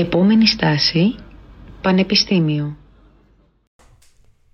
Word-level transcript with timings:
Επόμενη 0.00 0.46
στάση, 0.46 1.14
Πανεπιστήμιο. 1.80 2.76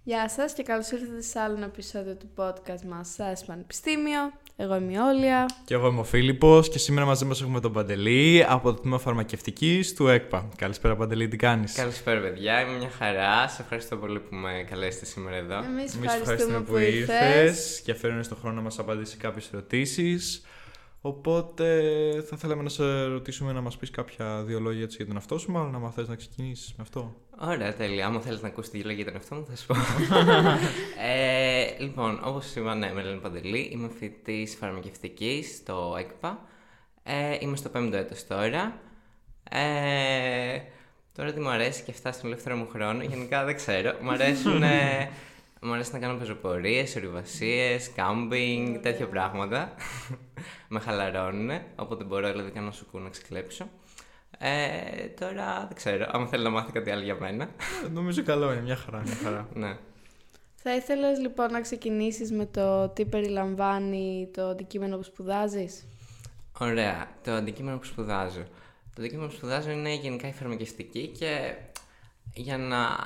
Γεια 0.02 0.28
σας 0.28 0.52
και 0.52 0.62
καλώς 0.62 0.90
ήρθατε 0.90 1.22
σε 1.22 1.40
άλλο 1.40 1.56
ένα 1.56 1.64
επεισόδιο 1.64 2.14
του 2.16 2.28
podcast 2.36 2.82
μας 2.88 3.08
σας 3.08 3.44
Πανεπιστήμιο. 3.44 4.20
Εγώ 4.56 4.76
είμαι 4.76 4.92
η 4.92 4.96
Όλια. 4.96 5.46
Και 5.64 5.74
εγώ 5.74 5.88
είμαι 5.88 6.00
ο 6.00 6.04
Φίλιππος 6.04 6.68
και 6.68 6.78
σήμερα 6.78 7.06
μαζί 7.06 7.24
μας 7.24 7.40
έχουμε 7.40 7.60
τον 7.60 7.72
Παντελή 7.72 8.44
από 8.48 8.72
το 8.72 8.80
τμήμα 8.80 8.98
φαρμακευτικής 8.98 9.94
του 9.94 10.08
ΕΚΠΑ. 10.08 10.48
Καλησπέρα 10.56 10.96
Παντελή, 10.96 11.28
τι 11.28 11.36
κάνεις; 11.36 11.72
Καλησπέρα 11.72 12.20
παιδιά, 12.20 12.60
είμαι 12.60 12.76
μια 12.78 12.90
χαρά. 12.90 13.48
Σε 13.48 13.62
ευχαριστώ 13.62 13.96
πολύ 13.96 14.20
που 14.20 14.34
με 14.34 14.66
καλέσετε 14.70 15.04
σήμερα 15.04 15.36
εδώ. 15.36 15.56
Εμείς 15.56 15.94
Εμείς 15.94 16.14
ευχαριστούμε 16.14 16.58
που, 16.58 16.72
που 16.72 16.76
ήρθες. 16.76 16.98
ήρθες 16.98 17.80
και 17.84 17.90
αφαίρεσαι 17.90 18.22
στον 18.22 18.38
χρόνο 18.40 18.56
να 18.56 18.62
μας 18.62 18.78
απαντήσει 18.78 19.16
κάποιες 19.16 19.50
ερωτήσεις. 19.52 20.42
Οπότε 21.06 21.66
θα 22.28 22.36
θέλαμε 22.36 22.62
να 22.62 22.68
σε 22.68 23.04
ρωτήσουμε 23.04 23.52
να 23.52 23.60
μας 23.60 23.76
πεις 23.76 23.90
κάποια 23.90 24.42
δύο 24.42 24.60
λόγια 24.60 24.82
έτσι 24.82 24.96
για 24.96 25.06
τον 25.06 25.14
εαυτό 25.14 25.38
σου, 25.38 25.50
μάλλον 25.50 25.80
να 25.80 25.90
θες 25.90 26.08
να 26.08 26.14
ξεκινήσεις 26.14 26.74
με 26.76 26.82
αυτό. 26.82 27.14
Ωραία, 27.40 27.74
τέλεια. 27.74 28.06
Άμα 28.06 28.20
θέλετε 28.20 28.42
να 28.42 28.48
ακούσετε 28.48 28.78
δύο 28.78 28.86
λόγια 28.86 29.02
για 29.02 29.12
τον 29.12 29.20
εαυτό 29.20 29.34
μου, 29.34 29.46
θα 29.46 29.56
σα 29.56 29.66
πω. 29.66 29.74
ε, 31.08 31.82
λοιπόν, 31.82 32.20
όπως 32.24 32.54
είπα, 32.54 32.74
ναι, 32.74 32.92
με 32.92 33.02
λένε 33.02 33.16
Παντελή. 33.16 33.68
Είμαι 33.72 33.88
φοιτητής 33.98 34.56
φαρμακευτικής 34.56 35.56
στο 35.56 35.96
ΕΚΠΑ. 35.98 36.46
Ε, 37.02 37.36
είμαι 37.40 37.56
στο 37.56 37.68
πέμπτο 37.68 37.96
έτος 37.96 38.26
τώρα. 38.26 38.80
Ε, 39.50 40.60
τώρα 41.12 41.32
τι 41.32 41.40
μου 41.40 41.48
αρέσει 41.48 41.82
και 41.82 41.90
αυτά 41.90 42.12
στον 42.12 42.30
ελεύθερο 42.30 42.56
μου 42.56 42.68
χρόνο, 42.68 43.02
γενικά 43.02 43.44
δεν 43.44 43.56
ξέρω. 43.56 43.94
Μου 44.02 44.10
αρέσουν. 44.10 44.62
ε, 45.64 45.66
μου 45.66 45.72
αρέσει 45.72 45.92
να 45.92 45.98
κάνω 45.98 46.18
πεζοπορίες, 46.18 46.96
ορειβασίες, 46.96 47.92
κάμπινγκ, 47.92 48.76
τέτοια 48.76 49.08
πράγματα. 49.08 49.74
με 50.68 50.80
χαλαρώνουν, 50.80 51.50
οπότε 51.76 52.04
μπορώ 52.04 52.30
δηλαδή 52.30 52.50
κάνω 52.50 52.70
σουκού 52.70 52.98
να 52.98 53.08
ξεκλέψω. 53.08 53.68
Ε, 54.38 55.06
τώρα 55.20 55.64
δεν 55.66 55.76
ξέρω, 55.76 56.06
άμα 56.10 56.26
θέλει 56.26 56.42
να 56.42 56.50
μάθει 56.50 56.72
κάτι 56.72 56.90
άλλο 56.90 57.02
για 57.02 57.16
μένα. 57.20 57.44
Ε, 57.84 57.88
νομίζω 57.88 58.22
καλό 58.22 58.52
είναι, 58.52 58.62
μια 58.62 58.76
χαρά, 58.76 59.02
μια 59.04 59.14
χαρά. 59.14 59.48
ναι. 59.54 59.76
Θα 60.66 60.74
ήθελες 60.74 61.18
λοιπόν 61.18 61.50
να 61.52 61.60
ξεκινήσεις 61.60 62.32
με 62.32 62.46
το 62.46 62.88
τι 62.88 63.04
περιλαμβάνει 63.04 64.28
το 64.32 64.46
αντικείμενο 64.46 64.96
που 64.96 65.02
σπουδάζεις; 65.02 65.86
Ωραία. 66.58 67.08
Το 67.24 67.32
αντικείμενο 67.32 67.78
που 67.78 67.84
σπουδάζω. 67.84 68.42
Το 68.94 69.00
αντικείμενο 69.00 69.28
που 69.28 69.34
σπουδάζω 69.34 69.70
είναι 69.70 69.94
γενικά 69.94 70.28
η 70.28 70.32
φαρμακευτική 70.32 71.06
και 71.18 71.54
για 72.34 72.58
να 72.58 72.96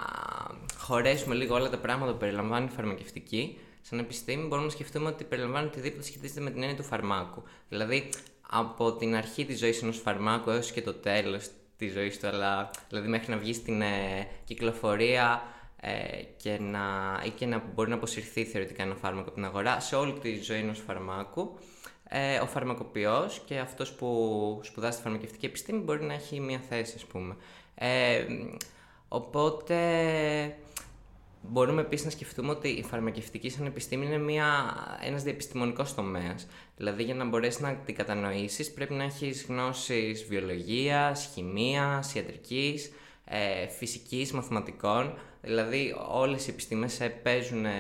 χωρέσουμε 0.79 1.35
λίγο 1.35 1.55
όλα 1.55 1.71
τα 1.71 1.79
πράγματα 1.79 2.13
που 2.13 2.19
περιλαμβάνει 2.19 2.65
η 2.65 2.75
φαρμακευτική, 2.75 3.59
σαν 3.83 3.99
επιστήμη 3.99 4.47
μπορούμε 4.47 4.67
να 4.67 4.73
σκεφτούμε 4.73 5.09
ότι 5.09 5.25
περιλαμβάνει 5.25 5.67
οτιδήποτε 5.67 6.03
σχετίζεται 6.03 6.41
με 6.41 6.51
την 6.51 6.63
έννοια 6.63 6.77
του 6.77 6.85
φαρμάκου. 6.85 7.43
Δηλαδή, 7.69 8.11
από 8.51 8.93
την 8.93 9.15
αρχή 9.15 9.45
της 9.45 9.59
ζωής 9.59 9.83
ενός 9.83 9.99
φαρμάκου 9.99 10.51
έως 10.51 10.73
και 10.73 10.83
το 10.83 10.95
τέλος 10.95 11.51
της 11.77 11.93
ζωής 11.93 12.19
του, 12.21 12.27
αλλά 12.27 12.71
δηλαδή 12.89 13.09
μέχρι 13.09 13.31
να 13.31 13.39
βγει 13.39 13.53
στην 13.53 13.83
ε, 13.83 14.29
κυκλοφορία 14.45 15.43
ε, 15.81 16.23
και 16.37 16.59
να, 16.61 16.81
ή 17.25 17.31
και 17.31 17.47
να 17.47 17.63
μπορεί 17.75 17.89
να 17.89 17.95
αποσυρθεί 17.95 18.45
θεωρητικά 18.45 18.83
ένα 18.83 18.95
φάρμακο 18.95 19.27
από 19.27 19.35
την 19.35 19.45
αγορά, 19.45 19.81
σε 19.81 19.97
όλη 19.97 20.13
τη 20.13 20.43
ζωή 20.43 20.59
ενός 20.59 20.79
φαρμάκου, 20.79 21.59
ε, 22.09 22.39
ο 22.39 22.47
φαρμακοποιός 22.47 23.43
και 23.45 23.59
αυτός 23.59 23.93
που 23.93 24.61
σπουδάζει 24.63 24.97
τη 24.97 25.03
φαρμακευτική 25.03 25.47
επιστήμη 25.47 25.79
μπορεί 25.79 26.05
να 26.05 26.15
έχει 26.15 26.41
μία 26.41 26.61
θέση, 26.69 26.93
ας 26.97 27.05
πούμε. 27.05 27.37
Ε, 27.75 28.25
οπότε 29.09 29.77
μπορούμε 31.43 31.81
επίσης 31.81 32.05
να 32.05 32.11
σκεφτούμε 32.11 32.51
ότι 32.51 32.69
η 32.69 32.83
φαρμακευτική 32.83 33.51
σαν 33.51 33.67
επιστήμη 33.67 34.07
είναι 34.07 34.19
μια, 34.19 34.77
ένας 35.03 35.23
διεπιστημονικός 35.23 35.95
τομέας. 35.95 36.47
Δηλαδή 36.77 37.03
για 37.03 37.15
να 37.15 37.25
μπορέσεις 37.25 37.61
να 37.61 37.75
την 37.75 37.95
κατανοήσεις 37.95 38.73
πρέπει 38.73 38.95
να 38.95 39.03
έχεις 39.03 39.45
γνώσεις 39.49 40.25
βιολογίας, 40.25 41.31
χημείας, 41.35 42.15
ιατρικής, 42.15 42.93
ε, 43.25 43.69
φυσικής, 43.69 44.33
μαθηματικών. 44.33 45.19
Δηλαδή 45.43 45.95
όλες 46.11 46.47
οι 46.47 46.51
επιστήμες 46.51 47.01
ε, 47.01 47.09
παίζουν 47.09 47.65
ε, 47.65 47.71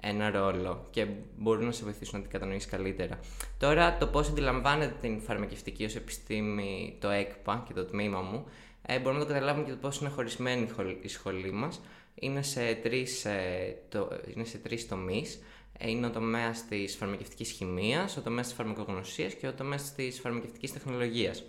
ένα 0.00 0.30
ρόλο 0.30 0.86
και 0.90 1.06
μπορούν 1.36 1.64
να 1.64 1.72
σε 1.72 1.84
βοηθήσουν 1.84 2.16
να 2.18 2.22
την 2.22 2.32
κατανοήσεις 2.32 2.70
καλύτερα. 2.70 3.18
Τώρα 3.58 3.96
το 3.96 4.06
πώς 4.06 4.28
αντιλαμβάνεται 4.28 4.94
την 5.00 5.20
φαρμακευτική 5.20 5.84
ως 5.84 5.96
επιστήμη 5.96 6.96
το 7.00 7.08
ΕΚΠΑ 7.08 7.64
και 7.66 7.72
το 7.72 7.84
τμήμα 7.84 8.20
μου 8.20 8.44
ε, 8.86 8.98
μπορούμε 8.98 9.20
να 9.20 9.26
το 9.26 9.32
καταλάβουμε 9.32 9.64
και 9.64 9.70
το 9.70 9.76
πώς 9.76 9.98
είναι 10.00 10.10
χωρισμένη 10.10 10.62
η 10.62 10.68
σχολή, 10.68 10.98
η 11.02 11.08
σχολή 11.08 11.52
μας. 11.52 11.80
Είναι 12.14 12.42
σε 12.42 12.74
τρεις, 12.74 13.24
ε, 13.24 13.76
το, 13.88 14.08
είναι 14.34 14.44
σε 14.44 14.58
τρεις 14.58 14.88
τομείς. 14.88 15.42
Ε, 15.78 15.90
είναι 15.90 16.06
ο 16.06 16.10
τομέας 16.10 16.64
της 16.68 16.96
φαρμακευτικής 16.96 17.50
χημείας, 17.50 18.16
ο 18.16 18.20
τομέας 18.20 18.46
της 18.46 18.56
φαρμακογνωσίας 18.56 19.34
και 19.34 19.46
ο 19.46 19.52
τομέας 19.52 19.92
της 19.94 20.20
φαρμακευτικής 20.20 20.72
τεχνολογίας. 20.72 21.44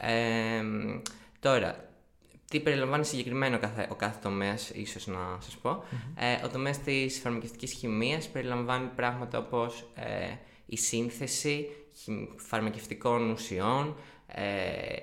Ε, 0.00 0.62
τώρα, 1.40 1.88
τι 2.50 2.60
περιλαμβάνει 2.60 3.04
συγκεκριμένο 3.04 3.56
ο 3.56 3.58
κάθε, 3.58 3.88
ο 3.90 3.94
κάθε 3.94 4.18
τομέας, 4.22 4.70
ίσως 4.70 5.06
να 5.06 5.38
σας 5.40 5.56
πω. 5.56 5.84
Ε, 6.16 6.44
ο 6.44 6.48
τομέας 6.48 6.78
της 6.78 7.18
φαρμακευτικής 7.18 7.72
χημείας 7.72 8.28
περιλαμβάνει 8.28 8.88
πράγματα 8.96 9.38
όπως 9.38 9.90
ε, 9.94 10.34
η 10.66 10.76
σύνθεση 10.76 11.68
χη- 11.94 12.28
φαρμακευτικών 12.36 13.30
ουσιών, 13.30 13.96
ε, 14.26 14.42
ε, 14.42 15.02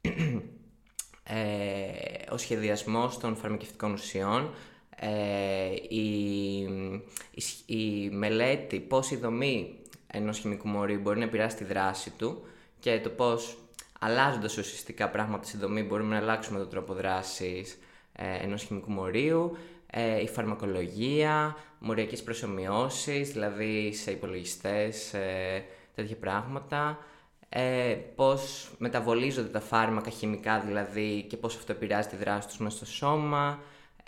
ο 2.32 2.36
σχεδιασμός 2.36 3.18
των 3.18 3.36
φαρμακευτικών 3.36 3.92
ουσιών, 3.92 4.54
ε, 4.96 5.08
η, 5.88 6.58
η, 7.30 7.40
σ- 7.40 7.70
η 7.70 8.08
μελέτη 8.12 8.80
πώς 8.80 9.10
η 9.10 9.16
δομή 9.16 9.74
ενός 10.06 10.38
χημικού 10.38 10.68
μορίου 10.68 11.00
μπορεί 11.00 11.18
να 11.18 11.24
επηρεάσει 11.24 11.56
τη 11.56 11.64
δράση 11.64 12.10
του 12.10 12.42
και 12.78 13.00
το 13.00 13.08
πώς 13.08 13.58
αλλάζοντας 13.98 14.56
ουσιαστικά 14.56 15.10
πράγματα 15.10 15.46
στη 15.46 15.56
δομή 15.56 15.82
μπορούμε 15.82 16.14
να 16.14 16.20
αλλάξουμε 16.20 16.58
τον 16.58 16.68
τρόπο 16.68 16.94
δράσης 16.94 17.78
ε, 18.12 18.44
ενός 18.44 18.62
χημικού 18.62 18.90
μορίου, 18.90 19.56
ε, 19.90 20.22
η 20.22 20.28
φαρμακολογία, 20.28 21.56
μοριακές 21.78 22.22
προσωμιώσεις, 22.22 23.32
δηλαδή 23.32 23.92
σε 23.92 24.10
υπολογιστές, 24.10 25.14
ε, 25.14 25.64
τέτοια 25.94 26.16
πράγματα, 26.16 26.98
ε, 27.52 27.96
πώς 28.14 28.70
μεταβολίζονται 28.78 29.48
τα 29.48 29.60
φάρμακα 29.60 30.10
χημικά 30.10 30.60
δηλαδή 30.60 31.24
και 31.28 31.36
πώς 31.36 31.56
αυτό 31.56 31.72
επηρεάζει 31.72 32.08
τη 32.08 32.16
δράση 32.16 32.48
τους 32.48 32.58
μέσα 32.58 32.76
στο 32.76 32.86
σώμα, 32.86 33.58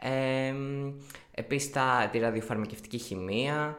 ε, 0.03 0.55
επίσης 1.35 1.71
τα, 1.71 2.09
τη 2.13 2.19
ραδιοφαρμακευτική 2.19 2.99
χημεία, 2.99 3.77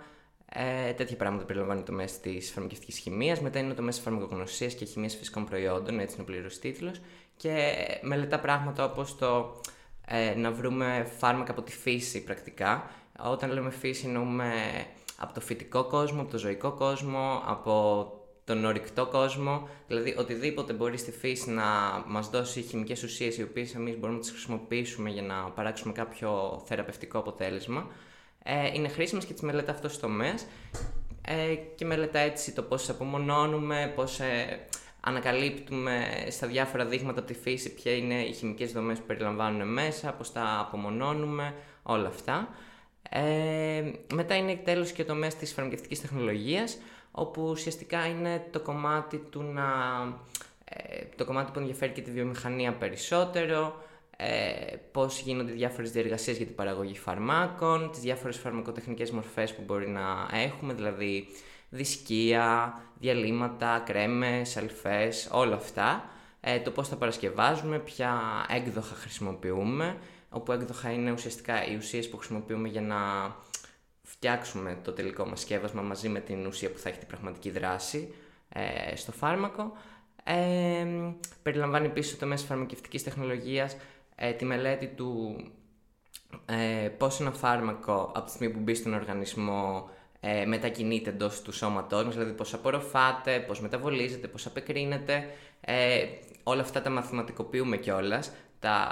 ε, 0.56 0.92
τέτοια 0.92 1.16
πράγματα 1.16 1.46
περιλαμβάνει 1.46 1.82
το 1.82 1.92
μέσο 1.92 2.16
της 2.22 2.52
φαρμακευτικής 2.52 2.98
χημεία. 2.98 3.38
Μετά 3.42 3.60
είναι 3.60 3.74
το 3.74 3.82
μέσο 3.82 4.02
φαρμακογνωσίας 4.02 4.74
και 4.74 4.86
χημίας 4.86 5.16
φυσικών 5.16 5.46
προϊόντων, 5.46 6.00
έτσι 6.00 6.14
είναι 6.14 6.24
ο 6.24 6.26
πλήρω 6.26 6.48
τίτλος. 6.62 7.02
Και 7.38 7.74
μελετά 8.02 8.40
πράγματα 8.40 8.84
όπως 8.86 9.18
το 9.18 9.62
ε, 10.08 10.34
να 10.36 10.52
βρούμε 10.52 11.08
φάρμακα 11.18 11.52
από 11.52 11.62
τη 11.62 11.72
φύση 11.72 12.24
πρακτικά. 12.24 12.90
Όταν 13.20 13.52
λέμε 13.52 13.70
φύση, 13.70 14.06
εννοούμε 14.06 14.54
από 15.18 15.34
το 15.34 15.42
φυτικό 15.42 15.84
κόσμο, 15.84 16.22
από 16.22 16.32
το 16.32 16.38
ζωικό 16.38 16.72
κόσμο, 16.72 17.42
από 17.46 18.06
τον 18.46 18.66
ορυκτό 18.66 19.06
κόσμο. 19.06 19.68
Δηλαδή, 19.88 20.16
οτιδήποτε 20.18 20.74
μπορεί 20.74 20.98
στη 20.98 21.12
φύση 21.12 21.50
να 21.50 21.64
μας 22.08 22.30
δώσει 22.30 22.62
χημικές 22.62 23.04
ουσίες, 23.04 23.38
οι 23.38 23.44
οποίες 23.44 23.76
εμείς 23.76 23.94
μπορούμε 23.94 24.14
να 24.14 24.20
τις 24.20 24.32
χρησιμοποιήσουμε 24.32 25.10
για 25.10 25.22
να 25.22 25.36
παράξουμε 25.36 25.94
κάποιο 25.94 26.62
θεραπευτικό 26.66 27.18
αποτέλεσμα 27.18 27.88
ε, 28.44 28.72
είναι 28.74 28.88
χρήσιμες 28.88 29.26
και 29.26 29.34
τις 29.34 29.42
μελετά 29.42 29.72
αυτός 29.72 29.96
ο 29.96 30.00
τομέας 30.00 30.46
ε, 31.28 31.56
και 31.76 31.86
μελετά 31.86 32.20
έτσι 32.20 32.54
το 32.54 32.62
πώς 32.62 32.90
απομονώνουμε, 32.90 33.92
πώς 33.96 34.20
ε, 34.20 34.60
ανακαλύπτουμε 35.00 36.08
στα 36.30 36.48
διάφορα 36.48 36.86
δείγματα 36.86 37.20
από 37.20 37.28
τη 37.28 37.34
φύση 37.34 37.74
ποια 37.74 37.96
είναι 37.96 38.22
οι 38.22 38.34
χημικές 38.34 38.72
δομές 38.72 39.00
που 39.00 39.06
περιλαμβάνουν 39.06 39.74
μέσα, 39.74 40.14
πώς 40.14 40.32
τα 40.32 40.60
απομονώνουμε, 40.60 41.54
όλα 41.84 42.08
αυτά. 42.08 42.50
Ε, 43.10 43.92
μετά 44.14 44.36
είναι 44.36 44.56
τέλος 44.56 44.92
και 44.92 45.02
ο 45.02 45.06
τομέας 45.06 45.36
της 45.36 45.54
φαρμακευτικής 45.54 46.02
τεχνολογίας, 46.02 46.78
όπου 47.16 47.44
ουσιαστικά 47.44 48.08
είναι 48.08 48.48
το 48.52 48.60
κομμάτι 48.60 49.18
του 49.18 49.42
να... 49.42 49.64
ε, 50.66 51.04
το 51.16 51.26
κομμάτι 51.26 51.52
που 51.52 51.60
ενδιαφέρει 51.60 51.92
και 51.92 52.02
τη 52.02 52.12
βιομηχανία 52.12 52.74
περισσότερο, 52.74 53.82
ε, 54.18 54.76
πώς 54.92 55.20
γίνονται 55.20 55.52
οι 55.52 55.56
διάφορες 55.56 55.92
διεργασίες 55.92 56.38
για 56.38 56.46
την 56.46 56.56
παραγωγή 56.56 56.98
φαρμάκων, 56.98 57.90
τις 57.92 58.00
διάφορες 58.00 58.38
φαρμακοτεχνικές 58.38 59.12
μορφές 59.12 59.54
που 59.54 59.62
μπορεί 59.66 59.90
να 59.90 60.28
έχουμε, 60.32 60.74
δηλαδή 60.74 61.28
δισκία, 61.70 62.82
διαλύματα, 63.00 63.84
κρέμες, 63.86 64.58
αλφές, 64.58 65.30
όλα 65.32 65.56
αυτά. 65.56 66.10
Ε, 66.42 66.60
το 66.60 66.72
πώς 66.72 66.90
τα 66.90 66.96
παρασκευάζουμε, 66.96 67.80
ποια 67.80 68.22
έκδοχα 68.50 68.96
χρησιμοποιούμε, 68.96 69.98
όπου 70.30 70.52
έκδοχα 70.52 70.92
είναι 70.92 71.12
ουσιαστικά 71.12 71.66
οι 71.68 71.76
ουσίες 71.76 72.10
που 72.10 72.18
χρησιμοποιούμε 72.18 72.68
για 72.68 72.82
να 72.82 72.96
φτιάξουμε 74.24 74.78
το 74.84 74.92
τελικό 74.92 75.26
μας 75.26 75.42
σκεύασμα 75.42 75.82
μαζί 75.82 76.10
με 76.10 76.20
την 76.20 76.46
ουσία 76.46 76.72
που 76.72 76.78
θα 76.78 76.90
έχει 76.90 76.98
την 76.98 77.08
πραγματική 77.08 77.50
δράση 77.50 78.14
ε, 78.50 78.96
στο 78.96 79.12
φάρμακο. 79.12 79.72
Ε, 80.24 80.86
περιλαμβάνει 81.44 81.86
επίσης 81.86 82.18
το 82.18 82.26
μέσο 82.26 82.46
φαρμακευτικής 82.46 83.04
τεχνολογίας 83.04 83.78
ε, 84.16 84.32
τη 84.32 84.46
μελέτη 84.46 84.88
του 84.88 85.36
ε, 86.46 86.88
πώς 86.88 87.20
ένα 87.20 87.32
φάρμακο 87.32 88.12
από 88.16 88.26
τη 88.26 88.32
στιγμή 88.32 88.54
που 88.54 88.60
μπει 88.60 88.74
στον 88.74 88.94
οργανισμό 88.94 89.90
ε, 90.20 90.46
μετακινείται 90.46 91.10
εντός 91.10 91.42
του 91.42 91.52
σώματός 91.52 92.04
μας, 92.04 92.14
δηλαδή 92.14 92.34
πώς 92.34 92.54
απορροφάτε, 92.54 93.40
πώς 93.40 93.62
μεταβολίζετε, 93.62 94.28
πώς 94.28 94.46
απεκρίνεται. 94.46 95.30
Ε, 95.62 96.06
όλα 96.44 96.62
αυτά 96.62 96.82
τα 96.82 96.90
μαθηματικοποιούμε 96.90 97.78
κιόλας, 97.78 98.32
τα 98.60 98.88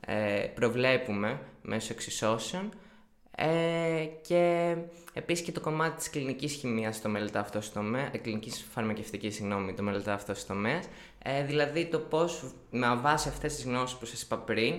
ε, 0.00 0.46
προβλέπουμε 0.54 1.40
μέσω 1.62 1.92
εξισώσεων 1.92 2.72
ε, 3.36 4.08
και 4.22 4.74
επίσης 5.12 5.44
και 5.44 5.52
το 5.52 5.60
κομμάτι 5.60 5.96
της 5.96 6.10
κλινικής 6.10 6.52
χημείας 6.52 7.00
το 7.00 7.08
μελετά 7.08 7.40
αυτό 7.40 7.60
στο 7.60 7.74
τομέας, 7.74 8.08
ε, 8.12 8.18
κλινικής 8.18 8.66
φαρμακευτικής, 8.72 9.34
συγγνώμη, 9.34 9.74
το 9.74 9.82
μελετά 9.82 10.12
αυτό 10.12 10.34
στο 10.34 10.52
τομέας. 10.52 10.84
Ε, 11.22 11.44
δηλαδή 11.44 11.86
το 11.86 11.98
πώς 11.98 12.44
με 12.70 12.94
βάση 12.94 13.28
αυτές 13.28 13.54
τις 13.54 13.64
γνώσεις 13.64 13.96
που 13.96 14.06
σας 14.06 14.22
είπα 14.22 14.36
πριν, 14.38 14.74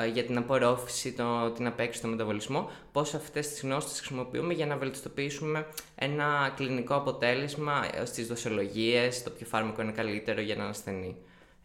ε, 0.00 0.06
για 0.06 0.24
την 0.24 0.36
απορρόφηση, 0.36 1.12
το, 1.12 1.50
την 1.50 1.66
απέκτηση, 1.66 2.00
τον 2.00 2.10
μεταβολισμό, 2.10 2.70
πώς 2.92 3.14
αυτές 3.14 3.48
τις 3.48 3.60
γνώσεις 3.60 3.90
τις 3.90 3.98
χρησιμοποιούμε 3.98 4.54
για 4.54 4.66
να 4.66 4.76
βελτιστοποιήσουμε 4.76 5.66
ένα 5.94 6.52
κλινικό 6.56 6.94
αποτέλεσμα 6.94 7.88
ε, 7.94 8.04
στις 8.04 8.26
δοσολογίες, 8.26 9.22
το 9.22 9.30
ποιο 9.30 9.46
φάρμακο 9.46 9.82
είναι 9.82 9.92
καλύτερο 9.92 10.40
για 10.40 10.54
έναν 10.54 10.68
ασθενή. 10.68 11.16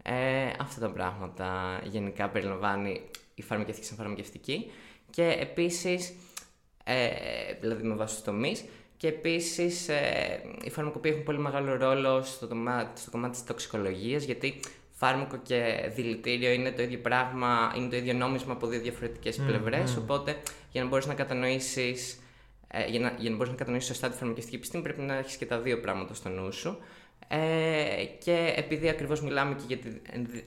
Ε, 0.04 0.14
αυτά 0.60 0.80
τα 0.80 0.90
πράγματα 0.90 1.80
γενικά 1.84 2.30
περιλαμβάνει 2.30 3.02
η 3.36 3.42
φαρμακευτική 3.42 3.88
σαν 3.88 3.98
φαρμακευτική 3.98 4.72
και 5.10 5.38
επίσης, 5.40 6.14
ε, 6.84 7.08
δηλαδή 7.60 7.84
με 7.84 7.96
βάση 7.96 8.16
τους 8.16 8.24
τομείς, 8.24 8.66
και 8.98 9.08
επίσης 9.08 9.90
ε, 9.90 10.42
οι 10.64 10.70
φαρμακοποιοί 10.70 11.12
έχουν 11.14 11.26
πολύ 11.26 11.40
μεγάλο 11.40 11.76
ρόλο 11.76 12.22
στο, 12.22 12.48
στο 12.94 13.12
κομμάτι 13.12 13.32
της 13.32 13.44
τοξικολογίας 13.44 14.24
γιατί 14.24 14.60
φάρμακο 14.92 15.38
και 15.44 15.90
δηλητήριο 15.96 16.52
είναι 16.52 16.72
το 16.72 16.82
ίδιο 16.82 17.00
πράγμα, 17.00 17.74
είναι 17.78 17.90
το 17.90 17.96
ίδιο 17.96 18.14
νόμισμα 18.14 18.54
από 18.54 18.68
δύο 18.68 18.80
διαφορετικές 18.80 19.40
mm, 19.40 19.46
πλευρές, 19.46 19.98
οπότε 19.98 20.38
για 20.72 20.84
να 20.84 20.90
μπορείς 20.90 21.06
να 21.06 21.14
κατανοήσεις 21.14 22.20
ε, 22.68 22.86
για, 22.90 23.00
να, 23.00 23.16
για 23.18 23.30
να 23.30 23.36
μπορείς 23.36 23.52
να 23.52 23.58
κατανοήσεις 23.58 23.90
σωστά 23.90 24.10
τη 24.10 24.18
φαρμακευτική 24.18 24.56
επιστήμη 24.56 24.84
πρέπει 24.84 25.02
να 25.02 25.18
έχεις 25.18 25.36
και 25.36 25.46
τα 25.46 25.60
δύο 25.60 25.80
πράγματα 25.80 26.14
στο 26.14 26.30
νου 26.30 26.52
σου. 26.52 26.78
Ε, 27.28 28.06
και 28.24 28.54
επειδή 28.56 28.90
ακριβώς 28.90 29.22
μιλάμε 29.22 29.56
και 29.56 29.64
για 29.68 29.78
τη 29.78 29.90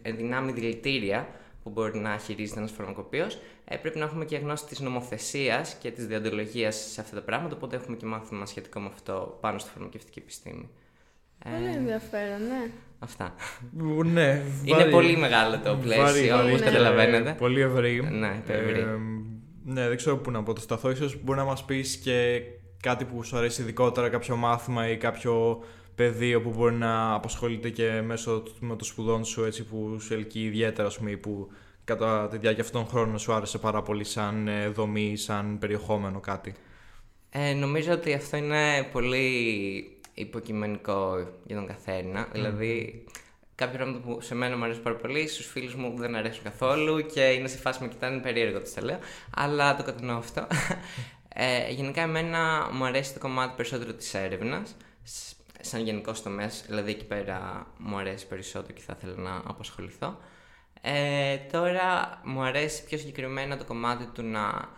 ενδυνάμει 0.02 0.52
δηλητήρια 0.52 1.28
που 1.62 1.70
μπορεί 1.70 1.98
να 1.98 2.18
χειρίζεται 2.18 2.58
ένας 2.58 2.72
φαρμακοποιός, 2.72 3.38
ε, 3.68 3.76
πρέπει 3.76 3.98
να 3.98 4.04
έχουμε 4.04 4.24
και 4.24 4.36
γνώση 4.36 4.66
της 4.66 4.80
νομοθεσίας 4.80 5.74
και 5.74 5.90
της 5.90 6.06
διοντολογίας 6.06 6.76
σε 6.92 7.00
αυτά 7.00 7.14
τα 7.14 7.22
πράγματα, 7.22 7.56
οπότε 7.56 7.76
έχουμε 7.76 7.96
και 7.96 8.06
μάθημα 8.06 8.46
σχετικό 8.46 8.80
με 8.80 8.90
αυτό 8.92 9.38
πάνω 9.40 9.58
στη 9.58 9.70
φαρμακευτική 9.70 10.18
επιστήμη. 10.18 10.68
Πολύ 11.44 11.66
ε, 11.66 11.76
ενδιαφέρον, 11.76 12.40
ναι. 12.48 12.70
Αυτά. 12.98 13.34
ναι, 14.04 14.42
Είναι 14.64 14.84
πολύ 14.84 15.16
μεγάλο 15.16 15.58
το 15.58 15.76
πλαίσιο, 15.76 16.42
όπως 16.46 16.60
καταλαβαίνετε. 16.60 17.34
Πολύ 17.38 17.60
ευρύ. 17.60 18.08
Ναι, 18.10 18.42
ευρύ. 18.46 18.78
Ε, 18.78 18.86
ναι, 19.64 19.88
δεν 19.88 19.96
ξέρω 19.96 20.16
πού 20.16 20.30
να 20.30 20.42
πω 20.42 20.52
το 20.52 20.60
σταθώ. 20.60 20.90
Ίσως 20.90 21.22
μπορεί 21.22 21.38
να 21.38 21.44
μας 21.44 21.64
πεις 21.64 21.96
και 21.96 22.42
κάτι 22.82 23.04
που 23.04 23.22
σου 23.22 23.36
αρέσει 23.36 23.62
ειδικότερα, 23.62 24.08
κάποιο 24.08 24.36
μάθημα 24.36 24.88
ή 24.90 24.96
κάποιο 24.96 25.62
πεδίο 25.94 26.40
που 26.40 26.50
μπορεί 26.56 26.74
να 26.74 27.14
απασχολείται 27.14 27.70
και 27.70 28.02
μέσω 28.04 28.42
με 28.60 28.76
το 28.76 28.84
σπουδών 28.84 29.24
σου 29.24 29.44
έτσι 29.44 29.64
που 29.64 29.96
σου 30.00 30.14
ελκύει 30.14 30.44
ιδιαίτερα 30.46 30.88
ας 30.88 30.98
πούμε, 30.98 31.10
που 31.10 31.48
κατά 31.86 32.28
τη 32.28 32.38
διάρκεια 32.38 32.62
αυτών 32.62 32.82
των 32.82 32.90
χρόνων 32.90 33.18
σου 33.18 33.32
άρεσε 33.32 33.58
πάρα 33.58 33.82
πολύ 33.82 34.04
σαν 34.04 34.48
ε, 34.48 34.68
δομή, 34.68 35.16
σαν 35.16 35.58
περιεχόμενο 35.58 36.20
κάτι; 36.20 36.54
Ε, 37.30 37.52
νομίζω 37.52 37.92
ότι 37.92 38.14
αυτό 38.14 38.36
είναι 38.36 38.88
πολύ 38.92 39.90
υποκειμενικό 40.14 41.28
για 41.46 41.56
τον 41.56 41.66
καθένα. 41.66 42.28
Δηλαδή, 42.32 43.04
κάποια 43.54 43.78
πράγματα 43.78 43.98
που 43.98 44.20
σε 44.20 44.34
μένα 44.34 44.56
μου 44.56 44.64
αρέσουν 44.64 44.82
πάρα 44.82 44.96
πολύ, 44.96 45.28
στους 45.28 45.46
φίλους 45.46 45.74
μου 45.74 45.94
δεν 45.96 46.14
αρέσουν 46.14 46.42
καθόλου 46.42 47.06
και 47.06 47.20
είναι 47.20 47.48
σε 47.48 47.56
φάση 47.56 47.82
με 47.82 47.88
κοιτάνε 47.88 48.20
περίεργο 48.20 48.60
το 48.60 48.84
λέω. 48.84 48.98
Αλλά 49.36 49.76
το 49.76 49.82
κατανοώ 49.82 50.16
αυτό. 50.16 50.46
Ε, 51.38 51.70
γενικά, 51.70 52.02
εμένα 52.02 52.70
μου 52.72 52.84
αρέσει 52.84 53.12
το 53.12 53.18
κομμάτι 53.18 53.52
περισσότερο 53.56 53.92
της 53.92 54.14
έρευνας. 54.14 54.76
Σαν 55.60 55.82
γενικός 55.82 56.22
τομέας, 56.22 56.64
δηλαδή 56.66 56.90
εκεί 56.90 57.04
πέρα 57.04 57.66
μου 57.78 57.96
αρέσει 57.96 58.26
περισσότερο 58.26 58.72
και 58.72 58.82
θα 58.86 58.96
ήθελα 58.98 59.22
να 59.22 59.42
απασχοληθώ. 59.46 60.18
Ε, 60.88 61.36
τώρα 61.52 62.20
μου 62.24 62.42
αρέσει 62.42 62.84
πιο 62.84 62.98
συγκεκριμένα 62.98 63.56
το 63.56 63.64
κομμάτι 63.64 64.06
του 64.06 64.22
να 64.22 64.68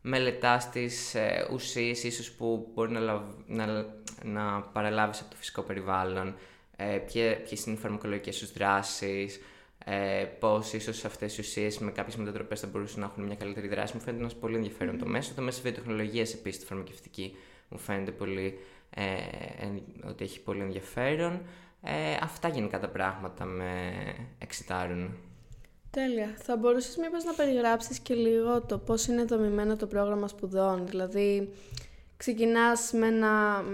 μελετάς 0.00 0.70
τις 0.70 1.14
ε, 1.14 1.48
ουσίες 1.52 2.02
ίσως 2.02 2.32
που 2.32 2.70
μπορεί 2.74 2.92
να, 2.92 3.22
να, 3.46 3.86
να 4.22 4.60
παραλάβεις 4.60 5.20
από 5.20 5.30
το 5.30 5.36
φυσικό 5.36 5.62
περιβάλλον, 5.62 6.34
ε, 6.76 6.98
ποιες 7.46 7.64
είναι 7.64 7.76
οι 7.76 7.78
φαρμακολογικές 7.78 8.36
σου 8.36 8.48
δράσεις, 8.54 9.40
ε, 9.84 10.24
πώς 10.38 10.72
ίσως 10.72 11.04
αυτές 11.04 11.36
οι 11.36 11.40
ουσίες 11.40 11.78
με 11.78 11.90
κάποιες 11.90 12.16
μετατροπές 12.16 12.60
θα 12.60 12.66
μπορούσαν 12.66 13.00
να 13.00 13.06
έχουν 13.06 13.24
μια 13.24 13.36
καλύτερη 13.36 13.68
δράση. 13.68 13.94
Μου 13.94 14.00
φαίνεται 14.00 14.22
ένας 14.22 14.34
πολύ 14.34 14.56
ενδιαφέρον 14.56 14.98
το 14.98 15.06
μέσο. 15.06 15.32
Το 15.34 15.42
μέσο 15.42 15.62
βιοτεχνολογίας 15.62 16.32
επίσης, 16.34 16.60
τη 16.60 16.66
φαρμακευτική, 16.66 17.36
μου 17.68 17.78
φαίνεται 17.78 18.10
πολύ, 18.10 18.58
ε, 18.90 19.04
ότι 20.08 20.24
έχει 20.24 20.40
πολύ 20.40 20.60
ενδιαφέρον. 20.60 21.42
Ε, 21.82 22.16
αυτά 22.22 22.48
γενικά 22.48 22.80
τα 22.80 22.88
πράγματα 22.88 23.44
με 23.44 23.92
εξητάρουν. 24.38 25.16
Τέλεια. 25.96 26.34
Θα 26.36 26.56
μπορούσες 26.56 26.96
μήπως 26.96 27.24
να 27.24 27.32
περιγράψεις 27.32 27.98
και 27.98 28.14
λίγο 28.14 28.62
το 28.62 28.78
πώς 28.78 29.06
είναι 29.06 29.24
δομημένο 29.24 29.76
το 29.76 29.86
πρόγραμμα 29.86 30.28
σπουδών. 30.28 30.86
Δηλαδή, 30.86 31.52
ξεκινάς 32.16 32.92
με 32.92 33.10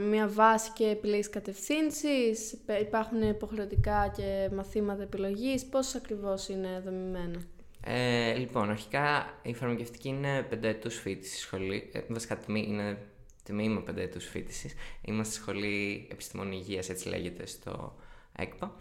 μια 0.09 0.29
βάση 0.29 0.71
και 0.71 0.85
επιλέγεις 0.85 1.31
κατευθύνσεις, 1.31 2.59
υπάρχουν 2.81 3.23
υποχρεωτικά 3.23 4.13
και 4.17 4.49
μαθήματα 4.55 5.03
επιλογής. 5.03 5.65
Πώς 5.65 5.95
ακριβώς 5.95 6.49
είναι 6.49 6.83
δομημένο; 6.85 7.39
Ε, 7.85 8.35
λοιπόν, 8.35 8.71
αρχικά 8.71 9.39
η 9.43 9.55
φαρμακευτική 9.55 10.09
είναι 10.09 10.43
πενταετούς 10.43 10.97
φοιτηση 10.97 11.39
σχολή. 11.39 11.91
Ε, 11.93 12.01
βασικά 12.09 12.39
είναι 12.47 12.99
τμήμα 13.43 13.81
πενταετούς 13.81 14.25
φοιτησης. 14.25 14.75
Είμαστε 15.05 15.35
σχολή 15.35 16.07
επιστημονικής 16.11 16.67
υγείας, 16.67 16.89
έτσι 16.89 17.09
λέγεται 17.09 17.47
στο 17.47 17.95
ΕΚΠΑ. 18.37 18.75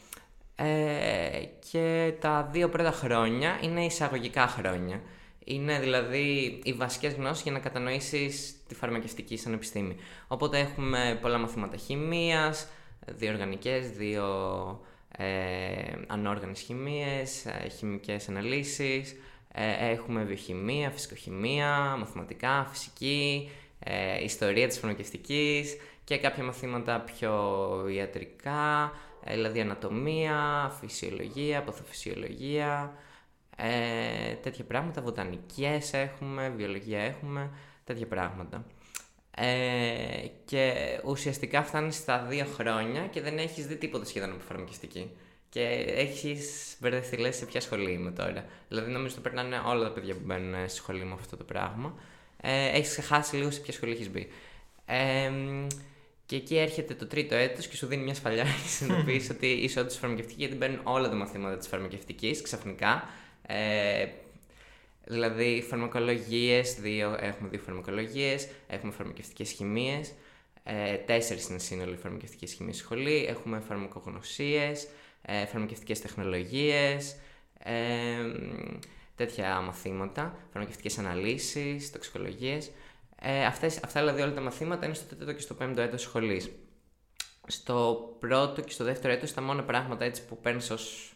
Ε, 0.63 1.43
και 1.71 2.13
τα 2.19 2.49
δύο 2.51 2.69
πρώτα 2.69 2.91
χρόνια 2.91 3.59
είναι 3.61 3.85
εισαγωγικά 3.85 4.47
χρόνια. 4.47 5.01
Είναι 5.43 5.79
δηλαδή 5.79 6.59
οι 6.63 6.73
βασικές 6.73 7.13
γνώσεις 7.13 7.43
για 7.43 7.51
να 7.51 7.59
κατανοήσεις 7.59 8.55
τη 8.67 8.75
φαρμακευτική 8.75 9.37
σαν 9.37 9.53
επιστήμη. 9.53 9.95
Οπότε 10.27 10.59
έχουμε 10.59 11.17
πολλά 11.21 11.37
μαθήματα 11.37 11.77
χημίας, 11.77 12.67
δύο 13.05 13.31
οργανικές, 13.31 13.89
δύο 13.89 14.25
ε, 15.17 15.25
ανόργανες 16.07 16.59
χημίες, 16.59 17.45
ε, 17.45 17.67
χημικές 17.77 18.29
αναλύσεις, 18.29 19.15
ε, 19.53 19.91
έχουμε 19.91 20.23
βιοχημία, 20.23 20.89
φυσικοχημία, 20.89 21.95
μαθηματικά, 21.99 22.67
φυσική, 22.71 23.49
ε, 23.79 24.23
ιστορία 24.23 24.67
της 24.67 24.79
φαρμακευτικής 24.79 25.77
και 26.03 26.17
κάποια 26.17 26.43
μαθήματα 26.43 26.99
πιο 26.99 27.33
ιατρικά, 27.95 28.91
ε, 28.93 29.10
δηλαδή 29.27 29.61
ανατομία, 29.61 30.71
φυσιολογία, 30.79 31.63
παθοφυσιολογία, 31.63 32.93
ε, 33.55 34.33
τέτοια 34.33 34.63
πράγματα, 34.63 35.01
βοτανικές 35.01 35.93
έχουμε, 35.93 36.49
βιολογία 36.49 36.99
έχουμε, 36.99 37.49
τέτοια 37.83 38.07
πράγματα. 38.07 38.65
Ε, 39.35 40.27
και 40.45 40.73
ουσιαστικά 41.05 41.63
φτάνεις 41.63 41.95
στα 41.95 42.25
δύο 42.29 42.45
χρόνια 42.45 43.07
και 43.07 43.21
δεν 43.21 43.37
έχεις 43.37 43.67
δει 43.67 43.75
τίποτα 43.75 44.05
σχεδόν 44.05 44.31
από 44.31 44.39
φαρμακευτική. 44.39 45.11
Και 45.49 45.61
έχεις 45.87 46.75
μπερδευτεί 46.79 47.17
λες 47.17 47.35
σε 47.35 47.45
ποια 47.45 47.61
σχολή 47.61 47.91
είμαι 47.91 48.11
τώρα. 48.11 48.45
Δηλαδή 48.67 48.91
νομίζω 48.91 49.13
ότι 49.13 49.23
περνάνε 49.23 49.61
όλα 49.65 49.83
τα 49.83 49.91
παιδιά 49.91 50.13
που 50.13 50.21
μπαίνουν 50.23 50.69
στη 50.69 50.77
σχολή 50.77 51.03
με 51.03 51.13
αυτό 51.13 51.37
το 51.37 51.43
πράγμα. 51.43 51.93
Ε, 52.41 52.67
έχεις 52.67 52.89
ξεχάσει 52.89 53.35
λίγο 53.35 53.51
σε 53.51 53.59
ποια 53.59 53.73
σχολή 53.73 53.91
έχεις 53.91 54.09
μπει. 54.11 54.27
Ε, 54.85 55.31
και 56.31 56.37
εκεί 56.37 56.57
έρχεται 56.57 56.93
το 56.93 57.07
τρίτο 57.07 57.35
έτος 57.35 57.67
και 57.67 57.75
σου 57.75 57.87
δίνει 57.87 58.03
μια 58.03 58.13
σφαλιά 58.13 58.43
και 58.43 58.67
συνειδητοποιείς 58.77 59.29
ότι 59.29 59.47
είσαι 59.47 59.79
όντως 59.79 59.97
φαρμακευτική 59.97 60.39
γιατί 60.39 60.55
μπαίνουν 60.55 60.79
όλα 60.83 61.09
τα 61.09 61.15
μαθήματα 61.15 61.57
της 61.57 61.67
φαρμακευτικής 61.67 62.41
ξαφνικά. 62.41 63.09
Ε, 63.47 64.05
δηλαδή 65.05 65.65
φαρμακολογίες, 65.69 66.73
δύο, 66.73 67.17
έχουμε 67.19 67.49
δύο 67.49 67.59
φαρμακολογίες, 67.59 68.47
έχουμε 68.67 68.91
φαρμακευτικές 68.91 69.51
χημίες, 69.51 70.13
ε, 70.63 70.95
τέσσερις 70.95 71.49
είναι 71.49 71.59
σύνολο 71.59 71.95
φαρμακευτικές 71.95 72.53
χημίες 72.53 72.77
σχολή, 72.77 73.25
έχουμε 73.29 73.59
φαρμακογνωσίες, 73.67 74.87
ε, 75.21 75.45
φαρμακευτικές 75.45 76.01
τεχνολογίες, 76.01 77.15
ε, 77.59 77.73
τέτοια 79.15 79.61
μαθήματα, 79.61 80.37
φαρμακευτικές 80.51 80.97
αναλύσεις, 80.97 81.91
τοξικολογίες. 81.91 82.71
Ε, 83.23 83.45
αυτές, 83.45 83.83
αυτά 83.83 83.99
δηλαδή 83.99 84.21
όλα 84.21 84.33
τα 84.33 84.41
μαθήματα 84.41 84.85
είναι 84.85 84.93
στο 84.93 85.05
τέταρτο 85.05 85.33
και 85.33 85.41
στο 85.41 85.53
πέμπτο 85.53 85.81
έτος 85.81 86.01
σχολής. 86.01 86.51
Στο 87.47 88.09
πρώτο 88.19 88.61
και 88.61 88.71
στο 88.71 88.83
δεύτερο 88.83 89.13
έτος 89.13 89.33
τα 89.33 89.41
μόνα 89.41 89.63
πράγματα 89.63 90.05
έτσι 90.05 90.25
που 90.25 90.39
παίρνεις 90.39 90.69
ως 90.69 91.13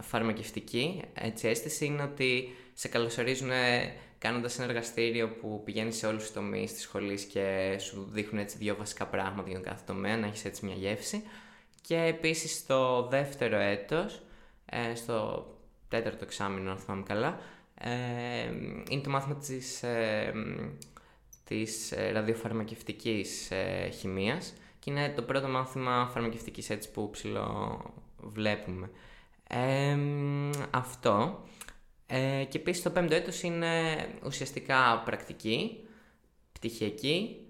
φαρμακευτική 0.00 1.02
έτσι, 1.14 1.48
αίσθηση 1.48 1.84
είναι 1.84 2.02
ότι 2.02 2.56
σε 2.74 2.88
καλωσορίζουν 2.88 3.50
κάνοντας 4.18 4.58
ένα 4.58 4.68
εργαστήριο 4.68 5.28
που 5.28 5.62
πηγαίνει 5.64 5.92
σε 5.92 6.06
όλους 6.06 6.22
τους 6.22 6.32
τομείς 6.32 6.72
της 6.72 6.82
σχολής 6.82 7.24
και 7.24 7.76
σου 7.80 8.08
δείχνουν 8.12 8.42
έτσι 8.42 8.56
δύο 8.56 8.76
βασικά 8.76 9.06
πράγματα 9.06 9.48
για 9.48 9.56
τον 9.60 9.68
κάθε 9.68 9.82
τομέα, 9.86 10.16
να 10.16 10.26
έχεις 10.26 10.44
έτσι 10.44 10.66
μια 10.66 10.74
γεύση. 10.74 11.22
Και 11.80 11.96
επίσης 11.96 12.56
στο 12.56 13.06
δεύτερο 13.10 13.56
έτος, 13.56 14.22
ε, 14.64 14.94
στο 14.94 15.46
τέταρτο 15.88 16.24
εξάμεινο 16.24 16.70
αν 16.70 16.78
θυμάμαι 16.78 17.02
καλά, 17.02 17.38
ε, 17.80 17.90
είναι 18.88 19.02
το 19.02 19.10
μάθημα 19.10 19.36
της 19.36 19.82
ε, 19.82 20.32
της 21.46 21.92
ε, 21.92 22.10
ραδιοφαρμακευτικής 22.12 23.50
ε, 23.50 23.88
χημείας 23.88 24.54
και 24.78 24.90
είναι 24.90 25.12
το 25.16 25.22
πρώτο 25.22 25.48
μάθημα 25.48 26.08
φαρμακευτικής 26.12 26.70
έτσι 26.70 26.90
που 26.90 27.10
ψηλό 27.10 27.80
βλέπουμε. 28.16 28.90
Ε, 29.48 29.96
αυτό. 30.70 31.44
Ε, 32.06 32.44
και 32.48 32.58
επίσης 32.58 32.82
το 32.82 32.90
πέμπτο 32.90 33.14
έτος 33.14 33.42
είναι 33.42 33.68
ουσιαστικά 34.24 35.02
πρακτική, 35.04 35.84
πτυχιακή 36.52 37.40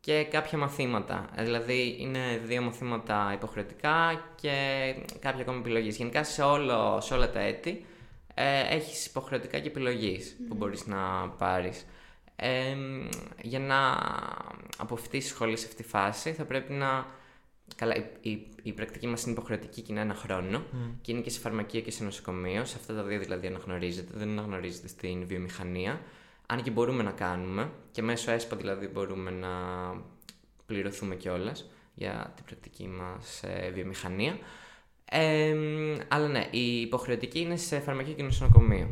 και 0.00 0.24
κάποια 0.30 0.58
μαθήματα. 0.58 1.30
Ε, 1.34 1.42
δηλαδή 1.42 1.96
είναι 1.98 2.40
δύο 2.44 2.62
μαθήματα 2.62 3.30
υποχρεωτικά 3.34 4.24
και 4.40 4.94
κάποια 5.18 5.40
ακόμα 5.40 5.58
επιλογής. 5.58 5.96
Γενικά 5.96 6.24
σε, 6.24 6.42
όλο, 6.42 7.00
σε 7.00 7.14
όλα 7.14 7.30
τα 7.30 7.40
έτη 7.40 7.84
ε, 8.34 8.74
έχεις 8.74 9.06
υποχρεωτικά 9.06 9.58
και 9.58 9.68
επιλογής 9.68 10.36
που 10.48 10.54
μπορείς 10.54 10.86
να 10.86 11.28
πάρεις. 11.28 11.86
Ε, 12.36 12.76
για 13.42 13.58
να 13.58 13.98
αποφυτίσεις 14.76 15.30
σχολή 15.30 15.56
σε 15.56 15.66
αυτή 15.66 15.82
τη 15.82 15.88
φάση 15.88 16.32
θα 16.32 16.44
πρέπει 16.44 16.72
να... 16.72 17.06
Καλά, 17.76 17.94
η, 18.20 18.46
η, 18.62 18.72
πρακτική 18.72 19.06
μας 19.06 19.22
είναι 19.22 19.32
υποχρεωτική 19.32 19.80
και 19.80 19.92
είναι 19.92 20.00
ένα 20.00 20.14
χρόνο 20.14 20.62
και 21.00 21.12
είναι 21.12 21.20
και 21.20 21.30
σε 21.30 21.40
φαρμακείο 21.40 21.80
και 21.80 21.90
σε 21.90 22.04
νοσοκομείο. 22.04 22.64
Σε 22.64 22.76
αυτά 22.78 22.94
τα 22.94 23.02
δύο 23.02 23.18
δηλαδή 23.18 23.46
αναγνωρίζεται, 23.46 24.12
δεν 24.14 24.28
αναγνωρίζεται 24.28 24.88
στην 24.88 25.26
βιομηχανία. 25.26 26.00
Αν 26.46 26.62
και 26.62 26.70
μπορούμε 26.70 27.02
να 27.02 27.10
κάνουμε 27.10 27.70
και 27.90 28.02
μέσω 28.02 28.30
ΕΣΠΑ 28.30 28.56
δηλαδή 28.56 28.86
μπορούμε 28.86 29.30
να 29.30 29.48
πληρωθούμε 30.66 31.14
κιόλας 31.14 31.70
για 31.94 32.32
την 32.36 32.44
πρακτική 32.44 32.88
μας 32.88 33.42
ε, 33.42 33.70
βιομηχανία. 33.74 34.38
Ε, 35.10 35.56
αλλά 36.08 36.28
ναι, 36.28 36.48
η 36.50 36.80
υποχρεωτική 36.80 37.40
είναι 37.40 37.56
σε 37.56 37.80
φαρμακείο 37.80 38.14
και 38.14 38.22
νοσοκομείο. 38.22 38.90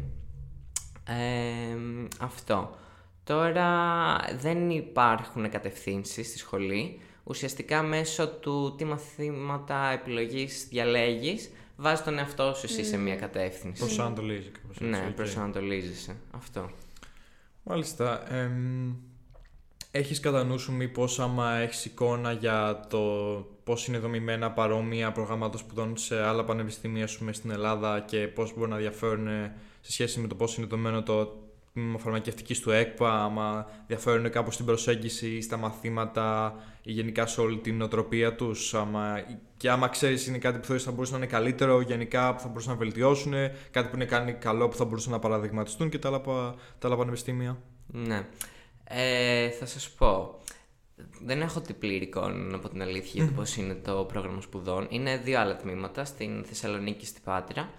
Ε, 1.09 1.77
αυτό. 2.21 2.77
Τώρα 3.25 4.16
δεν 4.38 4.71
υπάρχουν 4.71 5.50
κατευθύνσεις 5.50 6.26
στη 6.26 6.38
σχολή. 6.38 7.00
Ουσιαστικά 7.25 7.83
μέσω 7.83 8.28
του 8.28 8.75
τι 8.76 8.85
μαθήματα 8.85 9.90
επιλογής 9.90 10.66
διαλέγεις, 10.69 11.50
βάζεις 11.76 12.04
τον 12.04 12.19
εαυτό 12.19 12.54
σου 12.54 12.62
εσύ 12.64 12.85
σε 12.85 12.97
μια 12.97 13.16
κατεύθυνση. 13.16 13.81
Προσανατολίζει. 13.81 14.52
Ναι, 14.78 15.12
προσανατολίζεσαι. 15.16 16.16
Αυτό. 16.31 16.71
Μάλιστα. 17.62 18.23
έχεις 19.90 20.21
κατά 20.21 20.45
νου 20.45 20.59
σου 20.59 20.73
μήπως 20.73 21.21
άμα 21.21 21.54
έχεις 21.54 21.85
εικόνα 21.85 22.33
για 22.33 22.87
το 22.90 23.00
πώς 23.64 23.87
είναι 23.87 23.99
δομημένα 23.99 24.52
παρόμοια 24.52 25.12
προγράμματα 25.12 25.59
σπουδών 25.59 25.97
σε 25.97 26.23
άλλα 26.23 26.45
πανεπιστήμια 26.45 27.07
σου 27.07 27.33
στην 27.33 27.50
Ελλάδα 27.50 28.00
και 28.00 28.19
πώς 28.19 28.54
μπορεί 28.57 28.71
να 28.71 28.76
διαφέρουν 28.76 29.28
σε 29.81 29.93
σχέση 29.93 30.21
με 30.21 30.28
το 30.28 30.35
πώς 30.35 30.57
είναι 30.57 30.66
δομημένο 30.66 31.02
το 31.02 31.44
τμήμα 31.75 31.99
φαρμακευτικής 31.99 32.61
του 32.61 32.71
ΕΚΠΑ, 32.71 33.25
άμα 33.25 33.66
διαφέρουν 33.87 34.31
κάπως 34.31 34.54
στην 34.54 34.66
προσέγγιση 34.66 35.40
στα 35.40 35.57
μαθήματα 35.57 36.54
ή 36.83 36.93
γενικά 36.93 37.26
σε 37.26 37.40
όλη 37.40 37.59
την 37.59 37.76
νοοτροπία 37.76 38.35
τους 38.35 38.75
άμα, 38.75 39.25
και 39.57 39.71
άμα 39.71 39.88
ξέρεις 39.88 40.26
είναι 40.26 40.38
κάτι 40.38 40.59
που 40.59 40.64
θεωρείς 40.64 40.85
θα 40.85 40.90
μπορούσε 40.90 41.12
να 41.12 41.19
είναι 41.19 41.26
καλύτερο 41.26 41.81
γενικά 41.81 42.35
που 42.35 42.40
θα 42.40 42.49
μπορούσαν 42.49 42.73
να 42.73 42.78
βελτιώσουν, 42.78 43.33
κάτι 43.71 43.88
που 43.88 43.95
είναι 43.95 44.04
κάνει 44.04 44.33
καλό 44.33 44.69
που 44.69 44.76
θα 44.76 44.85
μπορούσαν 44.85 45.12
να 45.12 45.19
παραδειγματιστούν 45.19 45.88
και 45.88 45.99
τα 45.99 46.09
άλλα, 46.09 46.21
τα 46.78 46.87
άλλα 46.88 46.97
πανεπιστήμια. 46.97 47.62
Ναι. 47.87 48.26
Ε, 48.85 49.50
θα 49.50 49.66
σας 49.66 49.90
πω. 49.90 50.38
Δεν 51.25 51.40
έχω 51.40 51.61
την 51.61 51.78
πλήρη 51.78 52.04
εικόνα 52.04 52.57
από 52.57 52.69
την 52.69 52.83
αλήθεια 52.83 53.11
για 53.14 53.26
το 53.26 53.33
πώς 53.33 53.57
είναι 53.57 53.75
το 53.75 54.04
πρόγραμμα 54.04 54.40
σπουδών. 54.40 54.87
Είναι 54.90 55.16
δύο 55.16 55.40
άλλα 55.40 55.57
τμήματα, 55.57 56.04
στην 56.04 56.45
Θεσσαλονίκη 56.45 56.99
και 56.99 57.07
στην 57.07 57.23
Πάτρα. 57.23 57.71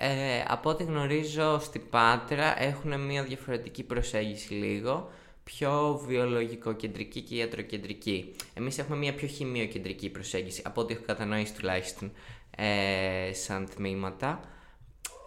Ε, 0.00 0.44
από 0.46 0.70
ό,τι 0.70 0.84
γνωρίζω 0.84 1.58
στην 1.58 1.88
Πάτρα 1.90 2.62
έχουν 2.62 3.00
μια 3.00 3.22
διαφορετική 3.22 3.82
προσέγγιση 3.82 4.52
λίγο, 4.52 5.10
πιο 5.44 6.02
βιολογικοκεντρική 6.06 7.20
και 7.20 7.34
ιατροκεντρική. 7.34 8.34
Εμείς 8.54 8.78
έχουμε 8.78 8.96
μια 8.96 9.14
πιο 9.14 9.28
χημειοκεντρική 9.28 10.08
προσέγγιση, 10.08 10.62
από 10.64 10.80
ό,τι 10.80 10.94
έχω 10.94 11.02
κατανοήσει 11.06 11.54
τουλάχιστον 11.54 12.12
ε, 12.56 13.32
σαν 13.32 13.68
τμήματα. 13.74 14.40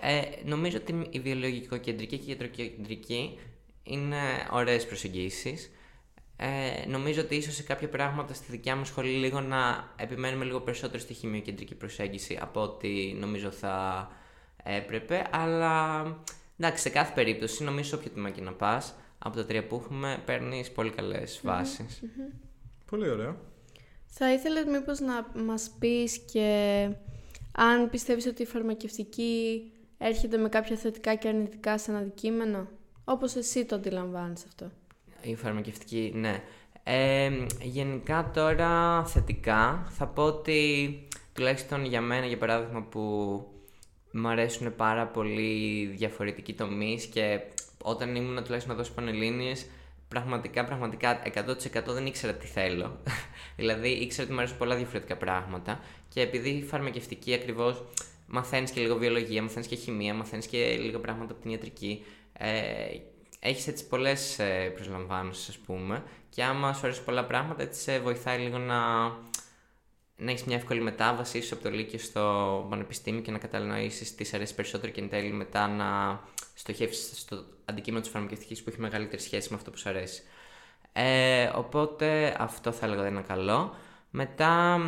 Ε, 0.02 0.22
νομίζω 0.46 0.78
ότι 0.78 1.08
η 1.10 1.20
βιολογικοκεντρική 1.20 2.18
και 2.18 2.26
η 2.26 2.30
ιατροκεντρική 2.30 3.40
είναι 3.84 4.48
ωραίες 4.52 4.86
προσεγγίσεις. 4.86 5.72
Ε, 6.36 6.88
νομίζω 6.88 7.22
ότι 7.22 7.36
ίσως 7.36 7.56
σε 7.56 7.64
κάποια 7.64 7.90
πράγματα 7.90 8.34
στη 8.34 8.52
δικιά 8.52 8.76
μου 8.76 8.86
σχολή 8.86 9.10
λίγο 9.10 9.42
να 9.42 9.94
επιμένουμε 9.96 10.46
λίγο 10.46 10.60
περισσότερο 10.60 11.00
στη 11.00 11.14
χημειοκεντρική 11.14 11.76
προσέγγιση 11.76 12.38
από 12.42 12.62
ό,τι 12.62 13.14
νομίζω 13.20 13.52
θα 13.52 14.08
έπρεπε, 14.64 15.28
αλλά 15.32 16.04
εντάξει, 16.58 16.82
σε 16.82 16.90
κάθε 16.90 17.12
περίπτωση, 17.16 17.64
νομίζω 17.64 17.98
όποιο 17.98 18.12
τμήμα 18.12 18.30
και 18.30 18.42
να 18.42 18.54
πας, 18.54 18.96
από 19.20 19.36
τα 19.36 19.46
τρία 19.46 19.68
που 19.68 19.82
έχουμε, 19.84 20.22
παίρνεις 20.26 20.72
πολύ 20.72 20.90
καλές 20.90 21.42
βάσεις. 21.44 22.04
Πολύ 22.86 23.10
ωραία. 23.10 23.36
Θα 24.06 24.34
ήθελες 24.34 24.66
μήπως 24.66 25.00
να 25.00 25.44
μας 25.44 25.72
πεις 25.80 26.18
και 26.18 26.90
αν 27.52 27.90
πιστεύεις 27.90 28.26
ότι 28.26 28.42
η 28.42 28.46
φαρμακευτική 28.46 29.62
έρχεται 29.98 30.38
με 30.38 30.50
κάποια 30.50 30.76
θετικά 30.76 31.16
και 31.16 31.28
αρνητικά 31.28 31.78
σε 31.78 31.92
ένα 31.92 32.00
αντικείμενο, 32.00 32.68
όπως 33.04 33.36
εσύ 33.36 33.66
το 33.66 33.76
αντιλαμβάνεις 33.76 34.44
αυτό; 34.46 34.72
Η 35.22 35.36
φαρμακευτική, 35.36 36.12
ναι. 36.16 36.44
Ε, 36.84 37.32
γενικά 37.62 38.32
τώρα 38.34 39.06
θετικά 39.06 39.86
θα 39.90 40.08
πω 40.08 40.24
ότι 40.24 41.08
τουλάχιστον 41.34 41.86
για 41.86 42.02
μένα 42.02 42.26
για 42.26 42.38
παράδειγμα 42.38 42.82
που 42.82 43.46
μου 44.12 44.28
αρέσουν 44.28 44.76
πάρα 44.76 45.08
πολύ 45.08 45.86
διαφορετικοί 45.86 46.54
τομείς 46.54 47.06
και 47.06 47.40
όταν 47.84 48.16
ήμουν 48.16 48.44
τουλάχιστον 48.44 48.74
εδώ 48.74 48.84
στις 48.84 48.96
Πανελλήνιες, 48.96 49.66
πραγματικά, 50.08 50.66
πραγματικά 50.66 51.22
100% 51.24 51.84
δεν 51.86 52.06
ήξερα 52.06 52.34
τι 52.34 52.48
θέλω. 52.48 53.00
δηλαδή 53.58 53.90
ήξερα 53.90 54.24
ότι 54.24 54.34
μου 54.34 54.40
αρέσουν 54.40 54.58
πολλά 54.58 54.76
διαφορετικά 54.76 55.18
πράγματα 55.18 55.80
και 56.10 56.22
επειδή 56.22 56.50
η 56.50 56.64
φαρμακευτική 56.64 57.34
ακριβώς 57.34 57.84
μαθαίνεις 58.28 58.72
και 58.72 58.82
λίγο 58.82 58.96
βιολογία, 58.96 59.42
μαθαίνεις 59.42 59.68
και 59.68 59.76
χημεία, 59.76 60.14
μαθαίνεις 60.14 60.46
και 60.46 60.78
λίγο 60.78 61.00
πράγματα 61.00 61.32
από 61.32 61.42
την 61.42 61.52
ιατρική. 61.52 62.06
Ε, 62.34 62.52
έχεις 63.40 63.68
έτσι 63.68 63.88
πολλές 63.88 64.40
ε, 64.40 64.72
προσλαμβάνωσεις, 64.76 65.50
ας 65.50 65.58
πούμε, 65.58 66.04
και 66.30 66.44
άμα 66.44 66.74
σου 66.74 66.82
αρέσουν 66.84 67.06
πολλά 67.06 67.26
πράγματα, 67.26 67.62
έτσι 67.64 67.82
σε 67.82 68.00
βοηθάει 68.00 68.40
λίγο 68.40 68.58
να 68.58 68.78
να 70.22 70.32
έχεις 70.32 70.44
μια 70.44 70.56
εύκολη 70.56 70.82
μετάβαση 70.82 71.38
ίσως 71.38 71.52
από 71.52 71.64
το 71.64 71.70
Λύκειο 71.70 72.00
στο 72.00 72.68
Πανεπιστήμιο 72.70 73.22
και 73.22 73.32
να 73.32 73.38
κατανοήσεις 73.38 74.16
τις 74.16 74.34
αρέσεις 74.34 74.56
περισσότερο 74.56 74.92
και 74.92 75.02
εν 75.02 75.10
τέλει 75.10 75.32
μετά 75.32 75.68
να 75.68 76.20
στοχεύσεις 76.54 77.20
στο 77.20 77.44
αντικείμενο 77.66 78.02
της 78.02 78.12
φαρμακευτικής 78.12 78.64
που 78.64 78.70
έχει 78.70 78.80
μεγαλύτερη 78.80 79.22
σχέση 79.22 79.50
με 79.50 79.56
αυτό 79.56 79.72
που 79.72 79.78
σου 79.78 79.90
αρέσει. 79.90 80.22
Ε, 80.94 81.52
οπότε 81.56 82.36
αυτό 82.40 82.72
θα 82.72 82.86
έλεγα 82.86 83.02
ότι 83.02 83.10
είναι 83.10 83.22
καλό. 83.22 83.76
Μετά 84.10 84.80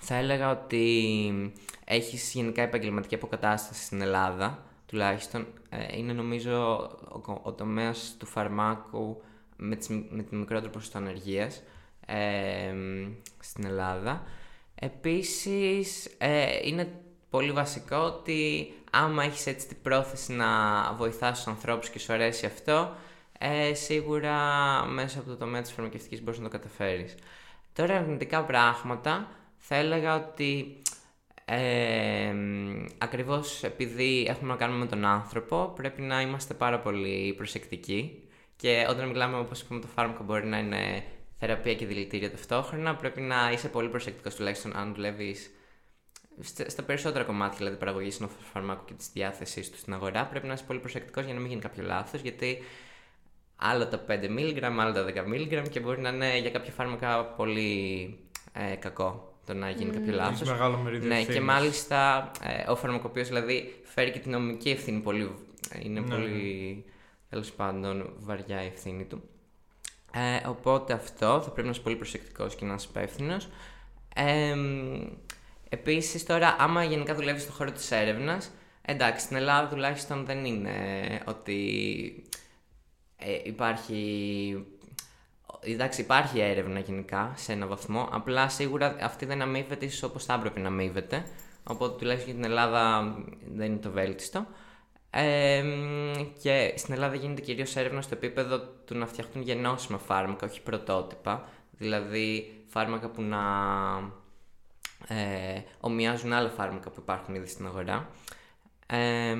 θα 0.00 0.14
έλεγα 0.14 0.50
ότι 0.50 1.52
έχεις 1.84 2.32
γενικά 2.32 2.62
επαγγελματική 2.62 3.14
αποκατάσταση 3.14 3.84
στην 3.84 4.00
Ελλάδα, 4.00 4.64
τουλάχιστον. 4.86 5.46
Ε, 5.68 5.98
είναι 5.98 6.12
νομίζω 6.12 6.76
ο, 7.26 7.40
ο 7.42 7.52
τομέας 7.52 8.14
του 8.18 8.26
φαρμάκου 8.26 9.22
με, 9.56 9.76
τις, 9.76 9.88
με 9.88 10.22
τη 10.22 10.36
μικρότερο 10.36 10.72
ποσοστό 10.72 10.98
ανεργίας 10.98 11.62
στην 13.38 13.64
Ελλάδα. 13.64 14.22
Επίσης, 14.74 16.14
ε, 16.18 16.46
είναι 16.64 16.92
πολύ 17.30 17.52
βασικό 17.52 17.96
ότι 17.96 18.72
άμα 18.90 19.24
έχεις 19.24 19.46
έτσι 19.46 19.66
την 19.66 19.76
πρόθεση 19.82 20.32
να 20.32 20.46
βοηθάς 20.92 21.36
τους 21.36 21.46
ανθρώπους 21.46 21.90
και 21.90 21.98
σου 21.98 22.12
αρέσει 22.12 22.46
αυτό, 22.46 22.94
ε, 23.38 23.74
σίγουρα 23.74 24.34
μέσα 24.84 25.18
από 25.18 25.28
το 25.28 25.36
τομέα 25.36 25.60
της 25.62 25.72
φαρμακευτικής 25.72 26.22
μπορείς 26.22 26.38
να 26.38 26.48
το 26.48 26.56
καταφέρεις. 26.58 27.14
Τώρα 27.72 27.96
αρνητικά 27.96 28.44
πράγματα 28.44 29.28
θα 29.56 29.74
έλεγα 29.74 30.14
ότι 30.14 30.82
ε, 31.44 32.34
ακριβώς 32.98 33.62
επειδή 33.62 34.26
έχουμε 34.28 34.52
να 34.52 34.56
κάνουμε 34.56 34.78
με 34.78 34.86
τον 34.86 35.04
άνθρωπο 35.04 35.72
πρέπει 35.76 36.02
να 36.02 36.20
είμαστε 36.20 36.54
πάρα 36.54 36.80
πολύ 36.80 37.34
προσεκτικοί 37.36 38.28
και 38.56 38.86
όταν 38.90 39.08
μιλάμε 39.08 39.38
όπως 39.38 39.60
είπαμε 39.60 39.80
το 39.80 39.86
φάρμακο 39.86 40.24
μπορεί 40.24 40.46
να 40.46 40.58
είναι 40.58 41.04
θεραπεία 41.40 41.74
και 41.74 41.86
δηλητήρια 41.86 42.30
ταυτόχρονα. 42.30 42.94
Πρέπει 42.94 43.20
να 43.20 43.50
είσαι 43.52 43.68
πολύ 43.68 43.88
προσεκτικός 43.88 44.34
τουλάχιστον 44.34 44.76
αν 44.76 44.94
δουλεύεις 44.94 45.50
στα 46.66 46.82
περισσότερα 46.82 47.24
κομμάτια 47.24 47.58
δηλαδή 47.58 47.76
παραγωγής 47.76 48.20
ενό 48.20 48.30
φαρμάκου 48.52 48.84
και 48.84 48.94
της 48.94 49.10
διάθεσής 49.12 49.70
του 49.70 49.76
στην 49.76 49.92
αγορά. 49.92 50.26
Πρέπει 50.26 50.46
να 50.46 50.52
είσαι 50.52 50.64
πολύ 50.66 50.78
προσεκτικός 50.78 51.24
για 51.24 51.34
να 51.34 51.40
μην 51.40 51.48
γίνει 51.48 51.60
κάποιο 51.60 51.82
λάθος. 51.82 52.20
Γιατί 52.20 52.58
άλλο 53.56 53.86
τα 53.86 54.04
5 54.08 54.10
mg, 54.10 54.62
άλλο 54.62 54.92
τα 54.92 55.04
10 55.04 55.16
mg 55.32 55.68
και 55.70 55.80
μπορεί 55.80 56.00
να 56.00 56.08
είναι 56.08 56.38
για 56.38 56.50
κάποια 56.50 56.72
φάρμακα 56.72 57.24
πολύ 57.24 58.18
ε, 58.52 58.74
κακό 58.74 59.34
το 59.46 59.54
να 59.54 59.70
γίνει 59.70 59.90
mm. 59.90 59.94
κάποιο 59.94 60.12
λάθο. 60.12 60.46
μεγάλο 60.46 60.76
μερίδιο 60.76 61.08
Ναι, 61.08 61.24
και 61.24 61.40
μάλιστα 61.40 62.30
ε, 62.42 62.70
ο 62.70 62.76
φαρμακοποιός 62.76 63.28
δηλαδή 63.28 63.80
φέρει 63.82 64.10
και 64.10 64.18
την 64.18 64.30
νομική 64.30 64.70
ευθύνη 64.70 65.00
πολύ. 65.00 65.34
Είναι 65.82 66.00
ναι. 66.00 66.14
πολύ 66.14 66.84
τέλος 67.28 67.52
πάντων 67.52 68.12
βαριά 68.18 68.62
η 68.62 68.66
ευθύνη 68.66 69.04
του. 69.04 69.22
Ε, 70.14 70.48
οπότε 70.48 70.92
αυτό 70.92 71.40
θα 71.42 71.50
πρέπει 71.50 71.66
να 71.66 71.72
είσαι 71.72 71.80
πολύ 71.82 71.96
προσεκτικός 71.96 72.54
και 72.54 72.64
να 72.64 72.74
είσαι 72.74 72.86
υπεύθυνος. 72.90 73.48
Ε, 74.14 74.54
Επίσης, 75.72 76.24
τώρα, 76.24 76.56
άμα 76.58 76.84
γενικά 76.84 77.14
δουλεύεις 77.14 77.42
στον 77.42 77.54
χώρο 77.54 77.72
της 77.72 77.90
έρευνας, 77.90 78.50
εντάξει, 78.82 79.24
στην 79.24 79.36
Ελλάδα 79.36 79.68
τουλάχιστον 79.68 80.24
δεν 80.24 80.44
είναι 80.44 80.72
ότι 81.24 82.24
ε, 83.16 83.38
υπάρχει 83.42 84.66
εντάξει, 85.60 86.00
υπάρχει 86.00 86.40
έρευνα 86.40 86.78
γενικά 86.78 87.32
σε 87.36 87.52
ένα 87.52 87.66
βαθμό. 87.66 88.08
Απλά 88.12 88.48
σίγουρα 88.48 88.96
αυτή 89.00 89.26
δεν 89.26 89.42
αμείβεται 89.42 89.84
ίσως 89.84 90.02
όπως 90.02 90.24
θα 90.24 90.34
έπρεπε 90.34 90.60
να 90.60 90.68
αμείβεται. 90.68 91.24
Οπότε 91.64 91.98
τουλάχιστον 91.98 92.32
για 92.32 92.42
την 92.42 92.50
Ελλάδα 92.50 93.14
δεν 93.54 93.66
είναι 93.66 93.80
το 93.80 93.90
βέλτιστο. 93.90 94.46
Ε, 95.10 95.64
και 96.42 96.74
στην 96.76 96.94
Ελλάδα 96.94 97.14
γίνεται 97.14 97.40
κυρίως 97.40 97.76
έρευνα 97.76 98.02
στο 98.02 98.14
επίπεδο 98.14 98.58
του 98.60 98.96
να 98.96 99.06
φτιαχτούν 99.06 99.42
γενώσιμα 99.42 99.98
φάρμακα, 99.98 100.46
όχι 100.46 100.62
πρωτότυπα. 100.62 101.48
Δηλαδή 101.70 102.54
φάρμακα 102.66 103.08
που 103.08 103.22
να 103.22 103.38
ε, 105.08 105.60
ομοιάζουν 105.80 106.32
άλλα 106.32 106.48
φάρμακα 106.48 106.90
που 106.90 107.00
υπάρχουν 107.00 107.34
ήδη 107.34 107.46
στην 107.46 107.66
αγορά. 107.66 108.08
Ε, 108.86 109.36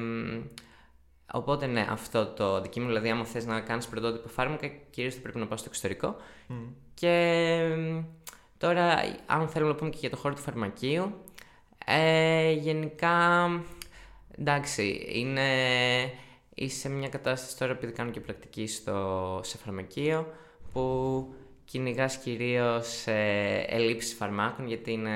οπότε 1.33 1.67
ναι, 1.67 1.87
αυτό 1.91 2.27
το 2.27 2.55
αντικείμενο, 2.55 2.93
δηλαδή 2.93 3.11
άμα 3.11 3.25
θες 3.25 3.47
να 3.47 3.61
κάνεις 3.61 3.87
πρωτότυπο 3.87 4.29
φάρμακα, 4.29 4.67
κυρίως 4.67 5.15
θα 5.15 5.21
πρέπει 5.21 5.39
να 5.39 5.47
πάω 5.47 5.57
στο 5.57 5.69
εξωτερικό. 5.69 6.17
Και 6.95 7.77
τώρα, 8.59 8.95
αν 9.27 9.49
θέλουμε 9.49 9.71
να 9.71 9.77
πούμε 9.77 9.91
και 9.91 9.99
για 10.01 10.11
το 10.11 10.17
χώρο 10.17 10.35
του 10.35 10.41
φαρμακείου, 10.41 11.15
ε, 11.87 12.53
γενικά, 12.53 13.49
εντάξει, 14.41 15.07
είναι, 15.13 15.51
είσαι 16.55 16.79
σε 16.79 16.89
μια 16.89 17.09
κατάσταση 17.09 17.59
τώρα 17.59 17.73
επειδή 17.73 17.93
κάνω 17.93 18.11
και 18.11 18.21
πρακτική 18.21 18.67
στο, 18.67 19.41
σε 19.43 19.59
φαρμακείο, 19.59 20.33
που 20.73 21.35
κυνηγάς 21.65 22.17
κυρίως 22.17 23.07
ε, 23.07 23.65
ελλείψεις 23.69 24.15
φαρμάκων, 24.15 24.67
γιατί 24.67 24.93
είναι 24.93 25.11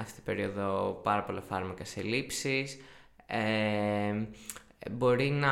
αυτή 0.00 0.14
την 0.14 0.24
περίοδο 0.24 1.00
πάρα 1.02 1.22
πολλά 1.22 1.40
φάρμακα 1.40 1.84
σε 1.84 2.00
ελλείψεις. 2.00 2.78
Ε, 3.26 4.14
μπορεί 4.90 5.30
να, 5.30 5.50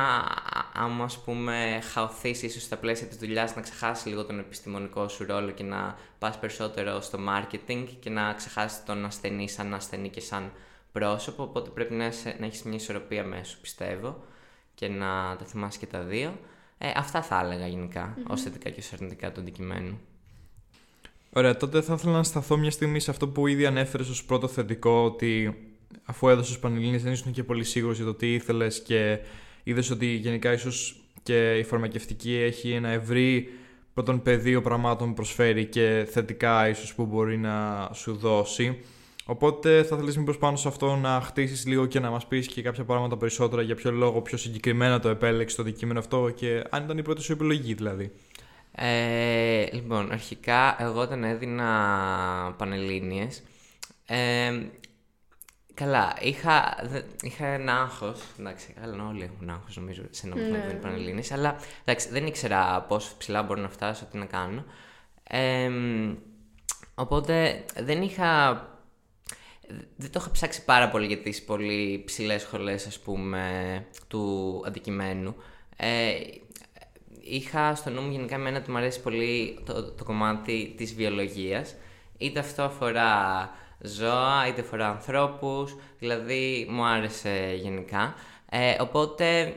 άμα 0.73 1.03
ας 1.03 1.23
πούμε 1.23 1.79
χαωθείς 1.91 2.43
ίσως 2.43 2.63
στα 2.63 2.77
πλαίσια 2.77 3.07
της 3.07 3.17
δουλειάς, 3.17 3.55
να 3.55 3.61
ξεχάσεις 3.61 4.05
λίγο 4.05 4.25
τον 4.25 4.39
επιστημονικό 4.39 5.07
σου 5.07 5.25
ρόλο 5.25 5.51
και 5.51 5.63
να 5.63 5.97
πας 6.19 6.39
περισσότερο 6.39 7.01
στο 7.01 7.19
marketing 7.29 7.87
και 7.99 8.09
να 8.09 8.33
ξεχάσεις 8.33 8.83
τον 8.85 9.05
ασθενή 9.05 9.49
σαν 9.49 9.73
ασθενή 9.73 10.09
και 10.09 10.21
σαν 10.21 10.51
πρόσωπο, 10.93 11.43
οπότε 11.43 11.69
πρέπει 11.69 11.93
να, 11.93 12.11
να 12.39 12.45
έχεις 12.45 12.63
μια 12.63 12.75
ισορροπία 12.75 13.23
μέσω, 13.23 13.57
πιστεύω, 13.61 14.23
και 14.75 14.87
να 14.87 15.35
τα 15.39 15.45
θυμάσαι 15.45 15.79
και 15.79 15.85
τα 15.85 15.99
δύο. 16.01 16.39
Ε, 16.77 16.91
αυτά 16.95 17.21
θα 17.21 17.41
έλεγα 17.43 17.67
γενικά, 17.67 18.13
mm-hmm. 18.17 18.31
ως 18.31 18.41
θετικά 18.41 18.69
και 18.69 18.79
ως 18.79 18.93
αρνητικά 18.93 19.31
του 19.31 19.39
αντικειμένου. 19.39 19.99
Ωραία, 21.33 21.57
τότε 21.57 21.81
θα 21.81 21.93
ήθελα 21.93 22.11
να 22.11 22.23
σταθώ 22.23 22.57
μια 22.57 22.71
στιγμή 22.71 22.99
σε 22.99 23.11
αυτό 23.11 23.27
που 23.27 23.47
ήδη 23.47 23.65
ανέφερες 23.65 24.09
ως 24.09 24.25
πρώτο 24.25 24.47
θετικό, 24.47 25.03
ότι 25.03 25.57
αφού 26.03 26.29
έδωσες 26.29 26.59
Πανελλήνιες 26.59 27.03
δεν 27.03 27.11
ήσουν 27.11 27.31
και 27.31 27.43
πολύ 27.43 27.63
σίγουρος 27.63 27.95
για 27.95 28.05
το 28.05 28.13
τι 28.13 28.33
ήθελες 28.33 28.81
και 28.81 29.19
είδες 29.63 29.89
ότι 29.89 30.05
γενικά 30.05 30.51
ίσως 30.51 31.03
και 31.23 31.57
η 31.57 31.63
φαρμακευτική 31.63 32.35
έχει 32.35 32.71
ένα 32.71 32.89
ευρύ 32.89 33.49
πρώτον 33.93 34.21
πεδίο 34.21 34.61
πραγμάτων 34.61 35.07
που 35.07 35.13
προσφέρει 35.13 35.65
και 35.65 36.07
θετικά 36.09 36.69
ίσως 36.69 36.93
που 36.95 37.05
μπορεί 37.05 37.37
να 37.37 37.89
σου 37.93 38.15
δώσει. 38.15 38.83
Οπότε 39.25 39.83
θα 39.83 39.97
θέλεις 39.97 40.17
μήπως 40.17 40.37
πάνω 40.37 40.55
σε 40.55 40.67
αυτό 40.67 40.95
να 40.95 41.21
χτίσεις 41.21 41.65
λίγο 41.65 41.85
και 41.85 41.99
να 41.99 42.09
μας 42.09 42.27
πεις 42.27 42.47
και 42.47 42.61
κάποια 42.61 42.83
πράγματα 42.83 43.17
περισσότερα 43.17 43.61
για 43.61 43.75
ποιο 43.75 43.91
λόγο 43.91 44.21
πιο 44.21 44.37
συγκεκριμένα 44.37 44.99
το 44.99 45.09
επέλεξες 45.09 45.55
το 45.55 45.61
αντικείμενο 45.61 45.99
αυτό 45.99 46.29
και 46.29 46.63
αν 46.69 46.83
ήταν 46.83 46.97
η 46.97 47.01
πρώτη 47.01 47.21
σου 47.21 47.31
επιλογή 47.31 47.73
δηλαδή. 47.73 48.11
Ε, 48.75 49.65
λοιπόν, 49.71 50.11
αρχικά 50.11 50.75
εγώ 50.79 51.01
όταν 51.01 51.23
έδινα 51.23 51.65
Πανελλήνιες, 52.57 53.43
ε, 54.05 54.61
καλά, 55.73 56.13
είχα, 56.21 56.75
είχα 57.21 57.45
ένα 57.45 57.81
άγχος, 57.81 58.21
εντάξει, 58.39 58.73
καλά 58.81 59.07
όλοι 59.07 59.23
έχουν 59.23 59.49
άγχος 59.49 59.75
νομίζω 59.75 60.03
σε 60.09 60.27
ένα 60.27 60.35
βαθμό 60.35 60.67
ναι. 60.67 60.73
Πανελλήνιες, 60.73 61.31
αλλά 61.31 61.55
εντάξει, 61.83 62.09
δεν 62.09 62.25
ήξερα 62.25 62.81
πόσο 62.81 63.13
ψηλά 63.17 63.43
μπορώ 63.43 63.61
να 63.61 63.69
φτάσω, 63.69 64.05
τι 64.05 64.17
να 64.17 64.25
κάνω. 64.25 64.63
Ε, 65.23 65.69
οπότε 66.95 67.65
δεν 67.79 68.01
είχα 68.01 68.61
δεν 69.95 70.11
το 70.11 70.19
είχα 70.21 70.31
ψάξει 70.31 70.65
πάρα 70.65 70.89
πολύ 70.89 71.05
για 71.05 71.17
τις 71.17 71.43
πολύ 71.43 72.03
ψηλές 72.05 72.41
σχολές 72.41 72.87
ας 72.87 72.99
πούμε 72.99 73.43
του 74.07 74.63
αντικειμένου. 74.65 75.35
Ε, 75.77 76.13
είχα 77.21 77.75
στο 77.75 77.89
νου 77.89 78.01
μου 78.01 78.11
γενικά 78.11 78.35
εμένα 78.35 78.57
ότι 78.57 78.71
μου 78.71 78.77
αρέσει 78.77 79.01
πολύ 79.01 79.59
το, 79.65 79.83
το 79.83 80.03
κομμάτι 80.03 80.73
της 80.77 80.93
βιολογίας. 80.93 81.75
Είτε 82.17 82.39
αυτό 82.39 82.63
αφορά 82.63 83.49
ζώα, 83.79 84.47
είτε 84.47 84.61
αφορά 84.61 84.87
ανθρώπους, 84.87 85.75
δηλαδή 85.99 86.67
μου 86.69 86.85
άρεσε 86.85 87.53
γενικά. 87.61 88.15
Ε, 88.49 88.75
οπότε 88.81 89.39
ε, 89.39 89.53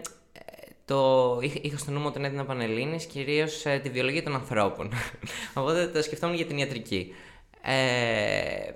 το, 0.84 1.38
είχα 1.62 1.78
στο 1.78 1.90
νου 1.90 2.00
μου 2.00 2.06
όταν 2.06 2.24
έδινα 2.24 2.44
Πανελλήνης 2.44 3.04
κυρίως 3.04 3.66
ε, 3.66 3.78
τη 3.82 3.88
βιολογία 3.88 4.22
των 4.22 4.34
ανθρώπων. 4.34 4.90
οπότε 5.54 5.86
το 5.86 6.02
σκεφτόμουν 6.02 6.36
για 6.36 6.46
την 6.46 6.58
ιατρική. 6.58 7.14
Ε, 7.62 8.72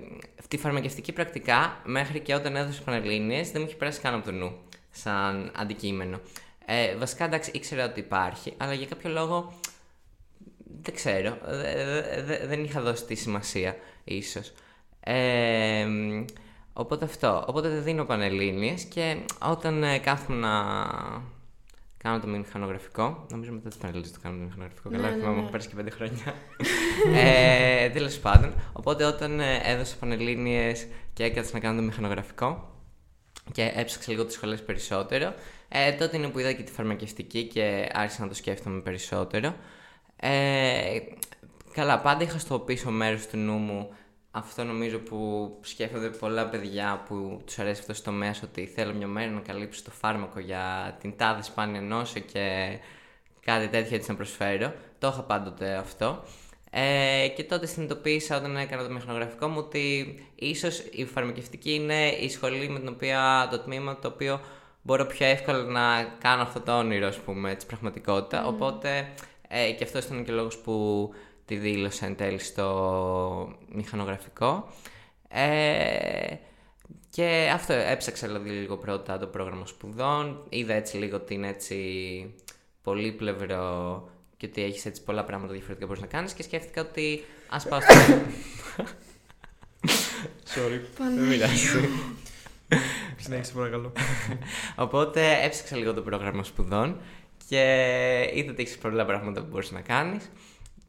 τη 0.51 0.57
φαρμακευτική 0.57 1.11
πρακτικά, 1.11 1.81
μέχρι 1.83 2.19
και 2.19 2.33
όταν 2.33 2.55
έδωσε 2.55 2.81
Πανελλήνιες, 2.81 3.51
δεν 3.51 3.61
μου 3.61 3.67
είχε 3.67 3.77
περάσει 3.77 3.99
καν 3.99 4.13
από 4.13 4.25
το 4.25 4.31
νου 4.31 4.57
σαν 4.91 5.51
αντικείμενο. 5.55 6.19
Ε, 6.65 6.95
βασικά 6.95 7.25
εντάξει 7.25 7.51
ήξερα 7.53 7.85
ότι 7.85 7.99
υπάρχει, 7.99 8.53
αλλά 8.57 8.73
για 8.73 8.85
κάποιο 8.85 9.09
λόγο 9.09 9.53
δεν 10.81 10.93
ξέρω, 10.95 11.37
δεν 12.45 12.63
είχα 12.63 12.81
δώσει 12.81 13.05
τη 13.05 13.15
σημασία 13.15 13.75
ίσως. 14.03 14.53
Ε, 14.99 15.87
οπότε 16.73 17.05
αυτό, 17.05 17.45
οπότε 17.47 17.69
δεν 17.69 17.83
δίνω 17.83 18.05
πανελλήνιες 18.05 18.83
και 18.83 19.17
όταν 19.41 19.83
ε, 19.83 19.97
κάθομαι 19.97 20.39
να 20.39 20.53
κάνω 22.01 22.19
το 22.19 22.27
μηχανογραφικό, 22.27 23.25
νομίζω 23.29 23.51
μετά 23.51 23.69
τις 23.69 23.77
πανελλήνιες 23.77 24.11
το 24.11 24.19
κάνω 24.21 24.37
το 24.37 24.43
μηχανογραφικό, 24.43 24.89
καλά 24.89 25.09
ναι, 25.09 25.15
θυμάμαι, 25.15 25.41
ναι, 25.41 25.49
ναι. 25.51 25.57
και 25.57 25.75
πέντε 25.75 25.89
χρόνια. 25.89 26.33
ε, 27.23 27.89
Τέλος 27.89 28.19
πάντων, 28.19 28.53
οπότε 28.73 29.03
όταν 29.03 29.39
ε, 29.39 29.61
έδωσα 29.63 29.95
πανελλήνιες 29.99 30.87
και 31.13 31.23
έκατσα 31.23 31.53
να 31.53 31.59
κάνω 31.59 31.75
το 31.75 31.81
μηχανογραφικό 31.81 32.69
και 33.51 33.71
έψαξα 33.75 34.11
λίγο 34.11 34.25
τις 34.25 34.35
σχολές 34.35 34.63
περισσότερο, 34.63 35.33
ε, 35.67 35.91
τότε 35.91 36.17
είναι 36.17 36.27
που 36.27 36.39
είδα 36.39 36.51
και 36.51 36.63
τη 36.63 36.71
φαρμακευτική 36.71 37.43
και 37.43 37.89
άρχισα 37.93 38.21
να 38.21 38.27
το 38.27 38.33
σκέφτομαι 38.33 38.81
περισσότερο. 38.81 39.55
Ε, 40.15 40.99
καλά, 41.73 41.99
πάντα 41.99 42.23
είχα 42.23 42.39
στο 42.39 42.59
πίσω 42.59 42.91
μέρος 42.91 43.27
του 43.27 43.37
νου 43.37 43.53
μου 43.53 43.89
αυτό 44.31 44.63
νομίζω 44.63 44.99
που 44.99 45.51
σκέφτονται 45.61 46.09
πολλά 46.09 46.47
παιδιά 46.47 47.03
που 47.07 47.41
τους 47.45 47.59
αρέσει 47.59 47.83
αυτό 47.89 48.03
το 48.03 48.11
μέσο 48.11 48.41
ότι 48.43 48.65
θέλω 48.65 48.93
μια 48.93 49.07
μέρα 49.07 49.31
να 49.31 49.39
καλύψω 49.39 49.83
το 49.83 49.91
φάρμακο 49.91 50.39
για 50.39 50.97
την 51.01 51.17
τάδε 51.17 51.41
σπάνια 51.43 51.81
νόσο 51.81 52.19
και 52.19 52.77
κάτι 53.45 53.67
τέτοιο 53.67 53.95
έτσι 53.95 54.09
να 54.09 54.15
προσφέρω. 54.15 54.73
Το 54.99 55.07
είχα 55.07 55.23
πάντοτε 55.23 55.73
αυτό. 55.75 56.23
Ε, 56.73 57.27
και 57.35 57.43
τότε 57.43 57.65
συνειδητοποίησα 57.65 58.37
όταν 58.37 58.57
έκανα 58.57 58.83
το 58.83 58.93
μηχανογραφικό 58.93 59.47
μου 59.47 59.57
ότι 59.57 60.15
ίσως 60.35 60.79
η 60.91 61.05
φαρμακευτική 61.05 61.73
είναι 61.73 62.07
η 62.07 62.29
σχολή 62.29 62.69
με 62.69 62.79
την 62.79 62.87
οποία 62.87 63.47
το 63.51 63.59
τμήμα 63.59 63.99
το 63.99 64.07
οποίο 64.07 64.39
μπορώ 64.81 65.05
πιο 65.05 65.25
εύκολα 65.25 65.63
να 65.63 66.03
κάνω 66.03 66.41
αυτό 66.41 66.59
το 66.59 66.77
όνειρο, 66.77 67.07
ας 67.07 67.17
πούμε, 67.17 67.55
της 67.55 67.65
πραγματικότητα. 67.65 68.45
Οπότε 68.47 69.13
ε, 69.47 69.71
και 69.71 69.83
αυτό 69.83 69.97
ήταν 69.97 70.23
και 70.23 70.31
ο 70.31 70.35
λόγος 70.35 70.57
που 70.57 71.09
τη 71.51 71.57
δήλωσα 71.57 72.05
εν 72.05 72.15
τέλει 72.15 72.39
στο 72.39 73.55
μηχανογραφικό. 73.71 74.71
Ε, 75.27 76.35
και 77.09 77.51
αυτό 77.53 77.73
έψαξα 77.73 78.27
δηλαδή 78.27 78.49
λίγο 78.49 78.77
πρώτα 78.77 79.17
το 79.17 79.27
πρόγραμμα 79.27 79.65
σπουδών, 79.65 80.43
είδα 80.49 80.73
έτσι 80.73 80.97
λίγο 80.97 81.15
ότι 81.15 81.33
είναι 81.33 81.47
έτσι 81.47 81.75
πολύπλευρο 82.83 84.09
και 84.37 84.45
ότι 84.45 84.63
έχεις 84.63 84.85
έτσι 84.85 85.03
πολλά 85.03 85.23
πράγματα 85.23 85.53
διαφορετικά 85.53 85.85
που 85.85 85.93
μπορείς 85.93 86.11
να 86.11 86.17
κάνεις 86.17 86.33
και 86.33 86.43
σκέφτηκα 86.43 86.81
ότι 86.81 87.23
ας 87.49 87.67
πάω 87.67 87.79
στο... 87.81 87.93
Sorry, 90.55 90.79
δεν 91.15 91.29
πειράζει. 91.29 91.67
Συνέχισε 93.17 93.53
παρακαλώ. 93.53 93.91
Οπότε 94.75 95.43
έψαξα 95.43 95.77
λίγο 95.77 95.93
το 95.93 96.01
πρόγραμμα 96.01 96.43
σπουδών 96.43 96.97
και 97.47 97.61
είδα 98.33 98.51
ότι 98.51 98.61
έχεις 98.61 98.77
πολλά 98.77 99.05
πράγματα 99.05 99.41
που 99.41 99.47
μπορείς 99.51 99.71
να 99.71 99.81
κάνεις. 99.81 100.29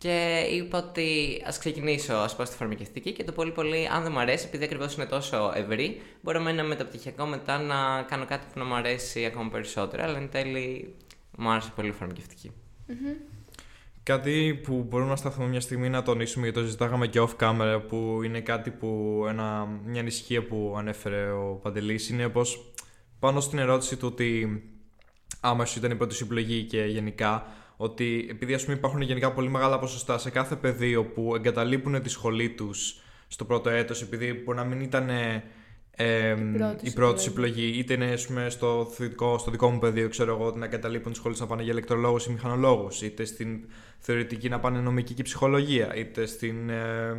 Και 0.02 0.46
είπα 0.52 0.78
ότι 0.78 1.42
ας 1.46 1.58
ξεκινήσω, 1.58 2.14
ας 2.14 2.36
πάω 2.36 2.46
στη 2.46 2.56
φαρμακευτική 2.56 3.12
και 3.12 3.24
το 3.24 3.32
πολύ 3.32 3.50
πολύ, 3.50 3.88
αν 3.92 4.02
δεν 4.02 4.12
μου 4.12 4.18
αρέσει, 4.18 4.46
επειδή 4.46 4.64
ακριβώς 4.64 4.94
είναι 4.94 5.04
τόσο 5.04 5.52
ευρύ, 5.54 6.00
μπορώ 6.22 6.40
με 6.40 6.50
ένα 6.50 6.64
μεταπτυχιακό 6.64 7.24
μετά 7.26 7.58
να 7.58 8.02
κάνω 8.02 8.24
κάτι 8.24 8.46
που 8.52 8.58
να 8.58 8.64
μου 8.64 8.74
αρέσει 8.74 9.24
ακόμα 9.24 9.50
περισσότερο. 9.50 10.02
Αλλά 10.02 10.18
εν 10.18 10.30
τέλει 10.30 10.94
μου 11.38 11.50
άρεσε 11.50 11.72
πολύ 11.74 11.88
η 11.88 11.92
φαρμακευτική. 11.92 12.52
Κάτι 14.02 14.60
που 14.62 14.86
μπορούμε 14.88 15.10
να 15.10 15.16
σταθούμε 15.16 15.46
μια 15.48 15.60
στιγμή 15.60 15.88
να 15.88 16.02
τονίσουμε 16.02 16.44
γιατί 16.44 16.60
το 16.60 16.66
ζητάγαμε 16.66 17.06
και 17.06 17.20
off 17.20 17.36
camera 17.40 17.82
που 17.88 18.20
είναι 18.24 18.40
κάτι 18.40 18.70
που 18.70 19.22
ένα, 19.28 19.68
μια 19.84 20.00
ανησυχία 20.00 20.46
που 20.46 20.74
ανέφερε 20.78 21.30
ο 21.30 21.58
Παντελής 21.62 22.08
είναι 22.08 22.28
πως 22.28 22.72
πάνω 23.18 23.40
στην 23.40 23.58
ερώτηση 23.58 23.96
του 23.96 24.08
ότι 24.12 24.62
άμα 25.40 25.64
σου 25.64 25.78
ήταν 25.78 25.90
η 25.90 25.94
πρώτη 25.94 26.14
σου 26.14 26.24
επιλογή 26.24 26.62
και 26.62 26.84
γενικά 26.84 27.46
ότι 27.82 28.26
επειδή 28.30 28.54
ας 28.54 28.64
πούμε 28.64 28.76
υπάρχουν 28.76 29.00
γενικά 29.00 29.32
πολύ 29.32 29.48
μεγάλα 29.48 29.78
ποσοστά 29.78 30.18
σε 30.18 30.30
κάθε 30.30 30.56
πεδίο 30.56 31.04
που 31.04 31.34
εγκαταλείπουν 31.36 32.02
τη 32.02 32.08
σχολή 32.08 32.50
τους 32.50 33.00
στο 33.28 33.44
πρώτο 33.44 33.70
έτος 33.70 34.02
επειδή 34.02 34.32
μπορεί 34.44 34.58
να 34.58 34.64
μην 34.64 34.80
ήταν 34.80 35.08
Ε, 35.96 36.30
Η 36.30 36.34
πρώτη 36.58 36.86
η 36.86 36.88
σου 36.88 36.94
πρώτη 36.94 37.20
σου 37.22 37.30
επιλογή. 37.30 37.52
επιλογή, 37.52 37.78
είτε 37.78 37.94
είναι 37.94 38.12
ας 38.12 38.26
πούμε, 38.26 38.50
στο, 38.50 38.90
δικό, 38.98 39.38
στο 39.38 39.50
δικό 39.50 39.70
μου 39.70 39.78
πεδίο, 39.78 40.08
ξέρω 40.08 40.34
εγώ, 40.34 40.50
να 40.56 40.64
εγκαταλείπουν 40.64 41.12
τι 41.12 41.18
σχολέ 41.18 41.34
να 41.38 41.46
πάνε 41.46 41.62
για 41.62 41.72
ηλεκτρολόγους 41.72 42.26
ή 42.26 42.32
μηχανολόγους, 42.32 43.02
είτε 43.02 43.24
στην 43.24 43.60
θεωρητική 43.98 44.48
να 44.48 44.60
πάνε 44.60 44.78
νομική 44.78 45.14
και 45.14 45.22
ψυχολογία, 45.22 45.94
είτε 45.96 46.26
στην 46.26 46.70
ε, 46.70 47.16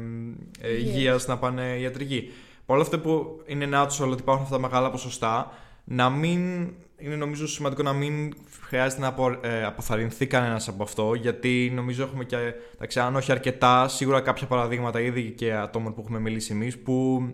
ε, 0.59 0.73
Υγείας. 0.73 0.95
υγείας 0.95 1.27
να 1.27 1.37
πάνε 1.37 1.77
ιατρική. 1.79 2.31
Παρ' 2.65 2.75
όλα 2.75 2.85
αυτά 2.85 2.99
που 2.99 3.41
είναι 3.45 3.69
natural 3.71 4.09
ότι 4.11 4.21
υπάρχουν 4.21 4.43
αυτά 4.43 4.55
τα 4.55 4.61
μεγάλα 4.61 4.91
ποσοστά, 4.91 5.51
να 5.83 6.09
μην. 6.09 6.73
Είναι 7.03 7.15
νομίζω 7.15 7.47
σημαντικό 7.47 7.83
να 7.83 7.93
μην 7.93 8.33
χρειάζεται 8.61 9.01
να 9.01 9.07
απο, 9.07 9.39
ε, 9.41 9.63
αποθαρρυνθεί 9.63 10.27
κανένας 10.27 10.67
από 10.67 10.83
αυτό, 10.83 11.13
γιατί 11.13 11.71
νομίζω 11.75 12.03
έχουμε 12.03 12.23
και. 12.23 12.37
Εντάξει, 12.75 12.99
αν 12.99 13.15
όχι 13.15 13.31
αρκετά, 13.31 13.87
σίγουρα 13.87 14.21
κάποια 14.21 14.47
παραδείγματα 14.47 15.01
ήδη 15.01 15.31
και 15.31 15.53
ατόμων 15.53 15.93
που 15.93 16.01
έχουμε 16.01 16.19
μιλήσει 16.19 16.51
εμείς 16.53 16.79
που 16.79 17.27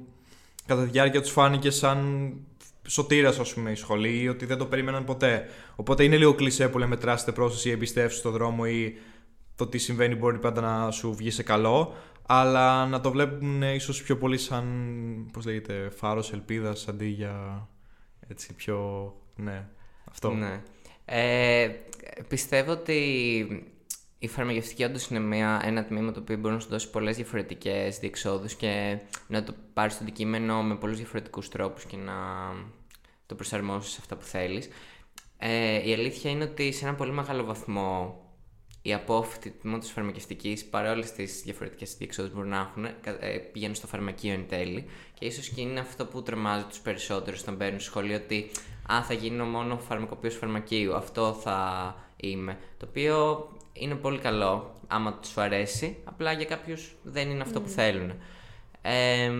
κατά 0.65 0.83
τη 0.83 0.89
διάρκεια 0.89 1.21
τους 1.21 1.31
φάνηκε 1.31 1.69
σαν 1.69 2.33
σωτήρας, 2.87 3.39
ας 3.39 3.53
πούμε, 3.53 3.71
η 3.71 3.75
σχολή, 3.75 4.19
ή 4.21 4.27
ότι 4.27 4.45
δεν 4.45 4.57
το 4.57 4.65
περίμεναν 4.65 5.03
ποτέ. 5.03 5.45
Οπότε 5.75 6.03
είναι 6.03 6.17
λίγο 6.17 6.33
κλεισέ 6.33 6.69
που 6.69 6.79
λέμε 6.79 6.97
τράσετε 6.97 7.31
πρόσθεση 7.31 7.69
ή 7.69 7.71
εμπιστεύσει 7.71 8.17
στον 8.17 8.31
δρόμο 8.31 8.63
ή 8.67 8.97
το 9.55 9.67
τι 9.67 9.77
συμβαίνει 9.77 10.15
μπορεί 10.15 10.39
πάντα 10.39 10.61
να 10.61 10.91
σου 10.91 11.13
βγει 11.15 11.31
σε 11.31 11.43
καλό. 11.43 11.93
Αλλά 12.25 12.85
να 12.85 13.01
το 13.01 13.11
βλέπουν 13.11 13.61
ίσως 13.61 14.01
πιο 14.01 14.17
πολύ 14.17 14.37
σαν, 14.37 14.65
πώς 15.33 15.45
λέγεται, 15.45 15.89
φάρος 15.95 16.33
ελπίδας 16.33 16.87
αντί 16.87 17.05
για 17.05 17.67
έτσι 18.27 18.53
πιο, 18.53 19.13
ναι, 19.43 19.67
αυτό. 20.11 20.31
Ναι. 20.31 20.61
Ε, 21.05 21.69
πιστεύω 22.27 22.71
ότι 22.71 22.97
η 24.19 24.27
φαρμακευτική 24.27 24.83
όντως 24.83 25.07
είναι 25.07 25.19
μια, 25.19 25.61
ένα 25.63 25.85
τμήμα 25.85 26.11
το 26.11 26.19
οποίο 26.19 26.37
μπορεί 26.37 26.53
να 26.53 26.59
σου 26.59 26.69
δώσει 26.69 26.89
πολλές 26.89 27.15
διαφορετικές 27.15 27.99
διεξόδους 27.99 28.53
και 28.55 28.99
να 29.27 29.43
το 29.43 29.55
πάρεις 29.73 29.93
στο 29.93 30.03
αντικείμενο 30.03 30.63
με 30.63 30.75
πολλούς 30.75 30.97
διαφορετικούς 30.97 31.49
τρόπους 31.49 31.85
και 31.85 31.97
να 31.97 32.13
το 33.25 33.35
προσαρμόσεις 33.35 33.91
σε 33.91 33.97
αυτά 34.01 34.15
που 34.15 34.25
θέλεις. 34.25 34.69
Ε, 35.37 35.89
η 35.89 35.93
αλήθεια 35.93 36.31
είναι 36.31 36.43
ότι 36.43 36.71
σε 36.71 36.85
ένα 36.85 36.95
πολύ 36.95 37.11
μεγάλο 37.11 37.43
βαθμό 37.43 38.19
οι 38.81 38.93
απόφοιτοι 38.93 39.49
του 39.49 39.57
τμήματος 39.61 39.89
φαρμακευτικής, 39.91 40.65
παρόλε 40.65 41.03
τις 41.03 41.41
διαφορετικές 41.41 41.95
διεξόδους 41.97 42.31
που 42.31 42.35
μπορούν 42.37 42.51
να 42.51 42.57
έχουν, 42.69 42.87
κα- 43.01 43.25
ε, 43.25 43.37
πηγαίνουν 43.37 43.75
στο 43.75 43.87
φαρμακείο 43.87 44.33
εν 44.33 44.45
τέλει. 44.47 44.85
Και 45.13 45.25
ίσως 45.25 45.49
και 45.49 45.61
είναι 45.61 45.79
αυτό 45.79 46.05
που 46.05 46.23
τρομάζει 46.23 46.63
τους 46.63 46.79
περισσότερους 46.79 47.41
όταν 47.41 47.55
μπαίνουν 47.55 47.79
στο 47.79 47.89
σχολείο, 47.89 48.15
ότι 48.15 48.51
Α, 48.93 49.03
θα 49.03 49.13
γίνω 49.13 49.45
μόνο 49.45 49.77
φαρμακοποιός 49.77 50.35
φαρμακείου. 50.35 50.95
Αυτό 50.95 51.33
θα 51.33 51.95
είμαι. 52.15 52.57
Το 52.77 52.85
οποίο 52.89 53.47
είναι 53.73 53.95
πολύ 53.95 54.19
καλό, 54.19 54.73
άμα 54.87 55.13
τους 55.13 55.37
αρέσει. 55.37 55.97
Απλά 56.03 56.31
για 56.31 56.45
κάποιους 56.45 56.95
δεν 57.03 57.29
είναι 57.29 57.41
αυτό 57.41 57.61
που 57.61 57.69
θέλουν. 57.69 58.13
Ε, 58.81 59.31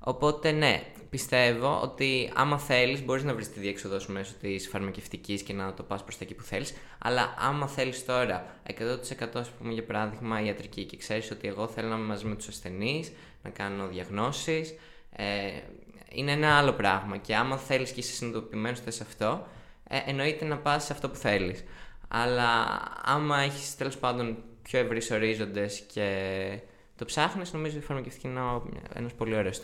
οπότε 0.00 0.50
ναι, 0.50 0.82
πιστεύω 1.10 1.80
ότι 1.82 2.30
άμα 2.34 2.58
θέλεις 2.58 3.04
μπορείς 3.04 3.22
να 3.24 3.34
βρεις 3.34 3.52
τη 3.52 3.60
διέξοδος 3.60 4.02
σου 4.02 4.12
μέσω 4.12 4.32
της 4.40 4.68
φαρμακευτικής 4.68 5.42
και 5.42 5.52
να 5.52 5.74
το 5.74 5.82
πας 5.82 6.02
προς 6.02 6.18
τα 6.18 6.24
εκεί 6.24 6.34
που 6.34 6.42
θέλεις. 6.42 6.74
Αλλά 6.98 7.34
άμα 7.38 7.66
θέλεις 7.68 8.04
τώρα 8.04 8.56
100% 8.62 9.26
ας 9.34 9.50
πούμε 9.50 9.72
για 9.72 9.84
παράδειγμα 9.84 10.40
ιατρική 10.40 10.84
και 10.84 10.96
ξέρεις 10.96 11.30
ότι 11.30 11.48
εγώ 11.48 11.66
θέλω 11.68 11.88
να 11.88 11.96
είμαι 11.96 12.04
μαζί 12.06 12.24
με 12.26 12.34
τους 12.34 12.48
ασθενείς 12.48 13.12
να 13.42 13.50
κάνω 13.50 13.86
διαγνώσεις 13.88 14.74
ε, 15.16 15.24
είναι 16.08 16.32
ένα 16.32 16.58
άλλο 16.58 16.72
πράγμα. 16.72 17.16
Και 17.16 17.36
άμα 17.36 17.56
θέλεις 17.56 17.90
και 17.90 18.00
είσαι 18.00 18.12
συνειδητοποιημένος 18.12 18.78
σε 18.88 19.02
αυτό 19.02 19.46
ε, 19.88 19.98
εννοείται 20.06 20.44
να 20.44 20.56
πας 20.58 20.84
σε 20.84 20.92
αυτό 20.92 21.08
που 21.08 21.16
θέλεις. 21.16 21.64
Αλλά 22.08 22.80
άμα 23.04 23.40
έχεις 23.40 23.76
τέλος 23.76 23.96
πάντων 23.98 24.36
πιο 24.62 24.78
ευρύς 24.78 25.10
ορίζοντες 25.10 25.80
και 25.92 26.08
το 26.96 27.04
ψάχνεις 27.04 27.52
νομίζω 27.52 27.78
η 27.78 27.80
φαρμακευτική 27.80 28.26
είναι 28.26 28.40
ο- 28.40 28.68
ένας 28.94 29.12
πολύ 29.12 29.36
ωραίος 29.36 29.60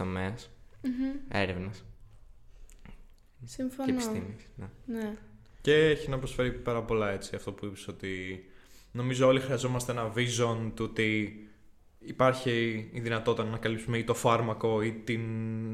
τομέας 0.82 1.14
έρευνας 1.28 1.84
Συμφωνώ. 3.44 3.86
και 3.86 3.92
επιστήμης. 3.92 4.48
Ναι. 4.56 4.66
Ναι. 4.86 5.14
Και 5.60 5.74
έχει 5.74 6.10
να 6.10 6.18
προσφέρει 6.18 6.52
πάρα 6.52 6.82
πολλά 6.82 7.10
έτσι 7.10 7.36
αυτό 7.36 7.52
που 7.52 7.66
είπες 7.66 7.88
ότι 7.88 8.44
νομίζω 8.92 9.26
όλοι 9.26 9.40
χρειαζόμαστε 9.40 9.92
ένα 9.92 10.12
vision 10.16 10.70
του 10.74 10.86
ότι 10.90 11.36
υπάρχει 11.98 12.88
η 12.92 13.00
δυνατότητα 13.00 13.48
να 13.48 13.56
καλύψουμε 13.58 13.98
ή 13.98 14.04
το 14.04 14.14
φάρμακο 14.14 14.82
ή 14.82 14.92
την 14.92 15.20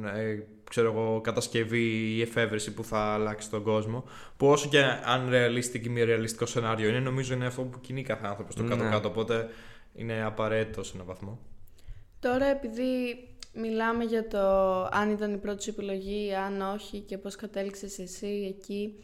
ε, 0.05 0.47
ξέρω 0.71 0.93
εγώ, 0.93 1.21
κατασκευή 1.21 2.15
ή 2.17 2.21
εφεύρεση 2.21 2.75
που 2.75 2.85
θα 2.85 2.99
αλλάξει 2.99 3.51
τον 3.51 3.63
κόσμο 3.63 4.05
που 4.37 4.47
όσο 4.47 4.69
και 4.69 4.81
αν 5.05 5.29
realistic 5.33 5.85
ή 5.85 5.89
μη 5.89 6.03
ρεαλιστικό 6.03 6.47
σενάριο 6.47 6.89
είναι 6.89 7.01
νομίζω 7.01 7.35
είναι 7.35 7.47
αυτό 7.47 7.63
που 7.63 7.81
κινεί 7.81 8.03
κάθε 8.03 8.27
άνθρωπος 8.27 8.55
στο 8.55 8.63
Ναι. 8.63 8.69
κάτω-κάτω 8.69 9.09
οπότε 9.09 9.49
είναι 9.95 10.23
απαραίτητο 10.23 10.83
σε 10.83 10.93
έναν 10.95 11.07
βαθμό. 11.07 11.39
Τώρα 12.21 12.47
επειδή 12.47 12.83
μιλάμε 13.59 14.05
για 14.05 14.27
το 14.29 14.39
αν 14.93 15.11
ήταν 15.11 15.35
η 15.35 15.39
πρώτη 15.39 15.63
σου 15.63 15.71
επιλογή, 15.71 16.35
αν 16.35 16.61
όχι 16.61 17.01
και 17.01 17.19
πώς 17.19 17.37
κατέληξες 17.37 17.99
εσύ 17.99 18.55
εκεί, 18.57 18.95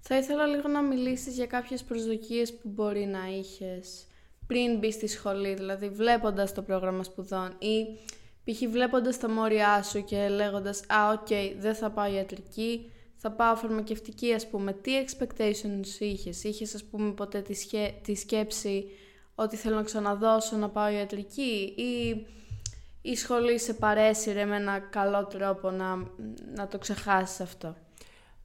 θα 0.00 0.16
ήθελα 0.16 0.46
λίγο 0.46 0.68
να 0.68 0.82
μιλήσεις 0.82 1.34
για 1.34 1.46
κάποιες 1.46 1.82
προσδοκίες 1.84 2.52
που 2.54 2.68
μπορεί 2.68 3.06
να 3.06 3.26
είχες 3.38 4.06
πριν 4.46 4.78
μπεις 4.78 4.92
στη 4.92 5.06
σχολή, 5.06 5.54
δηλαδή 5.54 5.88
βλέποντας 5.88 6.54
το 6.54 6.62
πρόγραμμα 6.62 7.02
σπουδών 7.02 7.56
ή 7.58 7.84
π.χ. 8.44 8.70
βλέποντας 8.70 9.18
τα 9.18 9.30
μόρια 9.30 9.82
σου 9.82 10.04
και 10.04 10.28
λέγοντας 10.28 10.80
«Α, 10.88 11.12
οκ, 11.12 11.58
δεν 11.58 11.74
θα 11.74 11.90
πάω 11.90 12.12
ιατρική, 12.12 12.90
θα 13.16 13.30
πάω 13.30 13.56
φαρμακευτική», 13.56 14.32
ας 14.32 14.48
πούμε. 14.48 14.72
Τι 14.72 14.92
expectations 15.04 16.00
είχες, 16.00 16.44
είχες 16.44 16.74
ας 16.74 16.84
πούμε 16.84 17.12
ποτέ 17.12 17.40
τη, 17.40 17.54
σχέ- 17.54 18.02
τη 18.02 18.14
σκέψη 18.14 18.84
ότι 19.34 19.56
θέλω 19.56 19.76
να 19.76 19.82
ξαναδώσω 19.82 20.56
να 20.56 20.68
πάω 20.68 20.90
ιατρική 20.90 21.74
ή 21.76 22.26
η 23.02 23.16
σχολή 23.16 23.58
σε 23.58 23.74
παρέσυρε 23.74 24.44
με 24.44 24.56
ένα 24.56 24.78
καλό 24.78 25.26
τρόπο 25.26 25.70
να, 25.70 25.96
να 26.54 26.68
το 26.68 26.78
ξεχάσεις 26.78 27.40
αυτό. 27.40 27.76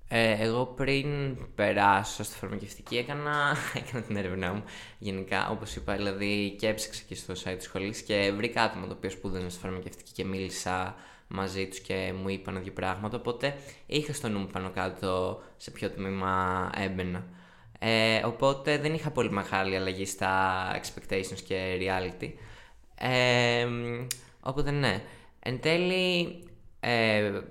Ε, 0.10 0.44
εγώ 0.44 0.66
πριν 0.66 1.38
περάσω 1.56 2.24
στη 2.24 2.38
φαρμακευτική 2.38 2.98
έκανα, 2.98 3.56
έκανα 3.86 4.04
την 4.04 4.16
έρευνά 4.16 4.54
μου 4.54 4.64
γενικά, 4.98 5.50
όπως 5.50 5.76
είπα, 5.76 5.96
δηλαδή 5.96 6.56
και 6.60 6.68
έψαξα 6.68 7.04
και 7.08 7.16
στο 7.16 7.34
site 7.34 7.56
της 7.58 7.66
σχολής 7.66 8.02
και 8.02 8.32
βρήκα 8.36 8.62
άτομα 8.62 8.88
το 8.88 8.94
οποίο 8.94 9.10
σπούδανε 9.10 9.50
στη 9.50 9.60
φαρμακευτική 9.60 10.12
και 10.12 10.26
μίλησα 10.26 10.96
μαζί 11.28 11.68
τους 11.68 11.80
και 11.80 12.14
μου 12.22 12.30
είπαν 12.30 12.64
δύο 12.64 12.72
πράγματα, 12.72 13.18
οπότε 13.18 13.56
είχα 13.86 14.14
στο 14.14 14.30
νου 14.30 14.40
μου 14.40 14.48
πάνω 14.48 14.70
κάτω 14.70 15.42
σε 15.58 15.72
ποιο 15.72 15.90
τμήμα 15.90 16.70
έμπαινα. 16.76 17.26
Ε, 17.80 18.22
οπότε 18.26 18.78
δεν 18.78 18.94
είχα 18.94 19.12
πολύ 19.12 19.32
μεγάλη 19.32 19.76
αλλαγή 19.76 20.06
στα 20.06 20.66
expectations 20.76 21.40
και 21.48 21.78
reality. 21.80 22.32
Ε, 22.96 23.68
οπότε 24.48 24.72
ναι. 24.72 25.04
Εν 25.40 25.60
τέλει, 25.60 26.44
ε, 26.80 27.42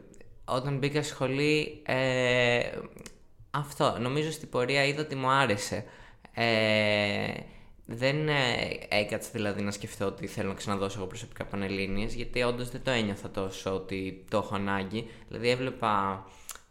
όταν 0.44 0.78
μπήκα 0.78 1.02
σχολή, 1.02 1.82
ε, 1.86 2.60
αυτό. 3.50 3.96
Νομίζω 4.00 4.30
στην 4.30 4.48
πορεία 4.48 4.84
είδα 4.84 5.02
ότι 5.02 5.14
μου 5.14 5.28
άρεσε. 5.28 5.84
Ε, 6.34 7.32
δεν 7.86 8.28
ε, 8.28 8.34
έκατσα 8.88 9.30
δηλαδή 9.32 9.62
να 9.62 9.70
σκεφτώ 9.70 10.06
ότι 10.06 10.26
θέλω 10.26 10.48
να 10.48 10.54
ξαναδώσω 10.54 10.98
εγώ 10.98 11.06
προσωπικά 11.06 11.44
πανελλήνιες, 11.44 12.14
γιατί 12.14 12.42
όντως 12.42 12.70
δεν 12.70 12.82
το 12.82 12.90
ένιωθα 12.90 13.30
τόσο 13.30 13.74
ότι 13.74 14.24
το 14.30 14.36
έχω 14.36 14.54
ανάγκη. 14.54 15.10
Δηλαδή 15.28 15.48
έβλεπα 15.48 16.24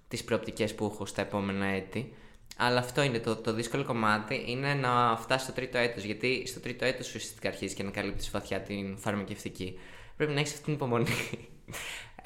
τις 0.07 0.23
προοπτικές 0.23 0.75
που 0.75 0.85
έχω 0.85 1.05
στα 1.05 1.21
επόμενα 1.21 1.65
έτη. 1.65 2.13
Αλλά 2.57 2.79
αυτό 2.79 3.01
είναι 3.01 3.19
το, 3.19 3.35
το 3.35 3.53
δύσκολο 3.53 3.83
κομμάτι, 3.83 4.43
είναι 4.47 4.73
να 4.73 5.17
φτάσεις 5.17 5.43
στο 5.43 5.55
τρίτο 5.55 5.77
έτος, 5.77 6.03
γιατί 6.03 6.43
στο 6.47 6.59
τρίτο 6.59 6.85
έτος 6.85 7.07
ουσιαστικά 7.07 7.47
αρχίζεις 7.47 7.75
και 7.75 7.83
να 7.83 7.91
καλύπτεις 7.91 8.31
βαθιά 8.31 8.61
την 8.61 8.97
φαρμακευτική. 8.97 9.79
Πρέπει 10.17 10.33
να 10.33 10.39
έχεις 10.39 10.51
αυτή 10.51 10.63
την 10.63 10.73
υπομονή. 10.73 11.05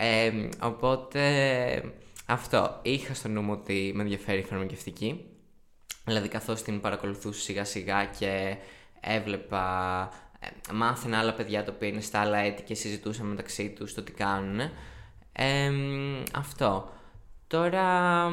Ε, 0.02 0.49
οπότε 0.62 1.23
αυτό. 2.25 2.80
Είχα 2.82 3.13
στο 3.13 3.28
νου 3.28 3.41
μου 3.41 3.52
ότι 3.52 3.91
με 3.95 4.02
ενδιαφέρει 4.02 4.39
η 4.39 4.43
φαρμακευτική. 4.43 5.25
Δηλαδή 6.06 6.28
καθώς 6.28 6.62
την 6.62 6.82
παρακολουθούσα 6.82 7.41
σιγά 7.41 7.63
σιγά 7.63 8.06
και 8.06 8.56
έβλεπα, 8.99 10.10
ε, 10.39 10.73
μάθαινα 10.73 11.19
άλλα 11.19 11.34
παιδιά 11.34 11.63
τα 11.63 11.71
οποία 11.75 11.88
είναι 11.88 12.02
στα 12.02 12.19
άλλα 12.19 12.38
έτη 12.38 12.63
και 12.63 12.73
συζητούσαν 12.73 13.25
μεταξύ 13.25 13.69
τους 13.69 13.93
το 13.93 14.04
τι 14.04 14.12
κάνουν. 14.12 14.60
Ε, 15.32 15.71
αυτό. 16.34 16.91
Τώρα, 17.47 18.30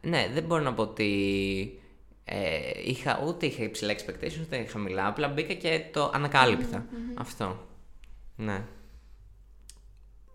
ναι, 0.00 0.30
δεν 0.32 0.44
μπορώ 0.44 0.62
να 0.62 0.74
πω 0.74 0.82
ότι 0.82 1.80
ε, 2.24 2.60
είχα, 2.84 3.22
ούτε 3.26 3.46
είχα 3.46 3.62
υψηλά 3.62 3.94
expectations, 3.94 4.40
ούτε 4.42 4.56
είχα 4.56 4.70
χαμηλά. 4.70 5.06
Απλά 5.06 5.28
μπήκα 5.28 5.54
και 5.54 5.84
το 5.92 6.10
ανακαλυπτα 6.14 6.86
Αυτό. 7.14 7.68
Ναι. 8.40 8.64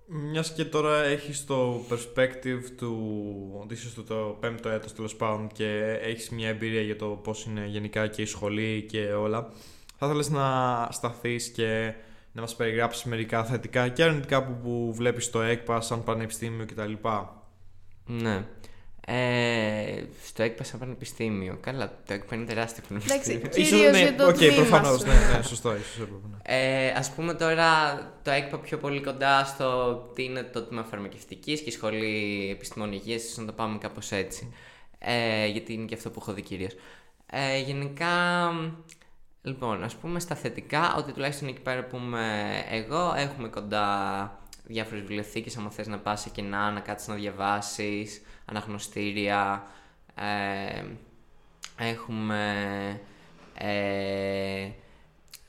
Μιας 0.07 0.53
και 0.53 0.65
τώρα 0.65 1.03
έχει 1.03 1.45
το 1.45 1.85
perspective 1.89 2.69
του 2.77 3.59
ότι 3.61 3.73
είσαι 3.73 3.89
στο 3.89 4.03
το 4.03 4.37
πέμπτο 4.39 4.69
έτος 4.69 4.93
τέλος 4.93 5.15
πάντων 5.15 5.47
και 5.53 5.99
έχεις 6.01 6.29
μια 6.29 6.47
εμπειρία 6.47 6.81
για 6.81 6.95
το 6.95 7.07
πώς 7.07 7.45
είναι 7.45 7.65
γενικά 7.67 8.07
και 8.07 8.21
η 8.21 8.25
σχολή 8.25 8.85
και 8.89 9.13
όλα, 9.13 9.49
θα 9.97 10.05
ήθελες 10.05 10.29
να 10.29 10.87
σταθείς 10.91 11.49
και 11.49 11.93
να 12.31 12.41
μας 12.41 12.55
περιγράψεις 12.55 13.03
μερικά 13.03 13.43
θετικά 13.43 13.87
και 13.87 14.03
αρνητικά 14.03 14.43
που, 14.43 14.57
που 14.63 14.93
βλέπεις 14.93 15.25
στο 15.25 15.41
ΕΚΠΑ 15.41 15.81
σαν 15.81 16.03
πανεπιστήμιο 16.03 16.65
κτλ. 16.65 16.93
Ναι. 18.05 18.47
Ε, 19.07 20.03
στο 20.25 20.43
ΕΚΠΑ 20.43 20.63
σαν 20.63 20.79
πανεπιστήμιο. 20.79 21.57
Καλά, 21.61 21.87
το 22.07 22.13
ΕΚΠΑ 22.13 22.35
είναι 22.35 22.45
τεράστιο 22.45 22.83
πανεπιστήμιο. 22.87 23.37
Εντάξει, 23.37 23.61
κυρίως 23.61 23.91
ναι, 23.91 24.01
για 24.01 24.15
το 24.15 24.27
οκ, 24.27 24.35
τμήμα 24.35 24.53
προφανώς, 24.53 24.99
σου. 24.99 25.07
ναι, 25.07 25.37
ναι, 25.37 25.43
σωστό, 25.43 25.75
ίσως 25.75 25.95
έπρεπε, 25.95 26.27
ναι. 26.31 26.37
Ε, 26.43 26.93
ας 26.97 27.11
πούμε 27.11 27.33
τώρα 27.33 27.97
το 28.23 28.31
ΕΚΠΑ 28.31 28.57
πιο 28.59 28.77
πολύ 28.77 29.01
κοντά 29.01 29.45
στο 29.45 29.95
τι 30.15 30.23
είναι 30.23 30.43
το 30.43 30.61
τμήμα 30.61 30.83
φαρμακευτικής 30.83 31.61
και 31.61 31.69
η 31.69 31.71
σχολή 31.71 32.49
επιστημών 32.51 32.91
υγείας, 32.91 33.23
ίσως 33.23 33.37
να 33.37 33.45
το 33.45 33.51
πάμε 33.51 33.77
κάπως 33.77 34.11
έτσι. 34.11 34.53
Ε, 34.99 35.47
γιατί 35.47 35.73
είναι 35.73 35.85
και 35.85 35.95
αυτό 35.95 36.09
που 36.09 36.19
έχω 36.21 36.33
δει 36.33 36.41
κυρίως. 36.41 36.75
Ε, 37.31 37.59
γενικά, 37.59 38.07
λοιπόν, 39.41 39.83
ας 39.83 39.95
πούμε 39.95 40.19
στα 40.19 40.35
θετικά, 40.35 40.95
ότι 40.97 41.11
τουλάχιστον 41.11 41.47
εκεί 41.47 41.61
πέρα 41.61 41.83
που 41.83 41.97
είμαι 41.97 42.51
εγώ, 42.69 43.13
έχουμε 43.17 43.47
κοντά 43.47 43.87
διάφορες 44.67 45.01
βιβλιοθήκες, 45.01 45.57
άμα 45.57 45.69
θες 45.69 45.87
να 45.87 45.99
πας 45.99 46.21
σε 46.21 46.29
κοινά, 46.29 46.71
να 46.71 46.79
κάτσεις 46.79 47.07
να 47.07 47.15
διαβάσεις, 47.15 48.21
αναγνωστήρια, 48.45 49.67
ε, 50.15 50.83
έχουμε 51.77 52.51
ε, 53.57 54.69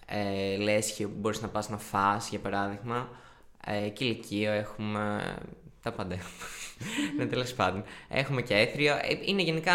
ε, 0.07 0.57
λέσχη 0.57 1.05
που 1.05 1.15
μπορείς 1.17 1.41
να 1.41 1.49
πας 1.49 1.69
να 1.69 1.79
φας, 1.79 2.29
για 2.29 2.39
παράδειγμα. 2.39 3.09
Ε, 3.67 3.89
και 3.89 4.05
ηλικείο 4.05 4.53
έχουμε 4.53 5.35
τα 5.83 5.93
πάντα. 5.93 6.17
ναι, 7.17 7.27
τέλος 7.27 7.55
πάντων. 7.55 7.85
Έχουμε 8.09 8.43
και 8.43 8.55
έθριο. 8.55 8.95
Ε, 8.95 9.19
είναι 9.25 9.43
γενικά 9.43 9.75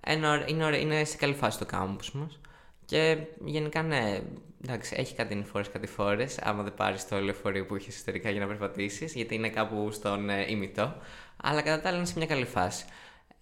ένα, 0.00 0.32
ωρα- 0.32 0.48
είναι, 0.48 0.64
ωρα- 0.64 0.78
είναι 0.78 1.04
σε 1.04 1.16
καλή 1.16 1.34
φάση 1.34 1.58
το 1.58 1.66
κάμπους 1.66 2.12
μας. 2.12 2.38
Και 2.86 3.18
γενικά 3.44 3.82
ναι, 3.82 4.20
εντάξει, 4.64 4.94
έχει 4.98 5.14
κάτι 5.14 5.44
φορές 5.50 5.70
κάτι 5.70 5.86
φορές, 5.86 6.38
άμα 6.38 6.62
δεν 6.62 6.74
πάρεις 6.74 7.08
το 7.08 7.20
λεωφορείο 7.20 7.66
που 7.66 7.74
έχει 7.74 7.88
εσωτερικά 7.88 8.30
για 8.30 8.40
να 8.40 8.46
περπατήσεις, 8.46 9.14
γιατί 9.14 9.34
είναι 9.34 9.48
κάπου 9.48 9.90
στον 9.92 10.30
ε, 10.30 10.44
ημιτό. 10.48 10.96
Αλλά 11.36 11.62
κατά 11.62 11.82
τα 11.82 11.88
άλλα 11.88 11.96
είναι 11.96 12.06
σε 12.06 12.14
μια 12.16 12.26
καλή 12.26 12.44
φάση. 12.44 12.84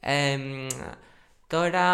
Ε, 0.01 0.37
μ, 0.37 0.67
τώρα, 1.47 1.85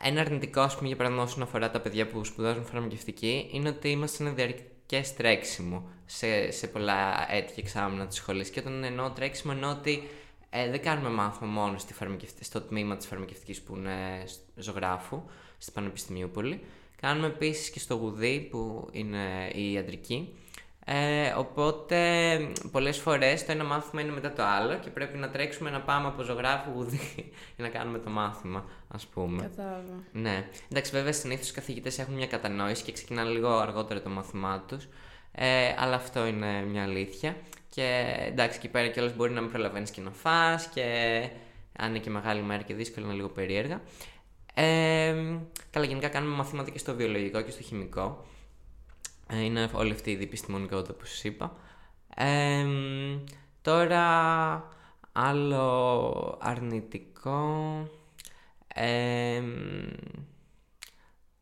ένα 0.00 0.20
αρνητικό, 0.20 0.60
ας 0.60 0.74
πούμε, 0.74 0.86
για 0.88 0.96
παράδειγμα, 0.96 1.24
όσον 1.24 1.42
αφορά 1.42 1.70
τα 1.70 1.80
παιδιά 1.80 2.06
που 2.06 2.24
σπουδάζουν 2.24 2.64
φαρμακευτική, 2.64 3.48
είναι 3.52 3.68
ότι 3.68 3.88
είμαστε 3.90 4.24
σε 4.24 4.30
διαρκές 4.30 5.14
τρέξιμο 5.14 5.88
σε, 6.06 6.50
σε 6.50 6.66
πολλά 6.66 7.26
έτη 7.34 7.52
και 7.52 7.60
εξάμεινα 7.60 8.06
της 8.06 8.16
σχολής. 8.16 8.50
Και 8.50 8.60
όταν 8.60 8.84
εννοώ 8.84 9.10
τρέξιμο, 9.10 9.52
εννοώ 9.56 9.70
ότι 9.70 10.08
ε, 10.50 10.70
δεν 10.70 10.82
κάνουμε 10.82 11.08
μάθημα 11.10 11.50
μόνο 11.50 11.78
στη 11.78 11.92
φαρμακευτική, 11.94 12.44
στο 12.44 12.60
τμήμα 12.60 12.96
της 12.96 13.06
φαρμακευτικής 13.06 13.62
που 13.62 13.76
είναι 13.76 14.22
σ- 14.24 14.40
ζωγράφου, 14.54 15.22
στην 15.60 15.72
Πανεπιστημιούπολη. 15.72 16.60
Κάνουμε 17.00 17.26
επίσης 17.26 17.70
και 17.70 17.78
στο 17.78 17.94
γουδί 17.94 18.40
που 18.50 18.88
είναι 18.92 19.50
η 19.54 19.72
ιατρική. 19.72 20.34
Ε, 20.84 21.32
οπότε 21.36 21.98
πολλές 22.70 22.98
φορές 22.98 23.44
το 23.44 23.52
ένα 23.52 23.64
μάθημα 23.64 24.02
είναι 24.02 24.12
μετά 24.12 24.32
το 24.32 24.42
άλλο 24.42 24.78
και 24.78 24.90
πρέπει 24.90 25.18
να 25.18 25.30
τρέξουμε 25.30 25.70
να 25.70 25.80
πάμε 25.80 26.06
από 26.06 26.22
ζωγράφου 26.22 26.70
γουδί 26.70 27.00
για 27.56 27.64
να 27.64 27.68
κάνουμε 27.68 27.98
το 27.98 28.10
μάθημα, 28.10 28.64
ας 28.88 29.06
πούμε. 29.06 29.42
Κατάλαβα. 29.42 30.02
Ναι. 30.12 30.48
Εντάξει, 30.70 30.92
βέβαια 30.92 31.12
συνήθως 31.12 31.50
οι 31.50 31.52
καθηγητές 31.52 31.98
έχουν 31.98 32.14
μια 32.14 32.26
κατανόηση 32.26 32.82
και 32.82 32.92
ξεκινάνε 32.92 33.30
λίγο 33.30 33.48
αργότερα 33.48 34.02
το 34.02 34.08
μάθημά 34.08 34.64
τους. 34.68 34.88
Ε, 35.32 35.74
αλλά 35.78 35.94
αυτό 35.94 36.26
είναι 36.26 36.62
μια 36.62 36.82
αλήθεια. 36.82 37.36
Και 37.70 38.16
εντάξει, 38.26 38.58
εκεί 38.58 38.68
πέρα 38.68 38.88
κιόλας 38.88 39.14
μπορεί 39.14 39.32
να 39.32 39.40
μην 39.40 39.50
προλαβαίνεις 39.50 39.90
και 39.90 40.00
να 40.00 40.10
φας 40.10 40.66
και 40.66 40.84
αν 41.76 41.88
είναι 41.88 41.98
και 41.98 42.10
μεγάλη 42.10 42.42
μέρα 42.42 42.62
και 42.62 42.74
δύσκολο 42.74 43.06
είναι 43.06 43.14
λίγο 43.14 43.28
περίεργα. 43.28 43.80
Ε, 44.62 45.14
καλά, 45.70 45.86
γενικά 45.86 46.08
κάνουμε 46.08 46.36
μαθήματα 46.36 46.70
και 46.70 46.78
στο 46.78 46.94
βιολογικό 46.94 47.40
και 47.40 47.50
στο 47.50 47.62
χημικό. 47.62 48.24
Ε, 49.26 49.40
είναι 49.40 49.70
όλη 49.72 49.92
αυτή 49.92 50.10
η 50.10 50.16
διεπιστημονικότητα 50.16 50.92
που 50.92 51.04
σας 51.04 51.24
είπα. 51.24 51.56
Ε, 52.16 52.66
τώρα, 53.62 54.08
άλλο 55.12 56.38
αρνητικό... 56.40 57.88
Ε, 58.74 59.42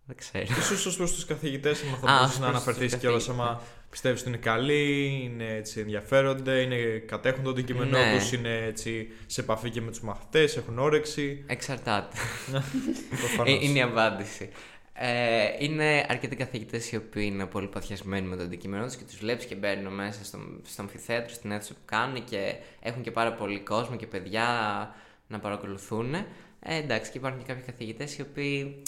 δεν 0.08 0.16
ξέρω. 0.16 0.44
Ίσως 0.58 0.86
ως 0.86 0.96
προς 0.96 1.12
τους 1.12 1.24
καθηγητές, 1.24 1.82
άμα 1.82 1.92
Α, 1.96 1.98
θα 1.98 2.06
μπορούσες 2.06 2.34
ως 2.34 2.38
να 2.40 2.46
προς 2.50 2.54
τους 2.54 2.66
αναφερθείς 2.66 2.96
κιόλας 3.00 3.26
καθηγητές. 3.26 3.46
άμα 3.48 3.62
πιστεύεις 3.90 4.20
ότι 4.20 4.28
είναι 4.28 4.38
καλοί, 4.38 5.20
είναι 5.24 5.54
έτσι 5.56 5.80
ενδιαφέρονται, 5.80 6.60
είναι, 6.60 6.76
κατέχουν 7.06 7.42
το 7.44 7.50
αντικείμενό 7.50 7.98
Ναι. 7.98 8.18
τους, 8.18 8.32
είναι 8.32 8.56
έτσι 8.66 9.08
σε 9.26 9.40
επαφή 9.40 9.70
και 9.70 9.80
με 9.80 9.90
τους 9.90 10.00
μαθητές, 10.00 10.56
έχουν 10.56 10.78
όρεξη. 10.78 11.44
Εξαρτάται. 11.46 12.16
Προφανώς. 13.18 13.52
Ε, 13.52 13.64
είναι 13.64 13.78
η 13.78 13.82
απάντηση. 13.82 14.48
Ε, 15.00 15.46
είναι 15.58 16.06
αρκετοί 16.08 16.36
καθηγητές 16.36 16.92
οι 16.92 16.96
οποίοι 16.96 17.28
είναι 17.32 17.46
πολύ 17.46 17.66
παθιασμένοι 17.66 18.26
με 18.26 18.36
το 18.36 18.42
αντικείμενό 18.42 18.84
τους 18.84 18.96
και 18.96 19.04
τους 19.04 19.18
βλέπεις 19.18 19.44
και 19.44 19.54
μπαίνουν 19.54 19.94
μέσα 19.94 20.24
στο, 20.24 20.38
στο 20.64 20.82
αμφιθέατρο, 20.82 21.34
στην 21.34 21.50
αίθουσα 21.50 21.72
που 21.74 21.80
κάνουν 21.84 22.24
και 22.24 22.54
έχουν 22.80 23.02
και 23.02 23.10
πάρα 23.10 23.32
πολύ 23.32 23.58
κόσμο 23.60 23.96
και 23.96 24.06
παιδιά 24.06 24.46
να 25.26 25.38
παρακολουθούν. 25.38 26.14
Ε, 26.14 26.24
εντάξει, 26.76 27.10
και 27.10 27.18
υπάρχουν 27.18 27.40
και 27.40 27.46
κάποιοι 27.52 27.62
καθηγητές 27.62 28.16
οι 28.18 28.20
οποίοι 28.22 28.82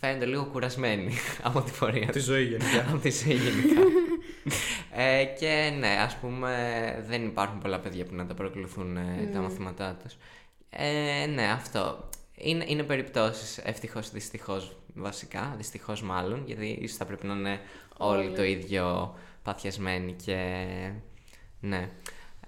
φαίνονται 0.00 0.24
λίγο 0.26 0.44
κουρασμένοι 0.44 1.14
από 1.42 1.60
τη 1.60 1.70
πορεία 1.78 2.06
Τη 2.06 2.12
τους. 2.12 2.22
ζωή 2.22 2.44
γενικά. 2.44 2.80
από 2.88 2.96
τη 2.98 3.10
ζωή 3.10 3.34
γενικά. 3.34 3.80
ε, 4.94 5.24
και 5.24 5.72
ναι, 5.78 5.88
ας 5.88 6.16
πούμε 6.16 6.54
δεν 7.08 7.24
υπάρχουν 7.26 7.58
πολλά 7.58 7.78
παιδιά 7.80 8.04
που 8.04 8.14
να 8.14 8.26
τα 8.26 8.34
παρακολουθούν 8.34 8.96
ε, 8.96 9.30
τα 9.32 9.40
μαθήματά 9.40 9.96
τους. 10.02 10.16
Ε, 10.70 11.26
ναι, 11.26 11.42
αυτό. 11.50 12.08
Είναι, 12.34 12.64
είναι 12.68 12.82
περιπτώσεις, 12.82 13.58
ευτυχώς, 13.58 14.10
δυστυχώς 14.10 14.76
βασικά, 14.94 15.54
δυστυχώς 15.56 16.02
μάλλον, 16.02 16.42
γιατί 16.46 16.66
ίσως 16.80 16.96
θα 16.96 17.04
πρέπει 17.04 17.26
να 17.26 17.34
είναι 17.34 17.60
όλοι, 17.96 18.26
Όλοι. 18.26 18.36
το 18.36 18.42
ίδιο 18.44 19.14
παθιασμένοι 19.42 20.12
και 20.24 20.66
ναι. 21.60 21.88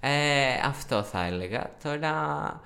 Ε, 0.00 0.53
αυτό 0.64 1.03
θα 1.03 1.24
έλεγα. 1.24 1.76
Τώρα, 1.83 2.61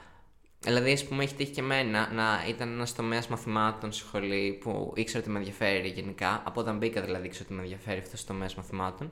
δηλαδή, 0.64 0.92
ας 0.92 1.04
πούμε, 1.04 1.22
έχει 1.22 1.34
τύχει 1.34 1.50
και 1.50 1.60
εμένα 1.60 2.12
να 2.12 2.44
ήταν 2.48 2.72
ένας 2.72 2.94
τομέας 2.94 3.28
μαθημάτων 3.28 3.92
στη 3.92 4.06
σχολή 4.06 4.58
που 4.60 4.92
ήξερα 4.96 5.20
ότι 5.22 5.30
με 5.30 5.38
ενδιαφέρει 5.38 5.88
γενικά. 5.88 6.42
Από 6.44 6.60
όταν 6.60 6.76
μπήκα, 6.76 7.00
δηλαδή, 7.00 7.26
ήξερα 7.26 7.44
ότι 7.44 7.54
με 7.54 7.62
ενδιαφέρει 7.62 7.98
αυτός 7.98 8.22
ο 8.22 8.24
τομέας 8.26 8.54
μαθημάτων. 8.54 9.10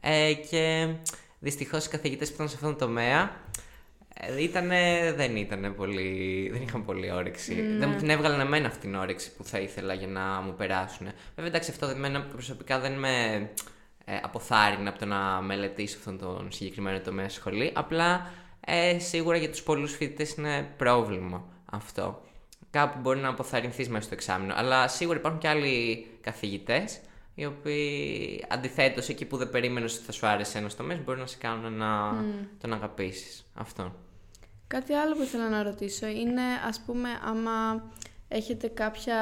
Ε, 0.00 0.32
και 0.32 0.94
δυστυχώς 1.38 1.86
οι 1.86 1.88
καθηγητές 1.88 2.28
που 2.28 2.34
ήταν 2.34 2.48
σε 2.48 2.54
αυτόν 2.54 2.76
τον 2.76 2.88
τομέα 2.88 3.30
ε, 4.14 4.42
ήτανε, 4.42 5.12
δεν 5.16 5.36
ήταν 5.36 5.74
πολύ. 5.76 6.48
Δεν 6.52 6.62
είχαν 6.62 6.84
πολύ 6.84 7.12
όρεξη. 7.12 7.76
Δεν 7.78 7.88
μου 7.88 7.96
την 7.96 8.10
έβγαλαν 8.10 8.40
εμένα 8.40 8.66
αυτή 8.66 8.80
την 8.80 8.94
όρεξη 8.94 9.34
που 9.36 9.44
θα 9.44 9.58
ήθελα 9.58 9.94
για 9.94 10.06
να 10.06 10.40
μου 10.40 10.54
περάσουν. 10.54 11.06
Βέβαια, 11.34 11.50
εντάξει, 11.50 11.70
αυτό 11.70 11.86
εμένα 11.86 12.22
προσωπικά 12.22 12.78
δεν 12.78 12.92
με 12.92 13.34
ε, 14.04 14.16
αποθάρρυνε 14.22 14.88
από 14.88 14.98
το 14.98 15.06
να 15.06 15.40
μελετήσω 15.40 15.96
αυτόν 15.98 16.18
τον 16.18 16.52
συγκεκριμένο 16.52 17.00
τομέα 17.00 17.28
στη 17.28 17.38
σχολή. 17.38 17.72
Απλά 17.74 18.30
ε, 18.66 18.98
σίγουρα 18.98 19.36
για 19.36 19.50
τους 19.50 19.62
πολλούς 19.62 19.96
φοιτητές 19.96 20.34
είναι 20.34 20.74
πρόβλημα 20.76 21.44
αυτό. 21.64 22.22
Κάπου 22.70 22.98
μπορεί 23.00 23.20
να 23.20 23.28
αποθαρρυνθείς 23.28 23.88
μέσα 23.88 24.04
στο 24.04 24.14
εξάμεινο. 24.14 24.54
Αλλά 24.56 24.88
σίγουρα 24.88 25.18
υπάρχουν 25.18 25.40
και 25.40 25.48
άλλοι 25.48 26.06
καθηγητές 26.20 27.00
οι 27.34 27.44
οποίοι 27.44 28.44
αντιθέτως 28.48 29.08
εκεί 29.08 29.24
που 29.24 29.36
δεν 29.36 29.50
περίμενες 29.50 29.94
ότι 29.94 30.04
θα 30.04 30.12
σου 30.12 30.26
άρεσε 30.26 30.58
ένας 30.58 30.76
τομέας 30.76 31.00
μπορεί 31.04 31.18
να 31.18 31.26
σε 31.26 31.36
κάνουν 31.38 31.72
να 31.72 32.24
τον 32.60 32.72
αγαπήσεις. 32.72 33.46
Αυτό. 33.54 33.94
Κάτι 34.66 34.92
άλλο 34.92 35.14
που 35.14 35.22
ήθελα 35.22 35.48
να 35.48 35.62
ρωτήσω 35.62 36.06
είναι, 36.06 36.42
ας 36.66 36.80
πούμε, 36.80 37.08
άμα 37.24 37.84
έχετε 38.28 38.68
κάποια 38.68 39.16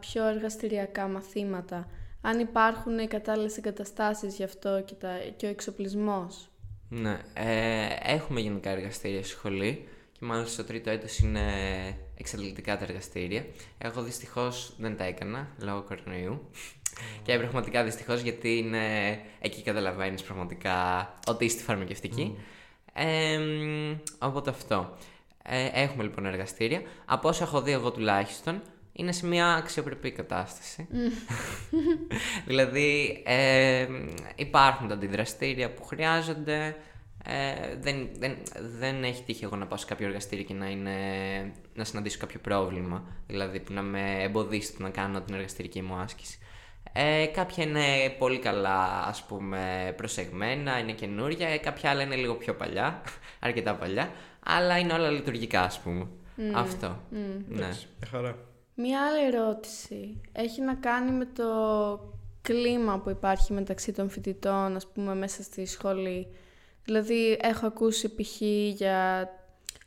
πιο 0.00 0.26
εργαστηριακά 0.26 1.08
μαθήματα, 1.08 1.86
αν 2.20 2.38
υπάρχουν 2.38 2.98
οι 2.98 3.06
κατάλληλες 3.06 3.56
εγκαταστάσεις 3.56 4.36
γι' 4.36 4.44
αυτό 4.44 4.82
και, 4.86 4.94
τα, 4.94 5.18
και 5.36 5.46
ο 5.46 5.48
εξοπλισμός. 5.48 6.50
Ναι, 6.94 7.18
ε, 7.34 7.86
έχουμε 8.02 8.40
γενικά 8.40 8.70
εργαστήρια 8.70 9.22
στη 9.22 9.30
σχολή 9.30 9.88
και 10.12 10.18
μάλιστα 10.24 10.52
στο 10.52 10.64
τρίτο 10.64 10.90
έτος 10.90 11.18
είναι 11.18 11.42
εξαντλητικά 12.16 12.78
τα 12.78 12.84
εργαστήρια. 12.84 13.46
Εγώ 13.78 14.02
δυστυχώς 14.02 14.74
δεν 14.78 14.96
τα 14.96 15.04
έκανα 15.04 15.48
λόγω 15.58 15.82
κορονοϊού. 15.82 16.50
Και 17.22 17.38
πραγματικά 17.38 17.84
δυστυχώς 17.84 18.20
γιατί 18.20 18.56
είναι 18.56 18.84
εκεί 19.40 19.62
καταλαβαίνεις 19.62 20.22
πραγματικά 20.22 21.08
ότι 21.26 21.44
είσαι 21.44 21.54
στη 21.54 21.64
φαρμακευτική. 21.64 22.38
Ε, 22.92 23.38
μ, 23.38 23.96
οπότε 24.18 24.50
αυτό. 24.50 24.96
Ε, 25.42 25.68
έχουμε 25.72 26.02
λοιπόν 26.02 26.26
εργαστήρια. 26.26 26.82
Από 27.04 27.28
όσα 27.28 27.44
έχω 27.44 27.62
δει 27.62 27.72
εγώ 27.72 27.90
τουλάχιστον, 27.90 28.62
είναι 28.92 29.12
σε 29.12 29.26
μια 29.26 29.54
αξιοπρεπή 29.54 30.10
κατάσταση. 30.10 30.88
δηλαδή 32.46 33.22
ε, 33.26 33.86
υπάρχουν 34.36 34.88
τα 34.88 34.94
αντιδραστήρια 34.94 35.70
που 35.70 35.84
χρειάζονται. 35.84 36.76
Ε, 37.24 37.76
δεν, 37.80 38.08
δεν, 38.18 38.36
δεν 38.78 39.04
έχει 39.04 39.22
τύχει 39.22 39.44
εγώ 39.44 39.56
να 39.56 39.66
πάω 39.66 39.78
σε 39.78 39.86
κάποιο 39.86 40.06
εργαστήριο 40.06 40.44
και 40.44 40.54
να, 40.54 40.70
είναι, 40.70 40.92
να 41.74 41.84
συναντήσω 41.84 42.18
κάποιο 42.18 42.40
πρόβλημα. 42.40 43.04
Δηλαδή 43.26 43.60
που 43.60 43.72
να 43.72 43.82
με 43.82 44.22
εμποδίσει 44.22 44.76
το 44.76 44.82
να 44.82 44.90
κάνω 44.90 45.20
την 45.20 45.34
εργαστηρική 45.34 45.82
μου 45.82 45.94
άσκηση. 45.94 46.38
Ε, 46.92 47.26
κάποια 47.26 47.64
είναι 47.64 48.10
πολύ 48.18 48.38
καλά 48.38 49.04
ας 49.06 49.24
πούμε 49.24 49.92
προσεγμένα, 49.96 50.78
είναι 50.78 50.92
καινούρια, 50.92 51.48
ε, 51.48 51.56
κάποια 51.56 51.90
άλλα 51.90 52.02
είναι 52.02 52.16
λίγο 52.16 52.34
πιο 52.34 52.54
παλιά, 52.54 53.02
αρκετά 53.38 53.74
παλιά, 53.74 54.10
αλλά 54.44 54.78
είναι 54.78 54.92
όλα 54.92 55.10
λειτουργικά 55.10 55.62
ας 55.62 55.80
πούμε. 55.80 56.06
Αυτό. 56.54 57.00
Ναι. 57.10 57.56
Εντάξει, 57.56 57.86
μια 58.00 58.08
χαρά. 58.10 58.36
Μία 58.74 59.06
άλλη 59.06 59.26
ερώτηση 59.26 60.20
έχει 60.32 60.60
να 60.60 60.74
κάνει 60.74 61.10
με 61.10 61.24
το 61.24 61.44
κλίμα 62.42 62.98
που 63.00 63.10
υπάρχει 63.10 63.52
μεταξύ 63.52 63.92
των 63.92 64.08
φοιτητών, 64.08 64.76
ας 64.76 64.86
πούμε, 64.86 65.14
μέσα 65.14 65.42
στη 65.42 65.66
σχολή. 65.66 66.26
Δηλαδή, 66.84 67.38
έχω 67.40 67.66
ακούσει 67.66 68.14
π.χ. 68.14 68.40
για 68.74 69.28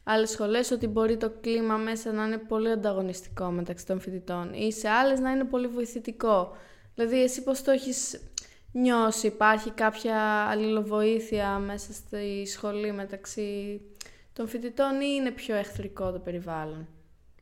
άλλες 0.03 0.29
σχολές 0.29 0.71
ότι 0.71 0.87
μπορεί 0.87 1.17
το 1.17 1.31
κλίμα 1.41 1.77
μέσα 1.77 2.11
να 2.11 2.25
είναι 2.25 2.37
πολύ 2.37 2.71
ανταγωνιστικό 2.71 3.51
μεταξύ 3.51 3.85
των 3.85 3.99
φοιτητών 3.99 4.53
ή 4.53 4.71
σε 4.71 4.89
άλλες 4.89 5.19
να 5.19 5.31
είναι 5.31 5.43
πολύ 5.43 5.67
βοηθητικό. 5.67 6.55
Δηλαδή 6.95 7.21
εσύ 7.21 7.43
πώς 7.43 7.61
το 7.61 7.71
έχεις 7.71 8.21
νιώσει, 8.71 9.27
υπάρχει 9.27 9.71
κάποια 9.71 10.17
αλληλοβοήθεια 10.49 11.57
μέσα 11.57 11.93
στη 11.93 12.45
σχολή 12.45 12.91
μεταξύ 12.91 13.81
των 14.33 14.47
φοιτητών 14.47 15.01
ή 15.01 15.07
είναι 15.15 15.31
πιο 15.31 15.55
εχθρικό 15.55 16.11
το 16.11 16.19
περιβάλλον; 16.19 16.87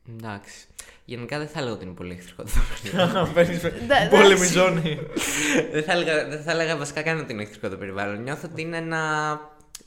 Εντάξει. 0.08 0.66
Γενικά 1.04 1.38
δεν 1.38 1.48
θα 1.48 1.58
έλεγα 1.58 1.74
ότι 1.74 1.84
είναι 1.84 1.94
πολύ 1.94 2.12
εχθρικό 2.12 2.42
το 2.42 2.50
περιβάλλον. 2.82 3.32
Εμπόλεμη 4.20 4.46
ζώνη. 4.46 4.98
Δεν 5.72 6.42
θα 6.42 6.50
έλεγα 6.50 6.76
βασικά 6.76 7.02
καν 7.02 7.18
ότι 7.18 7.32
είναι 7.32 7.42
εχθρικό 7.42 7.68
το 7.68 7.76
περιβάλλον. 7.76 8.22
Νιώθω 8.22 8.48
ότι 8.52 8.62
είναι 8.62 8.76
ένα 8.76 9.32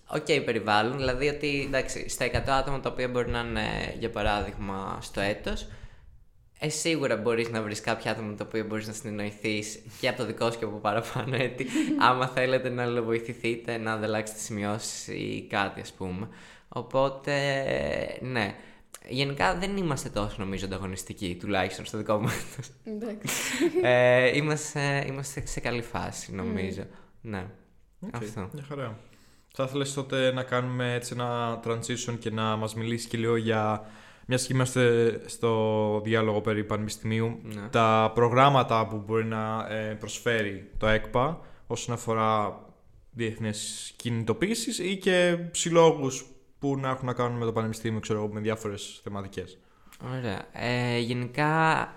OK 0.08 0.26
okay, 0.28 0.42
περιβάλλον. 0.46 0.98
Δηλαδή 0.98 1.28
ότι 1.28 1.64
εντάξει, 1.68 2.10
στα 2.10 2.26
100 2.26 2.30
άτομα 2.46 2.80
τα 2.80 2.90
οποία 2.90 3.08
μπορεί 3.08 3.30
να 3.30 3.40
είναι 3.40 3.96
για 4.00 4.10
παράδειγμα 4.10 4.98
στο 5.02 5.22
έτος 5.22 5.68
ε, 6.60 6.70
σίγουρα 6.70 7.16
μπορείς 7.16 7.50
να 7.50 7.62
βρεις 7.62 7.82
κάποια 7.82 8.12
άτομα 8.12 8.28
με 8.28 8.36
τα 8.36 8.44
οποία 8.48 8.64
μπορείς 8.64 8.88
να 8.88 8.94
συνεννοηθείς 8.94 9.80
και 10.00 10.08
από 10.08 10.18
το 10.18 10.26
δικό 10.26 10.52
σου 10.52 10.60
και 10.60 10.66
από 10.66 10.78
παραπάνω 10.78 11.36
έτη. 11.36 11.68
άμα 12.10 12.28
θέλετε 12.28 12.70
να 12.70 13.02
βοηθηθείτε, 13.02 13.78
να 13.78 13.94
ανταλλάξετε 13.94 14.40
σημειώσεις 14.40 15.08
ή 15.08 15.48
κάτι, 15.50 15.82
ας 15.82 15.92
πούμε. 15.92 16.28
Οπότε, 16.70 17.34
ναι. 18.22 18.56
Γενικά 19.10 19.56
δεν 19.58 19.78
είμαστε 19.78 20.10
τόσο 20.10 20.36
νομίζω 20.40 20.66
ανταγωνιστικοί, 20.66 21.38
τουλάχιστον 21.40 21.86
στο 21.86 21.98
δικό 21.98 22.18
μου 22.18 22.30
Εντάξει. 22.84 23.36
ε, 23.82 24.38
είμαστε, 24.38 25.06
είμαστε 25.08 25.46
σε 25.46 25.60
καλή 25.60 25.82
φάση, 25.82 26.36
νομίζω. 26.36 26.82
Mm. 26.82 26.96
Ναι. 27.22 27.46
Okay, 28.06 28.10
Αυτό. 28.14 28.50
Μια 28.54 28.64
χαρά. 28.68 29.00
Θα 29.54 29.64
ήθελες 29.64 29.94
τότε 29.94 30.32
να 30.32 30.44
κάνουμε 30.44 30.94
έτσι 30.94 31.14
ένα 31.14 31.60
transition 31.66 32.18
και 32.20 32.32
να 32.32 32.56
μας 32.56 32.76
μιλήσεις 32.76 33.08
και 33.08 33.18
λίγο 33.18 33.36
για 33.36 33.86
μιας 34.26 34.46
και 34.46 34.54
είμαστε 34.54 35.12
στο 35.26 36.02
διάλογο 36.04 36.42
περί 36.42 36.64
πανεπιστημίου, 36.64 37.40
ναι. 37.44 37.68
τα 37.70 38.12
προγράμματα 38.14 38.88
που 38.88 39.04
μπορεί 39.06 39.26
να 39.26 39.68
ε, 39.70 39.94
προσφέρει 39.94 40.72
το 40.78 40.88
ΕΚΠΑ 40.88 41.40
όσον 41.68 41.94
αφορά 41.96 42.60
διεθνές 43.12 43.94
κινητοποίησεις 43.96 44.80
ή 44.80 44.98
και 44.98 45.38
συλλόγους 45.52 46.26
που 46.60 46.78
να 46.78 46.90
έχουν 46.90 47.06
να 47.06 47.14
κάνουν 47.14 47.38
με 47.38 47.46
το 47.46 47.52
πανεπιστήμιο, 47.52 48.00
ξέρω 48.00 48.28
με 48.28 48.40
διάφορες 48.40 49.00
θεματικές. 49.04 49.58
Ωραία. 50.18 50.46
Ε, 50.52 50.98
γενικά, 50.98 51.92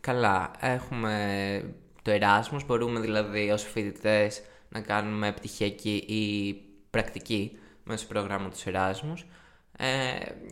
καλά. 0.00 0.50
Έχουμε 0.60 1.74
το 2.02 2.10
Εράσμος, 2.10 2.66
μπορούμε 2.66 3.00
δηλαδή 3.00 3.50
ως 3.50 3.62
φοιτητές 3.62 4.42
να 4.68 4.80
κάνουμε 4.80 5.32
πτυχιακή 5.32 5.94
ή 5.94 6.54
πρακτική 6.90 7.56
μέσω 7.84 8.06
προγράμματος 8.06 8.66
Εράσμους. 8.66 9.26
Ε, 9.76 9.86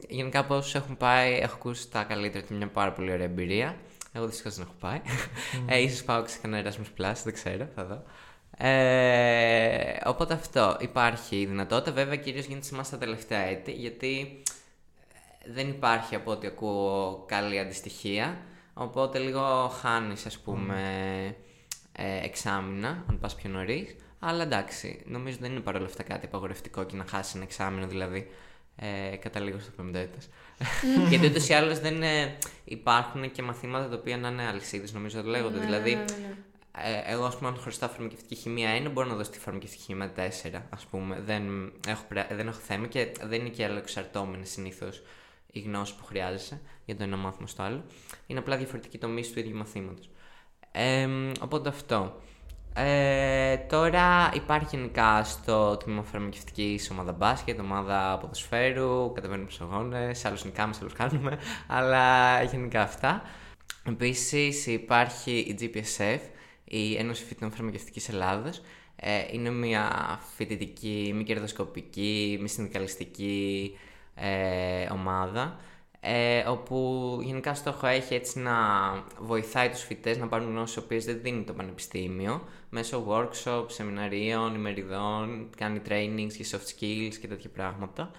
γενικά 0.09 0.39
από 0.39 0.57
όσους 0.57 0.75
έχουν 0.75 0.97
πάει, 0.97 1.33
έχω 1.33 1.55
ακούσει 1.55 1.91
τα 1.91 2.03
καλύτερα 2.03 2.47
και 2.47 2.55
μια 2.55 2.69
πάρα 2.69 2.93
πολύ 2.93 3.13
ωραία 3.13 3.27
εμπειρία. 3.27 3.77
Εγώ 4.13 4.27
δυστυχώς 4.27 4.55
δεν 4.55 4.65
έχω 4.65 4.75
πάει. 4.81 5.01
Mm. 5.05 5.65
Ε, 5.67 5.79
ίσως 5.79 6.05
πάω 6.05 6.27
σε 6.27 6.39
κανένα 6.43 6.71
Erasmus 6.71 7.01
Plus, 7.01 7.15
δεν 7.25 7.33
ξέρω, 7.33 7.69
θα 7.75 7.85
δω. 7.85 8.03
Ε, 8.63 9.99
οπότε 10.05 10.35
αυτό. 10.35 10.77
Υπάρχει 10.81 11.41
η 11.41 11.47
δυνατότητα, 11.47 11.93
βέβαια 11.93 12.17
κυρίως 12.17 12.45
γίνεται 12.45 12.67
σε 12.67 12.75
εμάς 12.75 12.91
τα 12.91 12.99
τελευταία 12.99 13.41
έτη, 13.41 13.73
γιατί 13.73 14.43
ε, 15.45 15.53
δεν 15.53 15.69
υπάρχει 15.69 16.15
από 16.15 16.31
ό,τι 16.31 16.47
ακούω 16.47 17.25
καλή 17.29 17.59
αντιστοιχεία. 17.59 18.39
Οπότε 18.75 19.19
λίγο 19.19 19.69
χάνεις, 19.69 20.27
ας 20.27 20.39
πούμε, 20.39 20.77
ε, 21.93 22.25
εξάμεινα, 22.25 23.05
αν 23.09 23.19
πας 23.21 23.35
πιο 23.35 23.51
νωρίς. 23.51 23.97
Αλλά 24.19 24.43
εντάξει, 24.43 25.03
νομίζω 25.07 25.37
δεν 25.41 25.51
είναι 25.51 25.61
παρόλα 25.61 25.87
αυτά 25.87 26.03
κάτι 26.03 26.27
απαγορευτικό 26.27 26.85
και 26.85 26.97
να 26.97 27.05
χάσεις 27.05 27.35
ένα 27.35 27.43
εξάμεινο 27.43 27.87
δηλαδή 27.87 28.31
ε, 28.77 29.17
καταλήγω 29.17 29.59
στο 29.59 29.73
50 29.83 29.95
έτος. 29.95 30.29
Γιατί 31.09 31.27
ούτως 31.27 31.49
ή 31.49 31.53
άλλως 31.53 31.79
δεν 31.79 32.03
ε, 32.03 32.37
υπάρχουν 32.65 33.31
και 33.31 33.43
μαθήματα 33.43 33.89
τα 33.89 33.97
οποία 33.97 34.17
να 34.17 34.29
είναι 34.29 34.47
αλυσίδες, 34.47 34.93
νομίζω 34.93 35.23
το 35.23 35.29
λέγονται. 35.29 35.59
Ναι, 35.59 35.65
δηλαδή, 35.65 35.95
ναι, 35.95 36.01
ναι, 36.01 36.35
ε, 36.73 37.13
εγώ, 37.13 37.25
ας 37.25 37.37
πούμε, 37.37 37.49
αν 37.49 37.57
χρωστάω 37.57 37.89
φαρμακευτική 37.89 38.35
χημεία 38.35 38.71
1, 38.87 38.91
μπορώ 38.93 39.09
να 39.09 39.15
δώσω 39.15 39.31
τη 39.31 39.39
φαρμακευτική 39.39 39.83
χημεία 39.83 40.13
4, 40.17 40.63
ας 40.71 40.85
πούμε. 40.85 41.21
Δεν 41.21 41.73
έχω, 41.89 42.05
δεν 42.31 42.49
έχω 42.49 42.59
θέμα 42.59 42.87
και 42.87 43.13
δεν 43.23 43.41
είναι 43.41 43.49
και 43.49 43.65
εξαρτώμενη 43.65 44.47
συνήθως 44.47 45.03
η 45.53 45.61
γνώση 45.61 45.97
που 45.97 46.05
χρειάζεσαι 46.05 46.61
για 46.85 46.97
το 46.97 47.03
ένα 47.03 47.17
μάθημα 47.17 47.47
στο 47.47 47.63
άλλο. 47.63 47.85
Είναι 48.27 48.39
απλά 48.39 48.57
διαφορετική 48.57 48.99
τομή 48.99 49.23
του 49.23 49.39
ίδιου 49.39 49.57
μαθήματος. 49.57 50.11
Ε, 50.73 51.09
οπότε 51.41 51.69
αυτό. 51.69 52.21
Ε, 52.75 53.57
τώρα 53.57 54.31
υπάρχει 54.35 54.77
γενικά 54.77 55.25
στο 55.25 55.77
τμήμα 55.77 56.03
φαρμακευτικής 56.03 56.91
ομάδα 56.91 57.13
μπάσκετ, 57.13 57.61
ομάδα 57.61 58.19
ποδοσφαίρου, 58.21 59.13
κατεβαίνουμε 59.13 59.51
στους 59.51 59.67
αγώνες, 59.67 60.25
άλλους 60.25 60.45
νικάμε, 60.45 60.75
άλλους 60.81 60.93
κάνουμε, 60.93 61.39
αλλά 61.77 62.43
γενικά 62.43 62.83
αυτά. 62.83 63.23
Επίσης 63.89 64.67
υπάρχει 64.67 65.33
η 65.39 65.59
GPSF, 65.61 66.21
η 66.71 66.97
Ένωση 66.97 67.25
Φοιτητών 67.25 67.51
Φαρμακευτικής 67.51 68.09
Ελλάδο. 68.09 68.51
Ε, 68.97 69.25
είναι 69.33 69.51
μια 69.51 70.19
φοιτητική, 70.37 71.13
μη 71.15 71.25
κερδοσκοπική, 71.25 72.39
μη 72.41 72.49
συνδικαλιστική 72.49 73.73
ε, 74.15 74.89
ομάδα 74.93 75.59
ε, 76.01 76.43
όπου 76.49 77.19
γενικά 77.23 77.55
στόχο 77.55 77.87
έχει 77.87 78.15
έτσι 78.15 78.39
να 78.39 78.53
βοηθάει 79.19 79.69
τους 79.69 79.83
φοιτές 79.83 80.19
να 80.19 80.29
πάρουν 80.29 80.51
γνώσεις 80.51 80.77
οποίες 80.77 81.05
δεν 81.05 81.21
δίνει 81.23 81.45
το 81.45 81.53
πανεπιστήμιο 81.53 82.49
μέσω 82.71 83.07
workshop, 83.09 83.65
σεμιναρίων, 83.69 84.55
ημεριδών, 84.55 85.51
κάνει 85.57 85.81
trainings 85.89 86.31
για 86.31 86.47
soft 86.59 86.83
skills 86.83 87.15
και 87.21 87.29
τέτοια 87.29 87.51
πράγματα. 87.51 88.11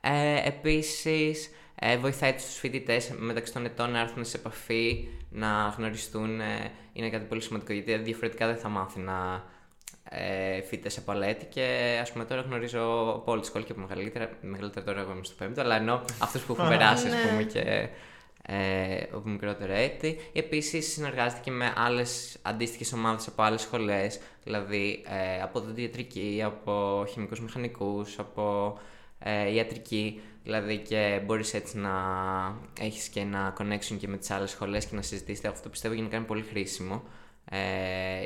Ε, 0.00 0.48
επίσης, 0.48 1.50
ε, 1.80 1.96
βοηθάει 1.96 2.32
τους 2.32 2.58
φοιτητές 2.58 3.12
μεταξύ 3.18 3.52
των 3.52 3.64
ετών 3.64 3.90
να 3.90 4.00
έρθουν 4.00 4.24
σε 4.24 4.36
επαφή, 4.36 5.08
να 5.30 5.74
γνωριστούν, 5.76 6.40
ε, 6.40 6.70
είναι 6.92 7.10
κάτι 7.10 7.24
πολύ 7.24 7.40
σημαντικό 7.40 7.72
γιατί 7.72 7.96
διαφορετικά 7.96 8.46
δεν 8.46 8.56
θα 8.56 8.68
μάθει 8.68 9.00
να 9.00 9.44
ε, 10.10 10.62
φοιτητές 10.62 10.98
από 10.98 11.12
άλλα 11.12 11.32
και 11.32 11.98
ας 12.00 12.12
πούμε 12.12 12.24
τώρα 12.24 12.40
γνωρίζω 12.40 13.12
από 13.14 13.32
όλη 13.32 13.40
τη 13.40 13.46
σχολή 13.46 13.64
και 13.64 13.72
από 13.72 13.80
μεγαλύτερα. 13.80 14.30
Μεγαλύτερα 14.40 14.84
τώρα 14.86 15.00
εγώ 15.00 15.12
είμαι 15.12 15.24
στο 15.24 15.34
πέμπτο, 15.38 15.60
αλλά 15.60 15.76
ενώ 15.76 16.04
αυτούς 16.18 16.42
που 16.42 16.52
έχουν 16.52 16.68
περάσει, 16.68 17.08
ας 17.08 17.14
πούμε, 17.28 17.42
και 17.42 17.88
ε, 18.42 19.02
από 19.12 19.28
μικρότερα 19.28 19.74
έτη. 19.74 20.18
Επίσης 20.32 20.92
συνεργάζεται 20.92 21.40
και 21.44 21.50
με 21.50 21.72
άλλες 21.76 22.38
αντίστοιχες 22.42 22.92
ομάδες 22.92 23.26
από 23.26 23.42
άλλες 23.42 23.60
σχολές, 23.60 24.20
δηλαδή 24.44 25.04
ε, 25.08 25.42
από 25.42 25.60
δοντιατρική, 25.60 26.42
από 26.44 27.04
χημικούς 27.08 27.40
μηχανικούς, 27.40 28.18
από 28.18 28.78
ε, 29.18 29.52
ιατρική. 29.52 30.20
Δηλαδή 30.48 30.78
και 30.78 31.22
μπορείς 31.24 31.54
έτσι 31.54 31.78
να 31.78 31.90
έχεις 32.80 33.08
και 33.08 33.20
ένα 33.20 33.56
connection 33.58 33.96
και 33.98 34.08
με 34.08 34.16
τις 34.16 34.30
άλλες 34.30 34.50
σχολές 34.50 34.86
και 34.86 34.96
να 34.96 35.02
συζητήσετε. 35.02 35.48
Αυτό 35.48 35.68
πιστεύω 35.68 35.94
γενικά 35.94 36.16
είναι 36.16 36.24
πολύ 36.24 36.42
χρήσιμο 36.42 37.02
ε, 37.44 37.58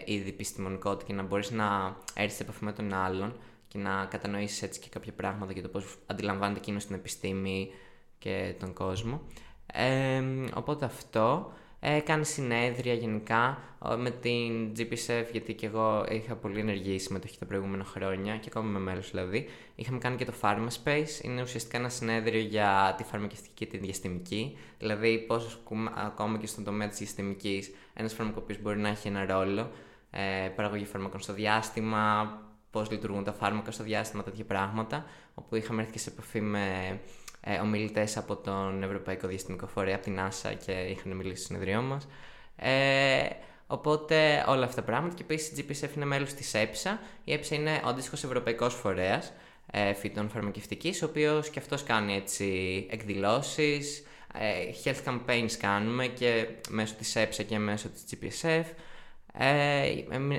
ήδη 0.04 0.28
επιστημονικότητα 0.28 1.06
και 1.06 1.12
να 1.12 1.22
μπορείς 1.22 1.50
να 1.50 1.96
έρθεις 2.14 2.37
σε 2.37 2.42
επαφή 2.42 2.64
με 2.64 2.72
τον 2.72 2.92
άλλον 2.92 3.37
και 3.68 3.78
να 3.78 4.04
κατανοήσεις 4.04 4.62
έτσι 4.62 4.80
και 4.80 4.88
κάποια 4.88 5.12
πράγματα 5.12 5.52
για 5.52 5.62
το 5.62 5.68
πώς 5.68 5.98
αντιλαμβάνεται 6.06 6.58
εκείνος 6.58 6.87
την 6.87 6.94
επιστήμη 6.94 7.70
και 8.18 8.54
τον 8.61 8.72
κόσμο. 8.72 9.22
Ε, 9.66 10.22
οπότε 10.54 10.85
αυτό. 10.85 11.52
Ε, 11.85 12.01
κάνει 12.01 12.25
συνέδρια 12.25 12.95
γενικά 12.95 13.59
με 13.97 14.11
την 14.11 14.73
GPSF, 14.77 15.27
γιατί 15.33 15.55
και 15.55 15.66
εγώ 15.66 16.07
είχα 16.11 16.35
πολύ 16.35 16.61
ενεργή 16.61 16.99
συμμετοχή 16.99 17.38
τα 17.38 17.47
προηγούμενα 17.47 17.85
χρόνια 17.85 18.37
και 18.37 18.49
ακόμα 18.51 18.68
με 18.68 18.79
μέλος 18.79 19.11
δηλαδή. 19.11 19.49
Είχαμε 19.75 19.99
κάνει 19.99 20.16
και 20.16 20.25
το 20.25 20.33
Pharma 20.40 20.68
Space, 20.85 21.23
είναι 21.25 21.42
ουσιαστικά 21.42 21.79
ένα 21.79 21.88
συνέδριο 21.88 22.40
για 22.40 22.95
τη 22.97 23.05
φαρμακευτική 23.05 23.55
και 23.55 23.66
τη 23.66 23.77
διαστημική. 23.79 24.57
Δηλαδή, 24.79 25.18
πώς 25.18 25.62
ακόμα 25.95 26.38
και 26.38 26.47
στον 26.47 26.64
τομέα 26.64 26.88
της 26.88 26.99
διαστημικής 26.99 27.71
ένας 27.95 28.14
φαρμακοποιό 28.14 28.57
μπορεί 28.62 28.79
να 28.79 28.88
έχει 28.88 29.09
ένα 29.09 29.27
ρόλο. 29.27 29.71
Ε, 30.11 30.49
παραγωγή 30.49 30.85
φαρμακών 30.85 31.21
στο 31.21 31.33
διάστημα, 31.33 32.37
πώς 32.71 32.90
λειτουργούν 32.90 33.25
τα 33.25 33.33
φάρμακα 33.33 33.71
στο 33.71 33.83
διάστημα, 33.85 34.23
τέτοια 34.23 34.45
πράγματα. 34.45 35.05
Όπου 35.35 35.57
είχαμε 35.57 35.81
έρθει 35.81 35.92
και 35.92 35.99
σε 35.99 36.11
επαφή 36.11 36.40
με 36.40 36.99
ε, 37.44 37.59
ομιλητές 37.59 38.16
από 38.16 38.37
τον 38.37 38.83
Ευρωπαϊκό 38.83 39.28
Διαστημικό 39.28 39.66
Φορέα, 39.66 39.94
από 39.94 40.05
την 40.05 40.18
NASA 40.18 40.52
και 40.66 40.72
είχαν 40.72 41.16
μιλήσει 41.16 41.37
στο 41.37 41.46
συνεδριό 41.46 41.83
μας. 41.83 42.09
Ε, 42.57 43.28
οπότε 43.66 44.44
όλα 44.48 44.64
αυτά 44.64 44.81
τα 44.81 44.87
πράγματα. 44.87 45.14
Και 45.14 45.22
επίσης 45.22 45.59
η 45.59 45.66
GPSF 45.68 45.96
είναι 45.96 46.05
μέλος 46.05 46.33
της 46.33 46.55
ΕΠΣΑ. 46.55 47.00
Η 47.24 47.33
ΕΠΣΑ 47.33 47.55
είναι 47.55 47.81
ο 47.85 47.88
αντίστοιχο 47.88 48.16
Ευρωπαϊκός 48.26 48.74
Φορέας 48.74 49.33
ε, 49.70 49.94
φυτών 49.94 50.28
φαρμακευτικής, 50.28 51.02
ο 51.02 51.07
οποίος 51.07 51.50
και 51.50 51.59
αυτός 51.59 51.83
κάνει 51.83 52.14
έτσι 52.14 52.87
εκδηλώσεις. 52.90 54.05
Ε, 54.35 54.70
health 54.85 55.09
campaigns 55.09 55.52
κάνουμε 55.59 56.07
και 56.07 56.46
μέσω 56.68 56.94
της 56.94 57.16
ΕΠΣΑ 57.16 57.42
και 57.42 57.59
μέσω 57.59 57.88
της 57.88 58.05
GPSF. 58.11 58.64
Ε, 59.38 59.87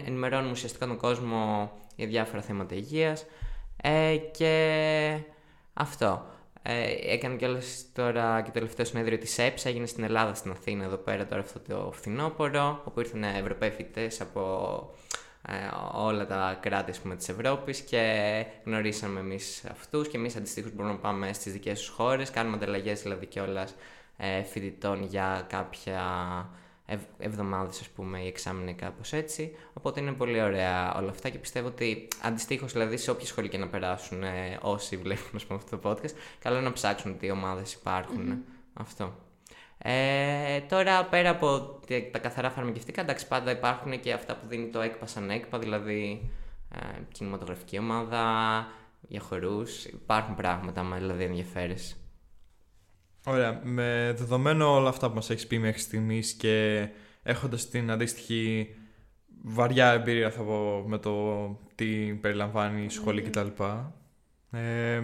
ενημερώνουμε 0.05 0.51
ουσιαστικά 0.51 0.87
τον 0.87 0.97
κόσμο 0.97 1.71
για 1.95 2.07
διάφορα 2.07 2.41
θέματα 2.41 2.75
υγείας 2.75 3.25
ε, 3.81 4.17
και 4.31 5.17
αυτό. 5.73 6.25
Ε, 6.65 7.13
έκανε 7.13 7.35
κιόλας 7.35 7.85
τώρα 7.93 8.41
και 8.41 8.47
το 8.47 8.51
τελευταίο 8.51 8.85
συνέδριο 8.85 9.17
της 9.17 9.37
ΕΠΣΑ, 9.37 9.69
έγινε 9.69 9.85
στην 9.85 10.03
Ελλάδα, 10.03 10.33
στην 10.33 10.51
Αθήνα, 10.51 10.83
εδώ 10.83 10.97
πέρα 10.97 11.25
τώρα 11.25 11.41
αυτό 11.41 11.59
το 11.59 11.91
φθινόπωρο, 11.93 12.81
όπου 12.85 12.99
ήρθαν 12.99 13.23
Ευρωπαίοι 13.23 13.71
φοιτητές 13.71 14.21
από 14.21 14.41
ε, 15.47 15.53
όλα 15.93 16.25
τα 16.25 16.57
κράτη 16.61 16.91
ας 16.91 16.99
πούμε, 16.99 17.15
της 17.15 17.29
Ευρώπης 17.29 17.79
και 17.79 18.45
γνωρίσαμε 18.63 19.19
εμείς 19.19 19.65
αυτούς 19.71 20.07
και 20.07 20.17
εμείς 20.17 20.35
αντιστοίχως 20.35 20.71
μπορούμε 20.73 20.93
να 20.93 20.99
πάμε 20.99 21.33
στις 21.33 21.53
δικές 21.53 21.79
τους 21.79 21.89
χώρες, 21.89 22.29
κάνουμε 22.29 22.55
ανταλλαγές 22.55 23.01
δηλαδή 23.01 23.25
κιόλας 23.25 23.75
ε, 24.17 24.43
φοιτητών 24.43 25.03
για 25.03 25.45
κάποια 25.49 26.01
ευ, 26.85 27.01
εβδομάδες 27.17 27.79
ας 27.79 27.89
πούμε 27.89 28.19
ή 28.19 28.27
εξάμεινε 28.27 28.73
κάπως 28.73 29.13
έτσι. 29.13 29.55
Οπότε 29.73 29.99
είναι 29.99 30.11
πολύ 30.11 30.41
ωραία 30.41 30.93
όλα 30.93 31.09
αυτά 31.09 31.29
και 31.29 31.37
πιστεύω 31.37 31.67
ότι 31.67 32.07
αντιστοίχως 32.21 32.71
δηλαδή 32.71 32.97
σε 32.97 33.11
όποια 33.11 33.25
σχολή 33.25 33.49
και 33.49 33.57
να 33.57 33.67
περάσουν 33.67 34.23
ε, 34.23 34.57
όσοι 34.61 34.97
βλέπουν 34.97 35.31
ας 35.35 35.45
πούμε, 35.45 35.59
αυτό 35.63 35.77
το 35.77 35.89
podcast 35.89 36.13
καλό 36.39 36.55
είναι 36.55 36.65
να 36.65 36.73
ψάξουν 36.73 37.17
τι 37.17 37.31
ομάδες 37.31 37.79
αυτό. 38.73 39.15
Ε, 39.77 40.61
τώρα 40.61 41.05
πέρα 41.05 41.29
από 41.29 41.79
τα 42.11 42.19
καθαρά 42.19 42.49
φαρμακευτικά 42.49 43.01
εντάξει 43.01 43.27
πάντα 43.27 43.51
υπάρχουν 43.51 43.99
και 43.99 44.13
αυτά 44.13 44.35
που 44.35 44.47
δίνει 44.47 44.67
το 44.67 44.81
ΕΚΠΑ 44.81 45.05
σαν 45.05 45.29
ΕΚΠΑ 45.29 45.59
δηλαδή 45.59 46.31
ε, 46.75 47.01
κινηματογραφική 47.11 47.77
ομάδα 47.77 48.23
για 49.07 49.19
χορούς. 49.19 49.85
Υπάρχουν 49.85 50.35
πράγματα 50.35 50.81
άμα 50.81 50.97
δηλαδή 50.97 51.23
ενδιαφέρεσαι 51.23 51.95
Ωραία. 53.25 53.61
Με 53.63 54.13
δεδομένο 54.17 54.75
όλα 54.75 54.89
αυτά 54.89 55.09
που 55.09 55.15
μας 55.15 55.29
έχεις 55.29 55.47
πει 55.47 55.59
μέχρι 55.59 55.79
στιγμής 55.79 56.33
και 56.33 56.87
έχοντας 57.23 57.69
την 57.69 57.91
αντίστοιχη 57.91 58.75
βαριά 59.43 59.91
εμπειρία 59.91 60.31
θα 60.31 60.41
πω 60.41 60.83
με 60.87 60.97
το 60.97 61.45
τι 61.75 61.85
περιλαμβάνει 62.21 62.83
η 62.83 62.89
σχολή 62.89 63.23
mm. 63.25 63.29
κτλ. 63.29 63.63
Ε, 64.57 65.01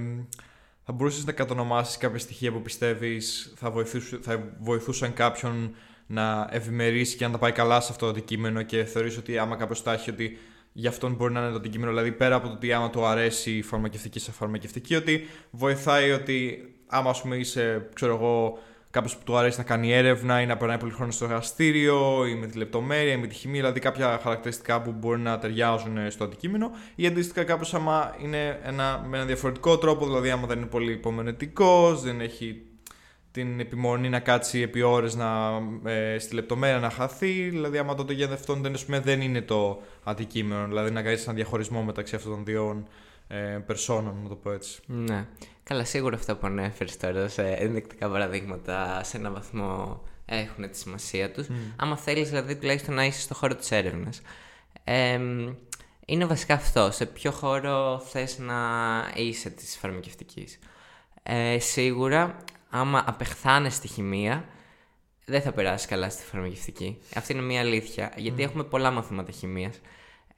θα 0.83 0.91
μπορούσες 0.93 1.25
να 1.25 1.31
κατονομάσεις 1.31 1.97
κάποια 1.97 2.19
στοιχεία 2.19 2.51
που 2.51 2.61
πιστεύεις 2.61 3.53
θα, 3.57 3.73
θα 4.21 4.53
βοηθούσαν 4.59 5.13
κάποιον 5.13 5.75
να 6.07 6.49
ευημερήσει 6.51 7.17
και 7.17 7.25
να 7.25 7.31
τα 7.31 7.37
πάει 7.37 7.51
καλά 7.51 7.81
σε 7.81 7.91
αυτό 7.91 8.05
το 8.05 8.11
αντικείμενο 8.11 8.61
και 8.63 8.83
θεωρείς 8.83 9.17
ότι 9.17 9.37
άμα 9.37 9.55
κάποιος 9.55 9.83
τα 9.83 9.93
έχει 9.93 10.09
ότι 10.09 10.37
γι' 10.71 10.87
αυτόν 10.87 11.13
μπορεί 11.13 11.33
να 11.33 11.39
είναι 11.39 11.49
το 11.49 11.55
αντικείμενο, 11.55 11.91
δηλαδή 11.91 12.11
πέρα 12.11 12.35
από 12.35 12.47
το 12.47 12.53
ότι 12.53 12.73
άμα 12.73 12.89
του 12.89 13.05
αρέσει 13.05 13.51
η 13.51 13.61
φαρμακευτική 13.61 14.19
σε 14.19 14.31
φαρμακευτική, 14.31 14.95
ότι 14.95 15.27
βοηθάει 15.51 16.11
ότι 16.11 16.63
άμα 16.89 17.09
ας 17.09 17.21
πούμε 17.21 17.35
είσαι, 17.35 17.89
ξέρω 17.93 18.15
εγώ, 18.15 18.59
κάποιος 18.91 19.15
που 19.15 19.23
του 19.23 19.37
αρέσει 19.37 19.57
να 19.57 19.63
κάνει 19.63 19.93
έρευνα 19.93 20.41
ή 20.41 20.45
να 20.45 20.57
περνάει 20.57 20.77
πολύ 20.77 20.91
χρόνο 20.91 21.11
στο 21.11 21.25
εργαστήριο 21.25 22.25
ή 22.25 22.35
με 22.35 22.47
τη 22.47 22.57
λεπτομέρεια 22.57 23.13
ή 23.13 23.17
με 23.17 23.27
τη 23.27 23.35
χημία, 23.35 23.59
δηλαδή 23.59 23.79
κάποια 23.79 24.19
χαρακτηριστικά 24.23 24.81
που 24.81 24.91
μπορεί 24.91 25.19
να 25.19 25.39
ταιριάζουν 25.39 26.11
στο 26.11 26.23
αντικείμενο, 26.23 26.71
ή 26.95 27.07
αντίστοιχα 27.07 27.43
κάποιος 27.43 27.73
άμα 27.73 28.15
είναι 28.23 28.59
ένα, 28.63 29.05
με 29.09 29.17
ένα 29.17 29.25
διαφορετικό 29.25 29.77
τρόπο, 29.77 30.05
δηλαδή 30.05 30.29
άμα 30.29 30.47
δεν 30.47 30.57
είναι 30.57 30.67
πολύ 30.67 30.91
υπομονετικός, 30.91 32.01
δεν 32.01 32.21
έχει 32.21 32.63
την 33.31 33.59
επιμονή 33.59 34.09
να 34.09 34.19
κάτσει 34.19 34.59
επί 34.59 34.81
ώρες 34.81 35.15
να, 35.15 35.61
ε, 35.83 36.19
στη 36.19 36.35
λεπτομέρεια 36.35 36.79
να 36.79 36.89
χαθεί, 36.89 37.49
δηλαδή 37.49 37.77
άμα 37.77 37.95
το 37.95 38.05
αυτόν 38.33 38.61
δεν, 38.61 39.01
δεν 39.01 39.21
είναι 39.21 39.41
το 39.41 39.81
αντικείμενο, 40.03 40.67
δηλαδή 40.67 40.91
να 40.91 41.01
κάνει 41.01 41.21
ένα 41.25 41.33
διαχωρισμό 41.33 41.81
μεταξύ 41.81 42.15
αυτών 42.15 42.31
των 42.31 42.45
δύο 42.45 42.87
ε, 43.27 43.37
περσόνων, 43.65 44.15
να 44.23 44.29
το 44.29 44.35
πω 44.35 44.51
έτσι. 44.51 44.79
Ναι. 44.85 45.27
Καλά, 45.69 45.83
σίγουρα 45.83 46.15
αυτά 46.15 46.35
που 46.35 46.47
ανέφερες 46.47 46.97
τώρα 46.97 47.27
σε 47.27 47.41
ενδεικτικά 47.49 48.09
παραδείγματα 48.09 49.03
σε 49.03 49.17
έναν 49.17 49.33
βαθμό 49.33 50.03
έχουν 50.25 50.69
τη 50.71 50.77
σημασία 50.77 51.31
τους. 51.31 51.47
Mm. 51.47 51.53
Άμα 51.75 51.97
θέλεις, 51.97 52.29
δηλαδή, 52.29 52.55
τουλάχιστον 52.55 52.95
να 52.95 53.05
είσαι 53.05 53.19
στο 53.21 53.33
χώρο 53.33 53.55
της 53.55 53.71
έρευνας. 53.71 54.21
Ε, 54.83 55.19
είναι 56.05 56.25
βασικά 56.25 56.53
αυτό. 56.53 56.91
Σε 56.91 57.05
ποιο 57.05 57.31
χώρο 57.31 57.99
θες 57.99 58.37
να 58.37 58.55
είσαι 59.15 59.49
της 59.49 59.77
φαρμακευτικής. 59.77 60.59
Ε, 61.23 61.59
σίγουρα, 61.59 62.37
άμα 62.69 63.03
απεχθάνεσαι 63.07 63.75
στη 63.75 63.87
χημεία, 63.87 64.45
δεν 65.25 65.41
θα 65.41 65.51
περάσεις 65.51 65.87
καλά 65.87 66.09
στη 66.09 66.23
φαρμακευτική. 66.23 67.01
Αυτή 67.15 67.33
είναι 67.33 67.41
μια 67.41 67.59
αλήθεια. 67.59 68.13
Γιατί 68.15 68.43
έχουμε 68.43 68.63
πολλά 68.63 68.91
μαθήματα 68.91 69.31
χημίας. 69.31 69.79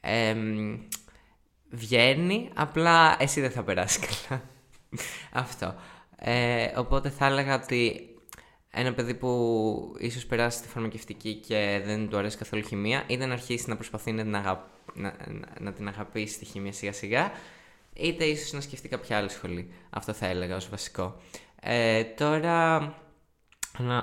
Ε, 0.01 0.35
βγαίνει, 1.69 2.49
απλά 2.53 3.15
εσύ 3.19 3.41
δεν 3.41 3.51
θα 3.51 3.63
περάσεις 3.63 3.99
καλά. 3.99 4.41
Αυτό. 5.31 5.75
Ε, 6.15 6.71
οπότε 6.75 7.09
θα 7.09 7.25
έλεγα 7.25 7.55
ότι 7.55 8.09
ένα 8.71 8.93
παιδί 8.93 9.13
που 9.13 9.95
ίσως 9.99 10.25
περάσει 10.25 10.57
στη 10.57 10.67
φαρμακευτική 10.67 11.33
και 11.35 11.81
δεν 11.85 12.09
του 12.09 12.17
αρέσει 12.17 12.37
καθόλου 12.37 12.63
χημεία, 12.63 13.03
είτε 13.07 13.25
να 13.25 13.33
αρχίσει 13.33 13.69
να 13.69 13.75
προσπαθεί 13.75 14.11
να 14.11 14.23
την, 14.23 14.35
αγα... 14.35 14.67
να, 14.93 15.13
να 15.59 15.73
την 15.73 15.87
αγαπήσει 15.87 16.39
τη 16.39 16.45
χημεία 16.45 16.73
σιγά 16.73 16.93
σιγά, 16.93 17.31
είτε 17.93 18.25
ίσως 18.25 18.51
να 18.51 18.61
σκεφτεί 18.61 18.87
κάποια 18.89 19.17
άλλη 19.17 19.29
σχολή. 19.29 19.73
Αυτό 19.89 20.13
θα 20.13 20.25
έλεγα 20.25 20.55
ως 20.55 20.69
βασικό. 20.69 21.21
Ε, 21.61 22.03
τώρα, 22.03 22.93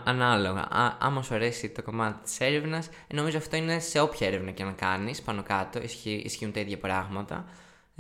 ανάλογα, 0.05 0.61
Α, 0.61 0.97
άμα 1.01 1.23
σου 1.23 1.35
αρέσει 1.35 1.69
το 1.69 1.83
κομμάτι 1.83 2.23
της 2.23 2.41
έρευνας, 2.41 2.89
νομίζω 3.15 3.39
αυτό 3.39 3.57
είναι 3.57 3.79
σε 3.79 4.01
όποια 4.01 4.27
έρευνα 4.27 4.51
και 4.51 4.65
να 4.65 4.73
κάνεις, 4.73 5.23
πάνω 5.23 5.43
κάτω, 5.43 5.81
ισχύουν 6.03 6.53
τα 6.53 6.61
ίδια 6.61 6.79
πράγματα 6.79 7.45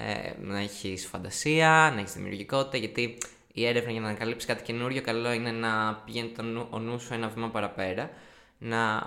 ε, 0.00 0.32
να 0.40 0.58
έχεις 0.58 1.06
φαντασία, 1.06 1.90
να 1.94 2.00
έχεις 2.00 2.12
δημιουργικότητα, 2.12 2.76
γιατί 2.76 3.18
η 3.52 3.66
έρευνα 3.66 3.90
για 3.90 4.00
να 4.00 4.08
ανακαλύψει 4.08 4.46
κάτι 4.46 4.62
καινούριο, 4.62 5.02
καλό 5.02 5.32
είναι 5.32 5.50
να 5.50 5.94
πηγαίνει 5.94 6.28
το 6.28 6.42
νου, 6.42 6.66
ο 6.70 6.78
νους 6.78 7.02
σου 7.02 7.14
ένα 7.14 7.28
βήμα 7.28 7.48
παραπέρα. 7.48 8.10
Να 8.58 9.02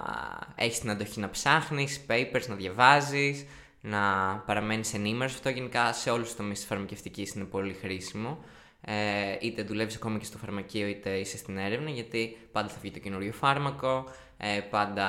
έχεις 0.55 0.79
την 0.79 0.89
αντοχή 0.89 1.19
να 1.19 1.29
ψάχνεις, 1.29 2.05
papers 2.07 2.47
να 2.47 2.55
διαβάζεις, 2.55 3.45
να 3.81 3.99
παραμένεις 4.45 4.93
ενήμερος. 4.93 5.33
Αυτό 5.33 5.49
γενικά 5.49 5.93
σε 5.93 6.09
όλους 6.09 6.27
τους 6.27 6.35
τομείς 6.35 6.57
της 6.57 6.67
φαρμακευτικής 6.67 7.33
είναι 7.33 7.43
πολύ 7.43 7.73
χρήσιμο. 7.73 8.43
Ε, 8.81 9.37
είτε 9.41 9.63
δουλεύεις 9.63 9.95
ακόμα 9.95 10.17
και 10.17 10.25
στο 10.25 10.37
φαρμακείο, 10.37 10.87
είτε 10.87 11.09
είσαι 11.09 11.37
στην 11.37 11.57
έρευνα, 11.57 11.89
γιατί 11.89 12.37
πάντα 12.51 12.67
θα 12.67 12.77
βγει 12.81 12.91
το 12.91 12.99
καινούριο 12.99 13.31
φάρμακο, 13.31 14.05
ε, 14.37 14.59
πάντα 14.69 15.07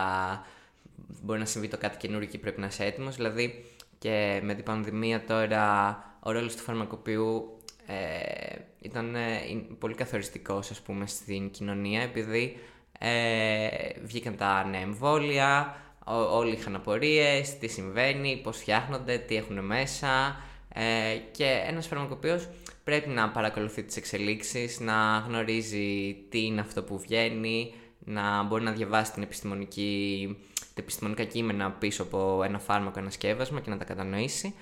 μπορεί 1.22 1.38
να 1.38 1.44
συμβεί 1.44 1.68
το 1.68 1.78
κάτι 1.78 1.96
καινούριο 1.96 2.28
και 2.28 2.38
πρέπει 2.38 2.60
να 2.60 2.66
είσαι 2.66 2.84
έτοιμος. 2.84 3.16
Δηλαδή, 3.16 3.64
και 4.02 4.40
με 4.42 4.54
την 4.54 4.64
πανδημία 4.64 5.24
τώρα 5.24 5.96
ο 6.20 6.30
ρόλος 6.30 6.56
του 6.56 6.62
φαρμακοποιού 6.62 7.56
ε, 7.86 8.54
ήταν 8.80 9.14
ε, 9.14 9.38
πολύ 9.78 9.94
καθοριστικός 9.94 10.70
ας 10.70 10.80
πούμε 10.80 11.06
στην 11.06 11.50
κοινωνία 11.50 12.02
επειδή 12.02 12.56
ε, 12.98 13.66
βγήκαν 14.02 14.36
τα 14.36 14.64
νέα 14.64 14.80
εμβόλια, 14.80 15.76
όλοι 16.30 16.52
είχαν 16.52 16.74
απορίες, 16.74 17.58
τι 17.58 17.68
συμβαίνει, 17.68 18.40
πώς 18.42 18.58
φτιάχνονται, 18.58 19.18
τι 19.18 19.36
έχουν 19.36 19.64
μέσα 19.64 20.40
ε, 20.74 21.16
και 21.30 21.62
ένας 21.66 21.86
φαρμακοποιός 21.86 22.48
πρέπει 22.84 23.08
να 23.08 23.30
παρακολουθεί 23.30 23.82
τις 23.82 23.96
εξελίξεις, 23.96 24.80
να 24.80 25.24
γνωρίζει 25.28 26.16
τι 26.28 26.44
είναι 26.44 26.60
αυτό 26.60 26.82
που 26.82 26.98
βγαίνει, 26.98 27.74
να 27.98 28.42
μπορεί 28.42 28.62
να 28.64 28.72
διαβάσει 28.72 29.12
την 29.12 29.22
επιστημονική 29.22 30.36
τα 30.36 30.51
επιστημονικά 30.80 31.24
κείμενα 31.24 31.70
πίσω 31.70 32.02
από 32.02 32.42
ένα 32.44 32.58
φάρμακο, 32.58 32.98
ένα 32.98 33.10
σκεύασμα 33.10 33.60
και 33.60 33.70
να 33.70 33.76
τα 33.76 33.84
κατανοήσει 33.84 34.54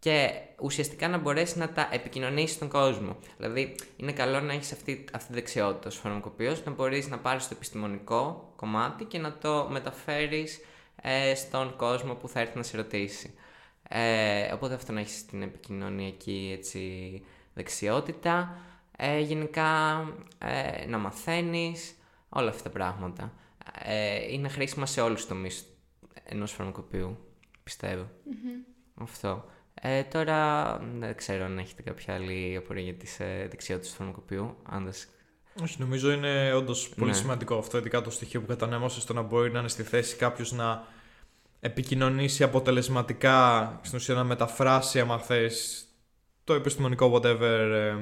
και 0.00 0.30
ουσιαστικά 0.60 1.08
να 1.08 1.18
μπορέσει 1.18 1.58
να 1.58 1.68
τα 1.68 1.88
επικοινωνήσει 1.92 2.54
στον 2.54 2.68
κόσμο. 2.68 3.16
Δηλαδή, 3.36 3.74
είναι 3.96 4.12
καλό 4.12 4.40
να 4.40 4.52
έχεις 4.52 4.72
αυτή, 4.72 5.04
αυτή 5.12 5.28
τη 5.28 5.34
δεξιότητα 5.34 5.88
ως 5.88 5.96
φαρμακοποιός, 5.96 6.64
να 6.64 6.72
μπορείς 6.72 7.08
να 7.08 7.18
πάρεις 7.18 7.48
το 7.48 7.54
επιστημονικό 7.56 8.52
κομμάτι 8.56 9.04
και 9.04 9.18
να 9.18 9.32
το 9.32 9.68
μεταφέρεις 9.70 10.60
ε, 11.02 11.34
στον 11.34 11.76
κόσμο 11.76 12.14
που 12.14 12.28
θα 12.28 12.40
έρθει 12.40 12.56
να 12.56 12.62
σε 12.62 12.76
ρωτήσει. 12.76 13.34
Ε, 13.88 14.52
οπότε 14.52 14.74
αυτό 14.74 14.92
να 14.92 15.00
έχεις 15.00 15.26
την 15.26 15.42
επικοινωνιακή 15.42 16.54
έτσι, 16.58 17.22
δεξιότητα. 17.54 18.56
Ε, 18.96 19.18
γενικά 19.18 19.68
ε, 20.38 20.86
να 20.86 20.98
μαθαίνεις 20.98 21.94
όλα 22.30 22.48
αυτά 22.48 22.62
τα 22.62 22.70
πράγματα 22.70 23.32
ε, 23.84 24.32
είναι 24.32 24.48
χρήσιμα 24.48 24.86
σε 24.86 25.00
όλους 25.00 25.20
τους 25.20 25.28
τομείς 25.28 25.64
ενός 26.24 26.52
φαρμακοποιού, 26.52 27.18
Αυτό. 28.94 29.44
Ε, 29.74 30.02
τώρα 30.02 30.76
δεν 30.98 31.16
ξέρω 31.16 31.44
αν 31.44 31.58
έχετε 31.58 31.82
κάποια 31.82 32.14
άλλη 32.14 32.56
απορία 32.56 32.82
για 32.82 32.94
τις 32.94 33.20
ε, 33.20 33.46
δεξιότητες 33.50 33.90
του 33.90 33.96
φαρμακοποιού, 33.96 34.56
αν 34.62 34.92
όχι, 35.62 35.76
νομίζω 35.78 36.12
είναι 36.12 36.52
όντως 36.52 36.88
πολύ 36.88 37.10
ναι. 37.10 37.16
σημαντικό 37.16 37.58
αυτό, 37.58 37.78
ειδικά 37.78 38.02
το 38.02 38.10
στοιχείο 38.10 38.40
που 38.40 38.46
κατανέμωσες 38.46 39.02
στο 39.02 39.12
να 39.12 39.22
μπορεί 39.22 39.50
να 39.50 39.58
είναι 39.58 39.68
στη 39.68 39.82
θέση 39.82 40.16
κάποιος 40.16 40.52
να 40.52 40.86
επικοινωνήσει 41.60 42.42
αποτελεσματικά, 42.42 43.80
στην 43.82 43.98
ουσία 43.98 44.14
να 44.14 44.24
μεταφράσει, 44.24 45.00
άμα 45.00 45.18
θες, 45.18 45.84
το 46.44 46.54
επιστημονικό 46.54 47.12
whatever 47.14 47.94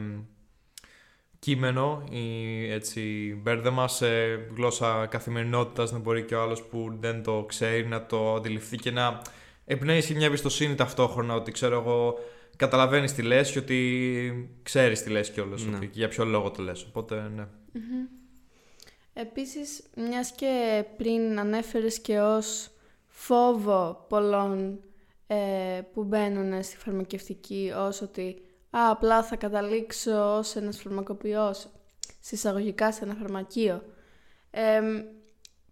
κείμενο 1.38 2.04
ή 2.10 2.70
έτσι 2.70 3.00
μπέρδεμα 3.42 3.88
σε 3.88 4.06
γλώσσα 4.56 5.06
καθημερινότητας 5.06 5.92
να 5.92 5.98
μπορεί 5.98 6.22
και 6.22 6.34
ο 6.34 6.42
άλλος 6.42 6.62
που 6.62 6.96
δεν 7.00 7.22
το 7.22 7.44
ξέρει 7.48 7.86
να 7.86 8.06
το 8.06 8.34
αντιληφθεί 8.34 8.76
και 8.76 8.90
να 8.90 9.22
εμπνέει 9.64 10.02
μια 10.14 10.26
εμπιστοσύνη 10.26 10.74
ταυτόχρονα 10.74 11.34
ότι 11.34 11.52
ξέρω 11.52 11.80
εγώ 11.80 12.18
καταλαβαίνεις 12.56 13.14
τι 13.14 13.22
λες 13.22 13.50
και 13.52 13.58
ότι 13.58 14.50
ξέρεις 14.62 15.02
τι 15.02 15.10
λες 15.10 15.30
κιόλας 15.30 15.64
ναι. 15.64 15.78
και 15.78 15.88
για 15.92 16.08
ποιο 16.08 16.24
λόγο 16.24 16.50
το 16.50 16.62
λες. 16.62 16.84
Οπότε 16.84 17.30
ναι. 17.36 17.46
Επίσης 19.12 19.82
μιας 19.96 20.32
και 20.32 20.84
πριν 20.96 21.38
ανέφερες 21.38 22.00
και 22.00 22.20
ως 22.20 22.70
φόβο 23.06 24.06
πολλών 24.08 24.80
ε, 25.26 25.80
που 25.92 26.04
μπαίνουν 26.04 26.62
στη 26.62 26.76
φαρμακευτική 26.76 27.72
ως 27.76 28.02
ότι 28.02 28.42
Α, 28.70 28.90
απλά 28.90 29.22
θα 29.22 29.36
καταλήξω 29.36 30.36
ως 30.36 30.56
ένας 30.56 30.80
φαρμακοποιός, 30.80 31.68
συσσαγωγικά 32.20 32.92
σε 32.92 33.04
ένα 33.04 33.14
φαρμακείο. 33.14 33.82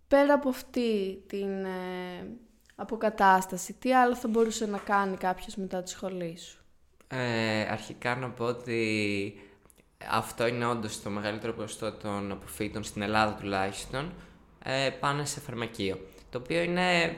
πέρα 0.09 0.35
από 0.35 0.49
αυτή 0.49 1.23
την 1.27 1.65
ε, 1.65 2.29
αποκατάσταση. 2.77 3.73
Τι 3.73 3.95
άλλο 3.95 4.15
θα 4.17 4.29
μπορούσε 4.29 4.67
να 4.67 4.79
κάνει 4.79 5.17
κάποιος 5.17 5.57
μετά 5.57 5.83
τη 5.83 5.91
σχολή 5.91 6.39
σου; 6.39 6.65
Ε, 7.09 7.61
αρχικά 7.61 8.17
να 8.17 8.31
πω 8.31 8.45
ότι 8.45 9.41
αυτό 10.11 10.47
είναι 10.47 10.67
όντως 10.67 11.03
το 11.03 11.11
μεγαλύτερο 11.11 11.53
ποσοστό 11.53 11.93
των 11.93 12.33
αποφύτων 12.33 12.83
στην 12.85 13.03
Ελλάδα 13.03 13.35
τουλάχιστον 13.35 14.13
ε, 14.65 14.91
πάνε 15.01 15.25
σε 15.25 15.41
φαρμακείο. 15.41 15.99
Το 16.31 16.39
οποίο 16.39 16.63
είναι 16.63 17.17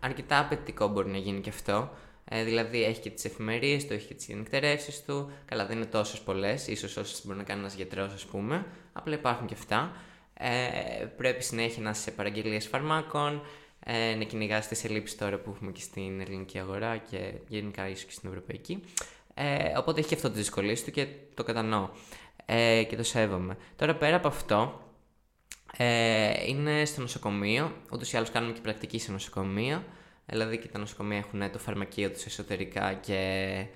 αρκετά 0.00 0.38
απαιτητικό 0.38 0.88
μπορεί 0.88 1.10
να 1.10 1.16
γίνει 1.16 1.40
και 1.40 1.50
αυτό. 1.50 1.90
Ε, 2.32 2.44
δηλαδή 2.44 2.84
έχει 2.84 3.00
και 3.00 3.10
τις 3.10 3.24
εφημερίες 3.24 3.86
του, 3.86 3.92
έχει 3.92 4.06
και 4.06 4.14
τις 4.14 4.26
γενικτερεύσεις 4.26 5.04
του. 5.04 5.30
Καλά, 5.44 5.66
δεν 5.66 5.76
είναι 5.76 5.86
τόσες 5.86 6.20
πολλές, 6.20 6.66
ίσως 6.66 6.96
όσες 6.96 7.26
μπορεί 7.26 7.38
να 7.38 7.44
κάνει 7.44 7.60
ένας 7.60 7.74
γιατρός, 7.74 8.12
ας 8.12 8.24
πούμε. 8.24 8.66
Απλά 8.92 9.14
υπάρχουν 9.14 9.46
και 9.46 9.54
αυτά. 9.54 9.92
Ε, 10.34 11.04
πρέπει 11.16 11.42
συνέχεια 11.42 11.82
να 11.82 11.90
είσαι 11.90 12.00
σε 12.00 12.10
παραγγελίες 12.10 12.66
φαρμάκων, 12.66 13.42
ε, 13.84 14.14
να 14.14 14.24
κυνηγάς 14.24 14.68
τις 14.68 14.84
ελλείψεις 14.84 15.18
τώρα 15.18 15.38
που 15.38 15.50
έχουμε 15.54 15.72
και 15.72 15.80
στην 15.80 16.20
ελληνική 16.20 16.58
αγορά 16.58 16.96
και 16.96 17.32
γενικά 17.48 17.88
ίσως 17.88 18.04
και 18.04 18.12
στην 18.12 18.28
ευρωπαϊκή. 18.28 18.82
Ε, 19.34 19.78
οπότε 19.78 20.00
έχει 20.00 20.08
και 20.08 20.14
αυτό 20.14 20.28
τις 20.28 20.38
δυσκολίες 20.38 20.84
του 20.84 20.90
και 20.90 21.06
το 21.34 21.42
κατανοώ 21.42 21.88
ε, 22.46 22.82
και 22.88 22.96
το 22.96 23.02
σέβομαι. 23.02 23.56
Τώρα 23.76 23.94
πέρα 23.94 24.16
από 24.16 24.28
αυτό, 24.28 24.80
ε, 25.76 26.46
είναι 26.46 26.84
στο 26.84 27.00
νοσοκομείο. 27.00 27.72
Ούτως 27.92 28.12
ή 28.12 28.16
άλλως 28.16 28.30
κάνουμε 28.30 28.52
και 28.52 28.60
πρακτική 28.60 28.98
σε 28.98 29.12
νοσοκομείο. 29.12 29.82
Δηλαδή 30.30 30.58
και 30.58 30.68
τα 30.68 30.78
νοσοκομεία 30.78 31.18
έχουν 31.18 31.50
το 31.52 31.58
φαρμακείο 31.58 32.10
τους 32.10 32.24
εσωτερικά 32.24 32.94
και 32.94 33.66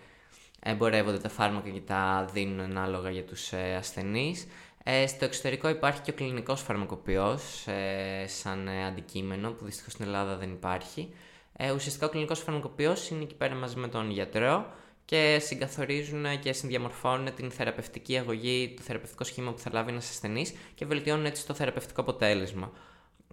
εμπορεύονται 0.60 1.18
τα 1.18 1.28
φάρμακα 1.28 1.68
και 1.68 1.80
τα 1.80 2.28
δίνουν 2.32 2.60
ανάλογα 2.60 3.10
για 3.10 3.22
τους 3.22 3.52
ε, 3.52 3.74
ασθενείς. 3.74 4.46
Ε, 4.84 5.06
στο 5.06 5.24
εξωτερικό 5.24 5.68
υπάρχει 5.68 6.00
και 6.00 6.10
ο 6.10 6.14
κλινικός 6.14 6.60
φαρμακοποιός 6.60 7.66
ε, 7.66 8.24
σαν 8.26 8.68
ε, 8.68 8.86
αντικείμενο 8.86 9.50
που 9.50 9.64
δυστυχώς 9.64 9.92
στην 9.92 10.04
Ελλάδα 10.04 10.36
δεν 10.36 10.50
υπάρχει. 10.50 11.14
Ε, 11.56 11.72
ουσιαστικά 11.72 12.06
ο 12.06 12.08
κλινικός 12.08 12.40
φαρμακοποιός 12.40 13.08
είναι 13.08 13.22
εκεί 13.22 13.34
πέρα 13.34 13.54
μαζί 13.54 13.76
με 13.76 13.88
τον 13.88 14.10
γιατρό 14.10 14.72
και 15.04 15.38
συγκαθορίζουν 15.40 16.40
και 16.40 16.52
συνδιαμορφώνουν 16.52 17.34
την 17.34 17.50
θεραπευτική 17.50 18.18
αγωγή, 18.18 18.74
το 18.76 18.82
θεραπευτικό 18.82 19.24
σχήμα 19.24 19.52
που 19.52 19.58
θα 19.58 19.70
λάβει 19.72 19.90
ένας 19.90 20.10
ασθενής 20.10 20.54
και 20.74 20.86
βελτιώνουν 20.86 21.24
έτσι 21.24 21.46
το 21.46 21.54
θεραπευτικό 21.54 22.00
αποτέλεσμα. 22.00 22.72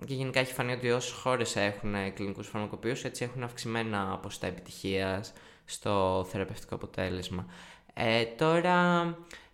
Και 0.05 0.13
γενικά 0.13 0.39
έχει 0.39 0.53
φανεί 0.53 0.71
ότι 0.71 0.91
όσες 0.91 1.11
χώρες 1.11 1.55
έχουν 1.55 2.13
κλινικούς 2.13 2.47
φαρμακοποιούς, 2.47 3.03
έτσι 3.03 3.23
έχουν 3.23 3.43
αυξημένα 3.43 4.19
ποσοστά 4.21 4.47
επιτυχίας 4.47 5.33
στο 5.65 6.25
θεραπευτικό 6.29 6.75
αποτέλεσμα. 6.75 7.45
Ε, 7.93 8.25
τώρα, 8.25 9.03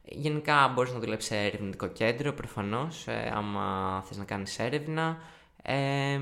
γενικά 0.03 0.67
μπορείς 0.67 0.93
να 0.93 0.99
δουλέψεις 0.99 1.29
σε 1.29 1.37
ερευνητικό 1.37 1.87
κέντρο, 1.87 2.33
προφανώς, 2.33 3.07
ε, 3.07 3.31
άμα 3.35 4.01
θες 4.07 4.17
να 4.17 4.25
κάνεις 4.25 4.59
έρευνα. 4.59 5.17
Ε, 5.61 6.19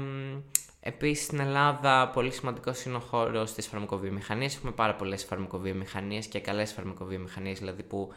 Επίσης 0.87 1.25
στην 1.25 1.39
Ελλάδα, 1.39 2.09
πολύ 2.09 2.31
σημαντικό 2.31 2.71
είναι 2.85 2.95
ο 2.95 2.99
χώρος 2.99 3.53
της 3.53 3.67
φαρμακοβιομηχανίας. 3.67 4.55
Έχουμε 4.55 4.71
πάρα 4.71 4.95
πολλές 4.95 5.23
φαρμακοβιομηχανίες 5.23 6.27
και 6.27 6.39
καλές 6.39 6.73
φαρμακοβιομηχανίες, 6.73 7.59
δηλαδή 7.59 7.83
που 7.83 8.13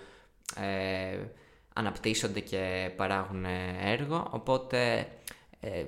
ε, 0.56 1.18
αναπτύσσονται 1.72 2.40
και 2.40 2.90
παράγουν 2.96 3.44
έργο. 3.82 4.26
Οπότε 4.30 5.08
ε, 5.60 5.84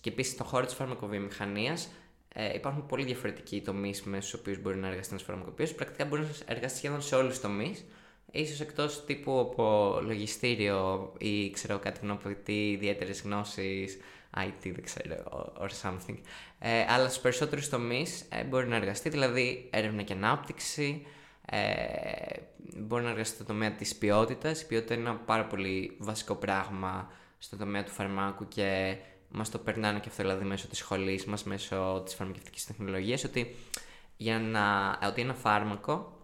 και 0.00 0.10
επίσης 0.10 0.32
στον 0.32 0.46
χώρο 0.46 0.64
της 0.64 0.74
φαρμακοβιομηχανίας 0.74 1.88
ε, 2.34 2.54
υπάρχουν 2.54 2.86
πολύ 2.86 3.04
διαφορετικοί 3.04 3.60
τομείς 3.60 4.02
με 4.02 4.20
στους 4.20 4.40
οποίους 4.40 4.58
μπορεί 4.62 4.76
να 4.76 4.88
εργαστεί 4.88 5.12
ένας 5.12 5.24
φαρμακοποιός. 5.24 5.74
Πρακτικά 5.74 6.04
μπορεί 6.04 6.22
να 6.22 6.28
εργαστεί 6.46 6.78
σχεδόν 6.78 7.02
σε 7.02 7.14
όλους 7.14 7.30
τους 7.30 7.40
τομείς. 7.40 7.84
Ίσως 8.32 8.60
εκτός 8.60 9.04
τύπου 9.04 9.40
από 9.40 9.98
λογιστήριο 10.02 11.12
ή 11.18 11.50
ξέρω 11.50 11.78
κάτι 11.78 12.00
που 12.00 12.06
να 12.06 12.12
απαιτεί 12.12 12.70
ιδιαίτερες 12.70 13.22
γνώσεις 13.22 13.98
IT, 14.36 14.62
δεν 14.62 14.82
ξέρω, 14.82 15.52
or 15.60 15.68
something. 15.82 16.18
Ε, 16.58 16.84
αλλά 16.88 17.08
στους 17.08 17.22
περισσότερους 17.22 17.68
τομείς 17.68 18.24
ε, 18.28 18.44
μπορεί 18.44 18.66
να 18.66 18.76
εργαστεί, 18.76 19.08
δηλαδή 19.08 19.68
έρευνα 19.72 20.02
και 20.02 20.12
ανάπτυξη, 20.12 21.06
ε, 21.46 21.60
μπορεί 22.76 23.04
να 23.04 23.10
εργαστεί 23.10 23.34
στο 23.34 23.44
τομέα 23.44 23.72
της 23.72 23.96
ποιότητας. 23.96 24.62
Η 24.62 24.66
ποιότητα 24.66 24.94
είναι 24.94 25.08
ένα 25.08 25.18
πάρα 25.18 25.44
πολύ 25.46 25.96
βασικό 25.98 26.34
πράγμα 26.34 27.10
στο 27.38 27.56
τομέα 27.56 27.84
του 27.84 27.92
φαρμάκου 27.92 28.48
και 28.48 28.96
μας 29.32 29.50
το 29.50 29.58
περνάνε 29.58 29.98
και 29.98 30.08
αυτό 30.08 30.22
δηλαδή 30.22 30.44
μέσω 30.44 30.68
της 30.68 30.78
σχολής 30.78 31.24
μας, 31.24 31.44
μέσω 31.44 32.02
της 32.04 32.14
φαρμακευτικής 32.14 32.66
τεχνολογίας, 32.66 33.24
ότι, 33.24 33.54
για 34.16 34.38
να, 34.38 34.98
ότι 35.08 35.20
ένα 35.20 35.34
φάρμακο 35.34 36.16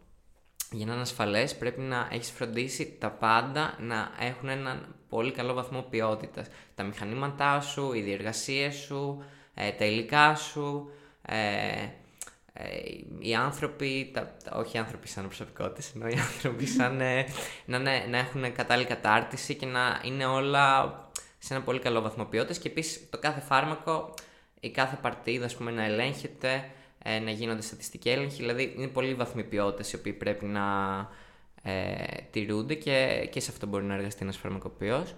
για 0.71 0.87
να 0.87 0.93
είναι 0.93 1.03
ασφαλές 1.03 1.57
πρέπει 1.57 1.81
να 1.81 2.09
έχεις 2.11 2.31
φροντίσει 2.31 2.97
τα 3.01 3.11
πάντα 3.11 3.77
να 3.81 4.11
έχουν 4.21 4.49
έναν 4.49 4.95
πολύ 5.09 5.33
καλό 5.33 5.53
βαθμό 5.55 5.83
ποιότητας. 5.91 6.47
Τα 6.75 6.83
μηχανήματά 6.83 7.61
σου, 7.61 7.93
οι 7.93 8.01
διεργασίες 8.01 8.75
σου, 8.75 9.25
ε, 9.55 9.71
τα 9.71 9.85
υλικά 9.85 10.35
σου, 10.35 10.91
ε, 11.23 11.37
ε, 12.53 12.67
οι 13.19 13.35
άνθρωποι, 13.35 14.11
τα, 14.15 14.37
όχι 14.53 14.77
οι 14.77 14.79
άνθρωποι 14.79 15.09
σαν 15.09 15.25
προσωπικότητες, 15.25 15.93
ενώ 15.95 16.09
οι 16.09 16.17
άνθρωποι 16.29 16.67
σαν 16.67 17.01
ε, 17.01 17.27
να, 17.65 17.79
να 18.09 18.19
έχουν 18.19 18.53
κατάλληλη 18.53 18.89
κατάρτιση 18.89 19.55
και 19.55 19.67
να 19.67 20.01
είναι 20.05 20.27
όλα 20.27 20.93
σε 21.39 21.55
ένα 21.55 21.63
πολύ 21.63 21.79
καλό 21.79 22.01
βαθμό 22.01 22.25
ποιότητας. 22.25 22.59
Και 22.59 22.69
επίσης 22.69 23.11
το 23.11 23.19
κάθε 23.19 23.41
φάρμακο, 23.41 24.15
η 24.61 24.71
κάθε 24.71 24.99
παρτίδα, 25.03 25.45
ας 25.45 25.57
πούμε, 25.57 25.71
να 25.71 25.85
ελέγχεται 25.85 26.71
ε, 27.03 27.19
να 27.19 27.31
γίνονται 27.31 27.63
στατιστικοί 27.63 28.09
έλεγχοι. 28.09 28.37
Δηλαδή 28.37 28.75
είναι 28.77 28.87
πολύ 28.87 29.15
βαθμοί 29.15 29.45
ποιότητε 29.45 29.89
οι 29.93 29.99
οποίοι 29.99 30.13
πρέπει 30.13 30.45
να 30.45 30.67
ε, 31.63 31.95
τηρούνται 32.31 32.75
και, 32.75 33.29
και 33.33 33.41
σε 33.41 33.51
αυτό 33.51 33.67
μπορεί 33.67 33.85
να 33.85 33.95
εργαστεί 33.95 34.23
ένας 34.23 34.37
φαρμακοποιός. 34.37 35.15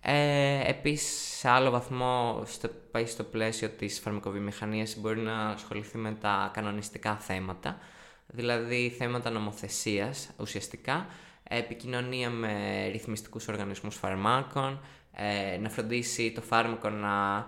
Ε, 0.00 0.70
Επίσης, 0.70 1.38
σε 1.38 1.48
άλλο 1.48 1.70
βαθμό, 1.70 2.42
στο, 2.44 2.70
πάει 2.90 3.06
στο 3.06 3.24
πλαίσιο 3.24 3.68
της 3.68 4.00
φαρμακοβιομηχανίας, 4.00 4.96
μπορεί 4.96 5.20
να 5.20 5.46
ασχοληθεί 5.46 5.98
με 5.98 6.16
τα 6.20 6.50
κανονιστικά 6.52 7.16
θέματα, 7.16 7.78
δηλαδή 8.26 8.94
θέματα 8.98 9.30
νομοθεσίας 9.30 10.30
ουσιαστικά, 10.38 11.06
επικοινωνία 11.42 12.30
με 12.30 12.86
ρυθμιστικούς 12.92 13.48
οργανισμούς 13.48 13.96
φαρμάκων, 13.96 14.80
ε, 15.16 15.56
να 15.58 15.68
φροντίσει 15.68 16.32
το 16.32 16.40
φάρμακο 16.40 16.88
να 16.90 17.46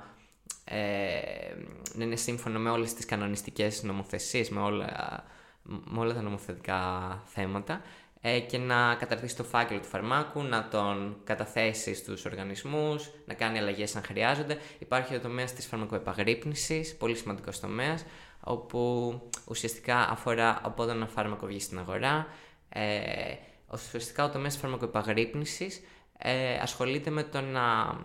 ε, 0.64 1.54
να 1.94 2.04
είναι 2.04 2.16
σύμφωνο 2.16 2.58
με 2.58 2.70
όλες 2.70 2.94
τις 2.94 3.04
κανονιστικές 3.04 3.82
νομοθεσίες, 3.82 4.50
με 4.50 4.60
όλα, 4.60 5.24
με 5.62 5.98
όλα 5.98 6.14
τα 6.14 6.22
νομοθετικά 6.22 7.22
θέματα 7.26 7.82
ε, 8.20 8.40
και 8.40 8.58
να 8.58 8.94
καταρτήσει 8.94 9.36
το 9.36 9.44
φάκελο 9.44 9.80
του 9.80 9.86
φαρμάκου, 9.86 10.42
να 10.42 10.68
τον 10.68 11.16
καταθέσει 11.24 11.94
στους 11.94 12.24
οργανισμούς, 12.24 13.10
να 13.26 13.34
κάνει 13.34 13.58
αλλαγές 13.58 13.96
αν 13.96 14.02
χρειάζονται. 14.02 14.58
Υπάρχει 14.78 15.14
ο 15.14 15.20
τομέας 15.20 15.52
της 15.52 15.66
φαρμακοεπαγρύπνησης, 15.66 16.96
πολύ 16.96 17.16
σημαντικός 17.16 17.60
τομέας, 17.60 18.04
όπου 18.40 19.12
ουσιαστικά 19.44 20.08
αφορά 20.10 20.60
από 20.62 20.82
όταν 20.82 20.96
ένα 20.96 21.06
φάρμακο 21.06 21.46
βγει 21.46 21.60
στην 21.60 21.78
αγορά. 21.78 22.26
Ε, 22.68 23.34
ουσιαστικά 23.72 24.24
ο 24.24 24.30
τομέας 24.30 24.52
της 24.52 24.62
φαρμακοεπαγρύπνησης 24.62 25.80
ε, 26.18 26.54
ασχολείται 26.62 27.10
με 27.10 27.22
το 27.22 27.40
να 27.40 27.96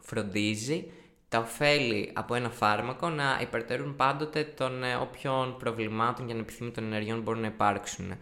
φροντίζει 0.00 0.90
τα 1.28 1.38
ωφέλη 1.38 2.10
από 2.14 2.34
ένα 2.34 2.50
φάρμακο 2.50 3.08
να 3.08 3.38
υπερτερούν 3.42 3.96
πάντοτε 3.96 4.44
των 4.44 4.84
ε, 4.84 4.94
όποιων 4.94 5.56
προβλημάτων 5.56 6.26
και 6.26 6.32
ανεπιθύμητων 6.32 6.84
ενεργειών 6.84 7.20
μπορούν 7.20 7.40
να 7.40 7.46
υπάρξουν. 7.46 8.12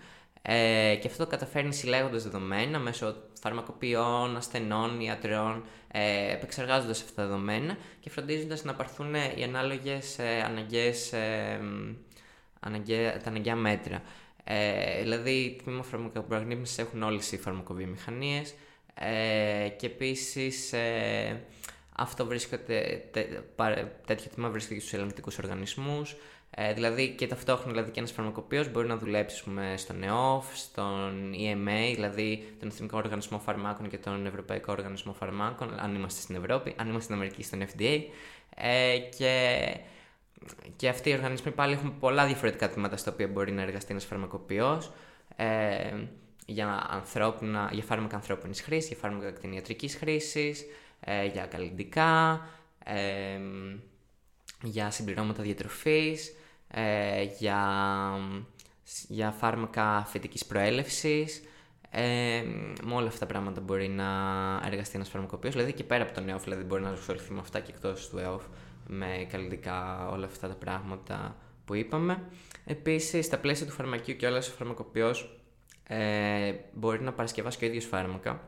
Ε, 0.42 0.96
και 1.00 1.08
αυτό 1.08 1.24
το 1.24 1.30
καταφέρνει 1.30 1.74
συλλέγοντας 1.74 2.22
δεδομένα 2.22 2.78
μέσω 2.78 3.16
φαρμακοποιών, 3.40 4.36
ασθενών, 4.36 5.00
ιατρών, 5.00 5.64
ε, 5.92 6.32
επεξεργάζοντας 6.32 7.02
αυτά 7.02 7.14
τα 7.14 7.28
δεδομένα 7.28 7.76
και 8.00 8.10
φροντίζοντας 8.10 8.64
να 8.64 8.74
πάρθουν 8.74 9.14
οι 9.14 9.42
ανάλογες 9.44 10.18
ε, 10.18 10.42
αναγκαίες, 10.44 11.12
ε, 11.12 11.60
τα 13.22 13.28
αναγκαία 13.30 13.56
μέτρα. 13.56 14.02
Ε, 14.44 15.00
δηλαδή, 15.02 15.60
τμήμα 15.62 15.82
φαρμακοπραγνήμηση 15.82 16.80
έχουν 16.80 17.02
όλες 17.02 17.32
οι 17.32 17.38
φαρμακοβιομηχανίες 17.38 18.54
ε, 19.00 19.68
και 19.68 19.86
επίσης. 19.86 20.72
Ε, 20.72 21.40
αυτό 21.96 22.26
βρίσκεται, 22.26 23.04
τέ, 23.10 23.26
τέτοιο 24.06 24.30
τμήμα 24.34 24.50
βρίσκεται 24.50 24.74
και 24.74 24.80
στους 24.80 24.92
ελεγκτικού 24.92 25.30
οργανισμούς. 25.42 26.16
Ε, 26.50 26.72
δηλαδή 26.72 27.08
και 27.08 27.26
ταυτόχρονα 27.26 27.70
δηλαδή 27.70 27.90
και 27.90 27.98
ένας 27.98 28.12
φαρμακοποιός 28.12 28.70
μπορεί 28.70 28.86
να 28.86 28.96
δουλέψει 28.96 29.44
πούμε, 29.44 29.74
στον 29.76 30.02
ΕΟΦ, 30.02 30.56
στον 30.56 31.32
EMA, 31.32 31.92
δηλαδή 31.94 32.54
τον 32.60 32.68
Εθνικό 32.68 32.98
Οργανισμό 32.98 33.38
Φαρμάκων 33.38 33.88
και 33.88 33.98
τον 33.98 34.26
Ευρωπαϊκό 34.26 34.72
Οργανισμό 34.72 35.12
Φαρμάκων, 35.12 35.74
αν 35.78 35.94
είμαστε 35.94 36.20
στην 36.20 36.34
Ευρώπη, 36.34 36.74
αν 36.76 36.86
είμαστε 36.86 37.02
στην 37.02 37.14
Αμερική, 37.14 37.42
στον 37.42 37.62
FDA. 37.62 38.02
Ε, 38.54 38.98
και, 39.18 39.58
και 40.76 40.88
αυτοί 40.88 41.10
οι 41.10 41.12
οργανισμοί 41.12 41.52
πάλι 41.52 41.72
έχουν 41.72 41.98
πολλά 41.98 42.26
διαφορετικά 42.26 42.70
τμήματα 42.70 42.96
στα 42.96 43.12
οποία 43.12 43.28
μπορεί 43.28 43.52
να 43.52 43.62
εργαστεί 43.62 43.90
ένας 43.90 44.04
φαρμακοποιός. 44.04 44.92
Ε, 45.36 45.94
για, 46.50 46.86
ανθρώπινα, 46.90 47.70
για 47.72 47.82
φάρμακα 47.82 48.16
ανθρώπινης 48.16 48.60
χρήσης, 48.60 48.88
για 48.88 48.96
φάρμακα 48.96 49.30
κτηνιατρικής 49.30 49.94
χρήσης, 49.94 50.66
ε, 51.00 51.26
για 51.26 51.46
καλλιντικά, 51.46 52.40
ε, 52.84 53.40
για 54.62 54.90
συμπληρώματα 54.90 55.42
διατροφής, 55.42 56.34
ε, 56.68 57.22
για, 57.38 57.60
για 59.08 59.30
φάρμακα 59.30 60.04
φυτικής 60.06 60.46
προέλευσης, 60.46 61.42
ε, 61.90 62.42
με 62.84 62.94
όλα 62.94 63.06
αυτά 63.06 63.18
τα 63.18 63.26
πράγματα 63.26 63.60
μπορεί 63.60 63.88
να 63.88 64.06
εργαστεί 64.66 64.96
ένας 64.96 65.08
φαρμακοποιός, 65.08 65.54
δηλαδή 65.54 65.72
και 65.72 65.84
πέρα 65.84 66.02
από 66.02 66.12
τον 66.12 66.28
ΕΟΦ, 66.28 66.44
δηλαδή 66.44 66.62
μπορεί 66.62 66.82
να 66.82 66.90
ασχοληθεί 66.90 67.32
με 67.32 67.40
αυτά 67.40 67.60
και 67.60 67.72
εκτός 67.74 68.08
του 68.08 68.18
ΕΟΦ, 68.18 68.42
με 68.86 69.26
καλλιτικά 69.30 70.08
όλα 70.08 70.26
αυτά 70.26 70.48
τα 70.48 70.54
πράγματα 70.54 71.36
που 71.64 71.74
είπαμε. 71.74 72.22
Επίσης, 72.64 73.26
στα 73.26 73.38
πλαίσια 73.38 73.66
του 73.66 73.72
φαρμακείου 73.72 74.16
και 74.16 74.26
όλα 74.26 74.38
ο 74.38 74.40
φαρμακοποιός 74.40 75.39
ε, 75.90 76.54
μπορεί 76.72 77.02
να 77.02 77.12
παρασκευάσει 77.12 77.58
και 77.58 77.64
ο 77.64 77.68
ίδιος 77.68 77.84
φάρμακα, 77.84 78.40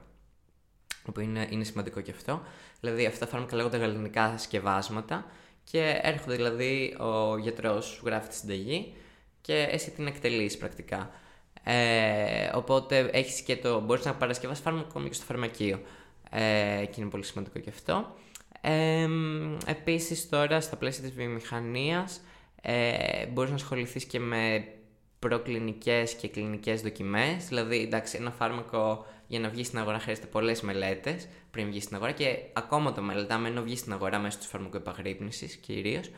που 1.13 1.21
είναι, 1.21 1.47
είναι 1.51 1.65
σημαντικό 1.65 2.01
και 2.01 2.11
αυτό. 2.11 2.43
Δηλαδή, 2.81 3.07
αυτά 3.07 3.25
τα 3.25 3.31
φάρμακα 3.31 3.57
λέγονται 3.57 3.77
γαλλικά 3.77 4.39
σκευάσματα 4.39 5.27
και 5.65 6.01
έρχονται 6.03 6.37
δηλαδή 6.37 6.97
ο 6.99 7.37
γιατρός 7.39 7.87
σου 7.87 8.03
γράφει 8.07 8.29
τη 8.29 8.35
συνταγή 8.35 8.95
και 9.41 9.69
εσύ 9.71 9.91
την 9.91 10.07
εκτελείς 10.07 10.57
πρακτικά. 10.59 11.11
Ε, 11.65 12.51
οπότε 12.55 12.99
έχεις 12.99 13.41
και 13.41 13.57
το, 13.57 13.81
μπορείς 13.81 14.05
να 14.05 14.15
παρασκευάσεις 14.15 14.63
φάρμακο 14.63 14.87
ακόμη 14.89 15.09
και 15.09 15.15
στο 15.15 15.25
φαρμακείο. 15.25 15.81
Ε, 16.31 16.85
και 16.91 17.01
είναι 17.01 17.11
πολύ 17.11 17.25
σημαντικό 17.25 17.59
και 17.59 17.71
αυτό. 17.71 18.15
Ε, 18.61 19.09
επίσης 19.67 20.29
τώρα 20.29 20.61
στα 20.61 20.77
πλαίσια 20.77 21.03
της 21.03 21.13
βιομηχανίας 21.13 22.21
ε, 22.63 23.27
μπορείς 23.27 23.51
να 23.51 23.57
ασχοληθείς 23.57 24.05
και 24.05 24.19
με 24.19 24.65
προκλινικές 25.23 26.15
και 26.15 26.29
κλινικές 26.29 26.83
δοκιμές. 26.83 27.49
Δηλαδή, 27.49 27.79
εντάξει, 27.79 28.17
ένα 28.21 28.31
φάρμακο 28.31 29.07
για 29.27 29.41
να 29.41 29.49
βγει 29.49 29.65
στην 29.65 29.79
αγορά 29.79 29.99
χρειάζεται 29.99 30.27
πολλές 30.27 30.61
μελέτες 30.61 31.29
πριν 31.51 31.67
βγει 31.67 31.81
στην 31.81 31.97
αγορά 31.97 32.13
και 32.13 32.39
ακόμα 32.53 32.93
το 32.93 33.03
μελετάμε 33.03 33.49
ενώ 33.49 33.63
βγει 33.63 33.77
στην 33.77 33.93
αγορά 33.93 34.19
μέσω 34.19 34.39
του 34.39 34.45
φαρμακοεπαγρύπνησης 34.45 35.55
κυρίως. 35.55 36.11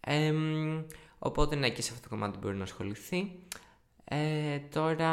Ε, 0.00 0.34
οπότε, 1.18 1.56
ναι, 1.56 1.70
και 1.70 1.82
σε 1.82 1.90
αυτό 1.92 2.02
το 2.02 2.08
κομμάτι 2.08 2.38
μπορεί 2.38 2.56
να 2.56 2.62
ασχοληθεί. 2.62 3.32
Ε, 4.04 4.58
τώρα, 4.58 5.12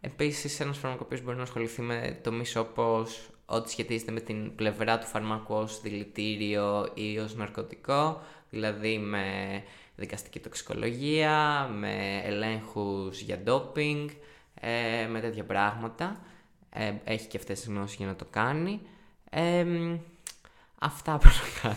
επίσης, 0.00 0.60
ένας 0.60 0.78
φαρμακοποιός 0.78 1.22
μπορεί 1.22 1.36
να 1.36 1.42
ασχοληθεί 1.42 1.82
με 1.82 2.20
τομείς 2.22 2.56
όπως 2.56 3.30
ό,τι 3.46 3.70
σχετίζεται 3.70 4.12
με 4.12 4.20
την 4.20 4.54
πλευρά 4.54 4.98
του 4.98 5.06
φαρμάκου 5.06 5.54
ως 5.54 5.80
δηλητήριο 5.80 6.90
ή 6.94 7.18
ως 7.18 7.34
ναρκωτικό, 7.34 8.20
δηλαδή 8.50 8.98
με 8.98 9.24
δικαστική 9.96 10.40
τοξικολογία, 10.40 11.68
με 11.78 12.20
ελέγχους 12.24 13.20
για 13.20 13.38
ντόπινγκ, 13.38 14.08
ε, 14.60 15.06
με 15.10 15.20
τέτοια 15.20 15.44
πράγματα. 15.44 16.20
Ε, 16.70 16.92
έχει 17.04 17.26
και 17.26 17.36
αυτές 17.36 17.58
τις 17.60 17.68
γνώσεις 17.68 17.96
για 17.96 18.06
να 18.06 18.16
το 18.16 18.24
κάνει. 18.30 18.80
Ε, 19.30 19.66
αυτά 20.78 21.18
προς 21.18 21.40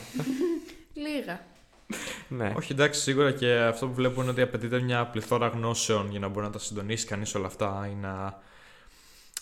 Λίγα. 0.94 1.46
ναι. 2.28 2.54
Όχι, 2.58 2.72
εντάξει, 2.72 3.02
σίγουρα 3.02 3.32
και 3.32 3.54
αυτό 3.54 3.88
που 3.88 3.94
βλέπω 3.94 4.22
είναι 4.22 4.32
ότι 4.32 4.42
απαιτείται 4.42 4.80
μια 4.80 5.06
πληθώρα 5.06 5.48
γνώσεων 5.48 6.10
για 6.10 6.20
να 6.20 6.28
μπορεί 6.28 6.46
να 6.46 6.52
τα 6.52 6.60
συντονίσει 6.60 7.06
κανείς 7.06 7.36
όλα 7.36 7.48
αυτά 7.48 7.90
ή 7.92 7.96
να 7.96 8.42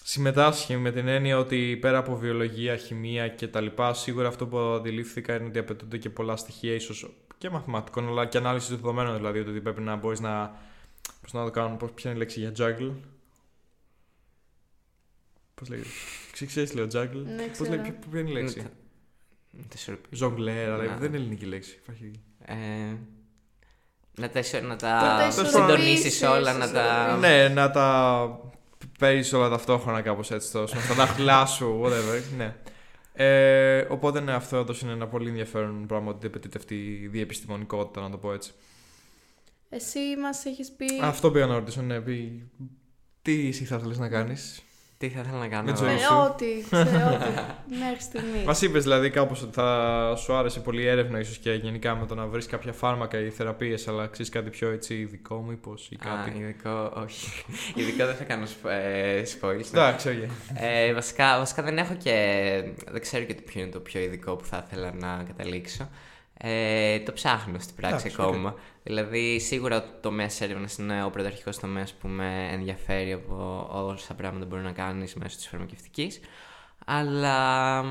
συμμετάσχει 0.04 0.78
με 0.78 0.92
την 0.92 1.08
έννοια 1.08 1.38
ότι 1.38 1.78
πέρα 1.82 1.98
από 1.98 2.16
βιολογία, 2.16 2.76
χημεία 2.76 3.30
κτλ. 3.30 3.66
Σίγουρα 3.92 4.28
αυτό 4.28 4.48
που 4.48 4.58
αντιλήφθηκα 4.58 5.36
είναι 5.36 5.46
ότι 5.46 5.60
απαιτούνται 5.60 5.98
και 5.98 6.10
πολλά 6.10 6.36
στοιχεία, 6.36 6.74
ίσως 6.74 7.10
και 7.38 7.50
μαθηματικών, 7.50 8.08
αλλά 8.08 8.26
και 8.26 8.38
ανάλυσης 8.38 8.70
του 8.70 8.76
δεδομένου. 8.76 9.14
Δηλαδή 9.14 9.40
ότι 9.40 9.62
πρέπει 9.62 9.82
να 9.82 9.96
μπορείς 9.96 10.20
να. 10.20 10.56
Πώς 11.22 11.34
να 11.34 11.44
το 11.44 11.52
κάνουν, 11.52 11.78
ποια 11.78 11.92
είναι 12.04 12.14
η 12.14 12.18
λέξη 12.18 12.40
για 12.40 12.52
juggle. 12.58 12.92
Πώς 15.56 15.70
λέγεται; 15.70 15.90
Ξέρεις, 16.46 16.74
λέω 16.74 16.88
juggle; 16.94 17.24
Ναι, 17.36 17.48
Πώς 17.58 17.70
λέγεται, 17.70 18.00
ποια 18.12 18.20
είναι 18.20 18.30
η 18.30 18.34
λέξη; 18.34 18.72
Ζογκλέρ, 20.10 20.72
αλλά 20.72 20.98
δεν 20.98 21.08
είναι 21.08 21.18
ελληνική 21.18 21.46
λέξη. 21.46 21.80
Ε, 22.46 22.56
να 24.16 24.30
τα, 24.30 24.42
να 24.62 24.76
τα, 24.76 25.32
συντονίσεις 25.32 26.22
όλα, 26.22 26.54
να 26.54 26.72
τα. 26.72 27.18
Ναι, 27.18 27.48
να 27.48 27.72
τα 27.72 28.28
παίζει 29.00 29.36
όλα 29.36 29.50
ταυτόχρονα 29.50 30.02
κάπως 30.02 30.32
έτσι. 30.32 30.52
Τόσο, 30.52 30.76
με 30.76 30.82
τα 30.88 30.94
δάχτυλά 30.94 31.46
σου, 31.46 31.82
whatever. 31.84 32.22
Ναι. 32.38 32.56
Ε, 33.20 33.86
οπότε 33.90 34.20
ναι, 34.20 34.34
αυτό 34.34 34.60
όντω 34.60 34.74
είναι 34.84 34.92
ένα 34.92 35.08
πολύ 35.08 35.30
ενδιαφέρον 35.30 35.86
πράγμα 35.88 36.10
ότι 36.10 36.28
απαιτείται 36.28 36.58
αυτή 36.58 36.76
η 36.76 37.08
διεπιστημονικότητα, 37.08 38.02
να 38.02 38.10
το 38.10 38.18
πω 38.18 38.34
έτσι. 38.34 38.52
Εσύ 39.70 40.00
μας 40.22 40.46
έχεις 40.46 40.72
πει. 40.72 40.86
Αυτό 41.02 41.32
πήγα 41.32 41.46
να 41.46 41.54
ρωτήσω, 41.54 41.82
ναι. 41.82 42.02
Πει... 42.02 42.50
Τι 43.22 43.48
εσύ 43.48 43.66
θα 43.66 43.76
ήθελε 43.76 43.96
να 43.96 44.10
κάνεις; 44.10 44.62
Τι 44.98 45.10
θα 45.10 45.20
ήθελα 45.20 45.38
να 45.38 45.48
κάνω. 45.48 45.72
Με 45.82 45.94
ό,τι, 46.24 46.46
ό,τι. 46.46 46.76
Μέχρι 47.80 48.02
στιγμής. 48.02 48.44
Μας 48.46 48.62
είπες 48.62 48.84
δηλαδή 48.84 49.10
κάπως 49.10 49.42
ότι 49.42 49.54
θα 49.54 50.14
σου 50.18 50.36
άρεσε 50.36 50.60
πολύ 50.60 50.82
η 50.82 50.88
έρευνα, 50.88 51.20
ίσως 51.20 51.38
και 51.38 51.52
γενικά 51.52 51.96
με 51.96 52.06
το 52.06 52.16
να 52.16 52.26
βρεις 52.26 52.46
κάποια 52.46 52.74
φάρμακα 52.74 53.20
ή 53.20 53.30
θεραπείες, 53.30 53.88
αλλά 53.88 54.08
ξέρεις 54.08 54.32
κάτι 54.32 54.50
πιο 54.50 54.70
έτσι 54.70 54.94
ειδικό, 54.96 55.42
μήπως 55.42 55.90
ή 55.92 55.96
κάτι; 55.96 56.30
Α, 56.30 56.34
ειδικό, 56.40 56.92
όχι. 56.96 57.44
ειδικό 57.80 58.06
δεν 58.06 58.16
θα 58.16 58.24
κάνω 58.24 58.46
ε, 58.68 59.24
spoilers. 59.40 59.68
Εντάξει, 59.74 60.10
όχι. 60.10 60.30
Ε, 60.54 60.94
βασικά, 60.94 61.38
βασικά 61.38 61.64
δεν 61.64 61.78
έχω 61.78 61.94
και. 61.94 62.64
Δεν 62.92 63.02
ξέρω 63.02 63.24
και 63.24 63.34
ποιο 63.34 63.62
είναι 63.62 63.72
το 63.72 63.80
πιο 63.80 64.02
ειδικό 64.02 64.36
που 64.36 64.46
θα 64.46 64.66
ήθελα 64.68 64.94
να 64.94 65.24
καταλήξω. 65.28 65.90
Ε, 66.38 67.00
το 67.00 67.14
ψάχνω 67.14 67.60
στην 67.60 67.76
πράξη 67.76 68.12
ακόμα. 68.14 68.56
Δηλαδή, 68.84 69.40
σίγουρα 69.40 69.82
το 69.82 69.90
τομέας 70.02 70.42
έρευνας 70.42 70.78
είναι 70.78 71.04
ο 71.04 71.10
πρωταρχικός 71.10 71.60
τομέας 71.60 71.94
που 71.94 72.08
με 72.08 72.50
ενδιαφέρει 72.52 73.12
από 73.12 73.68
όλα 73.72 73.98
τα 74.08 74.14
πράγματα 74.14 74.46
που 74.46 74.50
μπορεί 74.50 74.64
να 74.64 74.72
κάνεις 74.72 75.16
μέσω 75.16 75.36
της 75.36 75.48
φαρμακευτικής. 75.48 76.20
Αλλά 76.86 77.82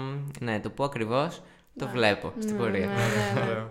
ναι, 0.40 0.60
το 0.60 0.70
πω 0.70 0.84
ακριβώς 0.84 1.42
το 1.78 1.84
ναι. 1.84 1.90
βλέπω 1.90 2.32
στην 2.38 2.54
ναι, 2.54 2.60
πορεία. 2.60 2.86
Ναι, 2.86 3.66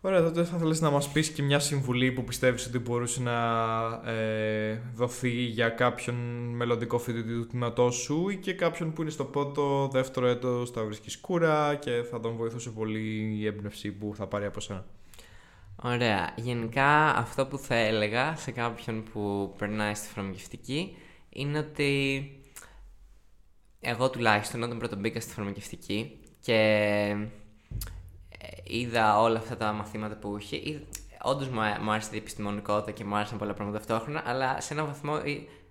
Ωραία, 0.00 0.22
τότε 0.22 0.44
θα 0.44 0.56
ήθελες 0.56 0.80
να 0.80 0.90
μας 0.90 1.08
πεις 1.08 1.30
και 1.30 1.42
μια 1.42 1.58
συμβουλή 1.58 2.12
που 2.12 2.24
πιστεύεις 2.24 2.66
ότι 2.66 2.78
μπορούσε 2.78 3.22
να 3.22 4.10
ε, 4.10 4.82
δοθεί 4.94 5.30
για 5.30 5.68
κάποιον 5.68 6.16
μελλοντικό 6.54 6.98
φοιτητή 6.98 7.32
του 7.32 7.46
τμήματός 7.46 7.94
σου 7.94 8.28
ή 8.28 8.36
και 8.36 8.52
κάποιον 8.52 8.92
που 8.92 9.02
είναι 9.02 9.10
στο 9.10 9.24
πρώτο, 9.24 9.88
δεύτερο 9.92 10.26
έτος, 10.26 10.70
θα 10.70 10.84
βρίσκεις 10.84 11.18
κούρα 11.20 11.74
και 11.74 12.02
θα 12.10 12.20
τον 12.20 12.36
βοηθούσε 12.36 12.70
πολύ 12.70 13.36
η 13.38 13.46
έμπνευση 13.46 13.92
που 13.92 14.12
θα 14.16 14.26
πάρει 14.26 14.44
από 14.44 14.60
σένα. 14.60 14.84
Ωραία. 15.82 16.32
Γενικά 16.36 17.16
αυτό 17.16 17.46
που 17.46 17.58
θα 17.58 17.74
έλεγα 17.74 18.36
σε 18.36 18.50
κάποιον 18.50 19.02
που 19.12 19.54
περνάει 19.58 19.94
στη 19.94 20.08
φαρμακευτική 20.08 20.96
είναι 21.28 21.58
ότι 21.58 22.32
εγώ 23.80 24.10
τουλάχιστον 24.10 24.62
όταν 24.62 24.78
πρώτον 24.78 24.98
μπήκα 24.98 25.20
στη 25.20 25.32
φαρμακευτική 25.32 26.18
και 26.40 27.16
είδα 28.62 29.20
όλα 29.20 29.38
αυτά 29.38 29.56
τα 29.56 29.72
μαθήματα 29.72 30.14
που 30.14 30.36
είχε. 30.40 30.80
Όντως 31.22 31.48
μου 31.48 31.90
άρεσε 31.90 32.10
η 32.12 32.16
επιστημονικότητα 32.16 32.90
και 32.90 33.04
μου 33.04 33.16
άρεσαν 33.16 33.38
πολλά 33.38 33.54
πράγματα 33.54 33.78
ταυτόχρονα, 33.78 34.22
αλλά 34.26 34.60
σε 34.60 34.72
έναν 34.72 34.86
βαθμό 34.86 35.20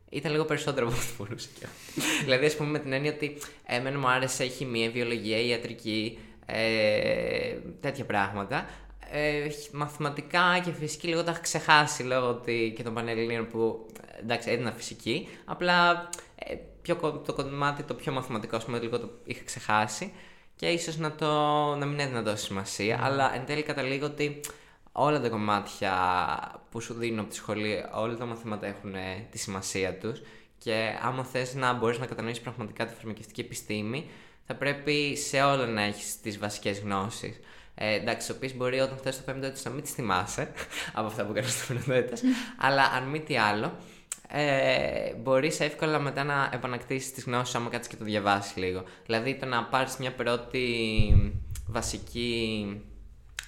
ήταν 0.09 0.31
λίγο 0.31 0.45
περισσότερο 0.45 0.87
από 0.87 0.95
ό,τι 0.95 1.05
μπορούσε. 1.17 1.49
δηλαδή, 2.23 2.45
ας 2.45 2.55
πούμε, 2.55 2.69
με 2.69 2.79
την 2.79 2.93
έννοια 2.93 3.11
ότι 3.11 3.37
εμένα 3.65 3.99
μου 3.99 4.09
άρεσε 4.09 4.43
η 4.43 4.49
χημεία, 4.49 4.85
η 4.85 4.89
βιολογία, 4.89 5.37
η 5.37 5.47
ιατρική, 5.47 6.19
ε, 6.45 7.55
τέτοια 7.81 8.05
πράγματα. 8.05 8.69
Ε, 9.11 9.47
μαθηματικά 9.71 10.59
και 10.63 10.71
φυσική 10.71 11.07
λίγο 11.07 11.23
τα 11.23 11.31
είχα 11.31 11.39
ξεχάσει 11.39 12.03
λόγω 12.03 12.27
ότι 12.27 12.73
και 12.75 12.83
των 12.83 12.93
Πανελληνίων 12.93 13.47
που 13.47 13.85
εντάξει 14.19 14.51
έδινα 14.51 14.71
φυσική. 14.71 15.27
Απλά 15.45 16.09
ε, 16.35 16.55
πιο, 16.81 17.21
το 17.25 17.33
κομμάτι 17.33 17.83
το 17.83 17.93
πιο 17.93 18.11
μαθηματικό, 18.11 18.55
ας 18.55 18.65
πούμε, 18.65 18.79
λίγο 18.79 18.99
το 18.99 19.09
είχα 19.23 19.43
ξεχάσει 19.43 20.11
και 20.57 20.67
ίσως 20.67 20.97
να, 20.97 21.11
το, 21.11 21.25
να 21.75 21.85
μην 21.85 21.99
έδινα 21.99 22.23
τόση 22.23 22.45
σημασία, 22.45 22.99
mm. 22.99 23.03
αλλά 23.03 23.35
εν 23.35 23.45
τέλει 23.45 23.63
καταλήγω 23.63 24.05
ότι 24.05 24.39
όλα 24.91 25.21
τα 25.21 25.29
κομμάτια 25.29 25.93
που 26.71 26.81
σου 26.81 26.93
δίνουν 26.93 27.19
από 27.19 27.29
τη 27.29 27.35
σχολή, 27.35 27.85
όλα 27.93 28.15
τα 28.15 28.25
μαθήματα 28.25 28.67
έχουν 28.67 28.95
ε, 28.95 29.27
τη 29.31 29.37
σημασία 29.37 29.97
τους. 29.97 30.21
και 30.57 30.97
άμα 31.01 31.23
θες 31.23 31.55
να 31.55 31.73
μπορείς 31.73 31.99
να 31.99 32.05
κατανοήσεις 32.05 32.41
πραγματικά 32.41 32.85
τη 32.85 32.93
φαρμακευτική 32.93 33.41
επιστήμη 33.41 34.09
θα 34.47 34.55
πρέπει 34.55 35.15
σε 35.15 35.41
όλα 35.41 35.65
να 35.65 35.81
έχεις 35.81 36.21
τις 36.21 36.39
βασικές 36.39 36.79
γνώσεις. 36.79 37.39
Ε, 37.75 37.93
εντάξει, 37.93 38.31
οποίες 38.31 38.55
μπορεί 38.55 38.79
όταν 38.79 38.97
φτάσει 38.97 39.17
στο 39.17 39.31
πέμπτο 39.31 39.45
έτος 39.45 39.63
να 39.63 39.71
μην 39.71 39.83
τις 39.83 39.91
θυμάσαι 39.91 40.51
από 40.97 41.07
αυτά 41.07 41.25
που 41.25 41.31
έκανες 41.31 41.53
στο 41.53 41.73
πέμπτο 41.73 41.93
έτος, 41.93 42.21
αλλά 42.57 42.83
αν 42.83 43.03
μη 43.03 43.19
τι 43.19 43.37
άλλο, 43.37 43.77
ε, 44.27 45.13
μπορείς 45.13 45.59
εύκολα 45.59 45.99
μετά 45.99 46.23
να 46.23 46.49
επανακτήσεις 46.53 47.13
τις 47.13 47.23
γνώσεις 47.23 47.55
άμα 47.55 47.69
κάτσεις 47.69 47.91
και 47.91 47.95
το 47.97 48.03
διαβάσεις 48.03 48.55
λίγο. 48.55 48.83
Δηλαδή 49.05 49.35
το 49.35 49.45
να 49.45 49.63
πάρεις 49.63 49.97
μια 49.97 50.13
πρώτη 50.13 50.65
βασική 51.67 52.65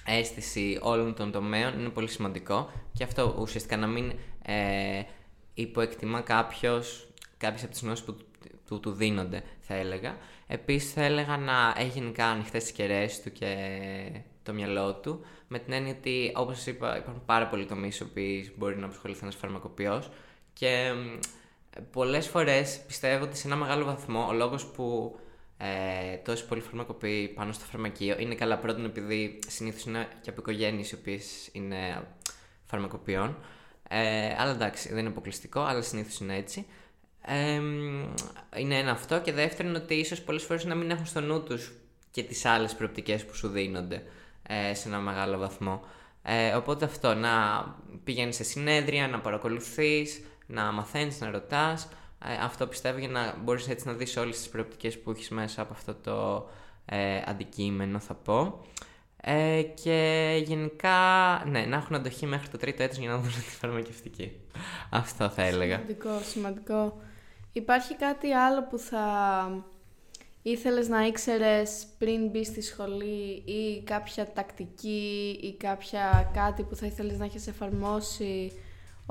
αίσθηση 0.06 0.78
όλων 0.82 1.14
των 1.14 1.32
τομέων 1.32 1.78
είναι 1.78 1.88
πολύ 1.88 2.08
σημαντικό 2.08 2.70
και 2.92 3.04
αυτό 3.04 3.36
ουσιαστικά 3.38 3.76
να 3.76 3.86
μην 3.86 4.12
ε, 4.42 5.02
υποεκτιμά 5.54 6.20
κάποιος 6.20 7.08
κάποιες 7.36 7.62
από 7.62 7.72
τις 7.72 7.82
γνώσεις 7.82 8.04
που 8.04 8.16
του, 8.66 8.80
του 8.80 8.92
δίνονται, 8.92 9.42
θα 9.60 9.74
έλεγα. 9.74 10.16
Επίσης, 10.46 10.92
θα 10.92 11.02
έλεγα 11.02 11.36
να 11.36 11.74
έχει 11.76 11.98
γενικά 11.98 12.26
ανοιχτές 12.26 12.62
τις 12.62 12.72
κεραίες 12.72 13.22
του 13.22 13.32
και 13.32 13.56
το 14.42 14.52
μυαλό 14.52 14.94
του, 14.94 15.20
με 15.48 15.58
την 15.58 15.72
έννοια 15.72 15.94
ότι, 15.98 16.32
όπως 16.34 16.66
είπα, 16.66 16.96
υπάρχουν 16.96 17.24
πάρα 17.24 17.48
πολλοί 17.48 17.66
τομείς 17.66 17.98
που 17.98 18.10
μπορεί 18.56 18.76
να 18.76 18.84
απασχοληθεί 18.84 19.20
ένας 19.22 19.34
φαρμακοποιός 19.34 20.10
και 20.60 20.92
πολλές 21.92 22.28
φορές 22.28 22.80
πιστεύω 22.86 23.24
ότι 23.24 23.36
σε 23.36 23.46
ένα 23.46 23.56
μεγάλο 23.56 23.84
βαθμό 23.84 24.26
ο 24.28 24.32
λόγος 24.32 24.66
που 24.66 25.18
ε, 25.56 26.16
τόσοι 26.16 26.46
πολλοί 26.46 26.60
φαρμακοποιοί 26.60 27.28
πάνω 27.28 27.52
στο 27.52 27.64
φαρμακείο 27.64 28.16
είναι 28.18 28.34
καλά 28.34 28.58
πρώτον 28.58 28.84
επειδή 28.84 29.38
συνήθως 29.46 29.84
είναι 29.84 30.08
και 30.20 30.30
από 30.30 30.40
οικογένειες 30.40 30.90
οι 30.90 30.94
οποίες 30.94 31.48
είναι 31.52 32.06
φαρμακοποιών. 32.64 33.36
Ε, 33.88 34.34
αλλά 34.38 34.50
εντάξει, 34.50 34.88
δεν 34.88 34.98
είναι 34.98 35.08
αποκλειστικό, 35.08 35.60
αλλά 35.60 35.82
συνήθως 35.82 36.18
είναι 36.18 36.36
έτσι. 36.36 36.66
Ε, 37.24 37.60
είναι 38.56 38.78
ένα 38.78 38.90
αυτό 38.90 39.20
και 39.20 39.32
δεύτερον 39.32 39.74
ότι 39.74 39.94
ίσως 39.94 40.22
πολλές 40.22 40.42
φορές 40.42 40.64
να 40.64 40.74
μην 40.74 40.90
έχουν 40.90 41.06
στο 41.06 41.20
νου 41.20 41.42
τους 41.42 41.72
και 42.10 42.22
τις 42.22 42.44
άλλες 42.44 42.74
προοπτικές 42.74 43.24
που 43.24 43.34
σου 43.34 43.48
δίνονται. 43.48 44.02
ε, 44.42 44.74
σε 44.74 44.88
ένα 44.88 44.98
μεγάλο 44.98 45.38
βαθμό. 45.38 45.84
Ε, 46.22 46.52
οπότε 46.52 46.84
αυτό, 46.84 47.14
να 47.14 47.30
πηγαίνεις 48.04 48.36
σε 48.36 48.44
συνέδρια, 48.44 49.08
να 49.08 49.20
παρακολουθείς, 49.20 50.22
να 50.50 50.72
μαθαίνεις, 50.72 51.20
να 51.20 51.30
ρωτάς. 51.30 51.88
Ε, 52.24 52.44
αυτό 52.44 52.66
πιστεύω 52.66 52.98
για 52.98 53.08
να 53.08 53.36
μπορείς 53.44 53.68
έτσι 53.68 53.86
να 53.86 53.92
δεις 53.92 54.16
όλες 54.16 54.36
τις 54.36 54.48
προοπτικές 54.48 54.98
που 54.98 55.10
έχεις 55.10 55.28
μέσα 55.28 55.62
από 55.62 55.72
αυτό 55.72 55.94
το 55.94 56.48
ε, 56.84 57.22
αντικείμενο 57.26 57.98
θα 57.98 58.14
πω. 58.14 58.64
Ε, 59.22 59.62
και 59.62 60.42
γενικά, 60.44 60.98
ναι, 61.46 61.60
να 61.60 61.76
έχουν 61.76 61.96
αντοχή 61.96 62.26
μέχρι 62.26 62.48
το 62.48 62.58
τρίτο 62.58 62.82
έτος 62.82 62.98
για 62.98 63.08
να 63.08 63.18
δουν 63.18 63.32
τη 63.48 63.56
φαρμακευτική. 63.60 64.32
Αυτό 64.90 65.28
θα 65.28 65.42
έλεγα. 65.42 65.74
Σημαντικό, 65.74 66.20
σημαντικό. 66.22 67.00
Υπάρχει 67.52 67.96
κάτι 67.96 68.32
άλλο 68.32 68.62
που 68.62 68.78
θα 68.78 69.04
ήθελες 70.42 70.88
να 70.88 71.06
ήξερες 71.06 71.86
πριν 71.98 72.28
μπεις 72.28 72.46
στη 72.46 72.62
σχολή 72.62 73.42
ή 73.44 73.82
κάποια 73.84 74.32
τακτική 74.32 75.38
ή 75.42 75.56
κάποια 75.56 76.30
κάτι 76.34 76.62
που 76.62 76.74
θα 76.74 76.86
ήθελες 76.86 77.18
να 77.18 77.24
έχεις 77.24 77.46
εφαρμόσει; 77.46 78.52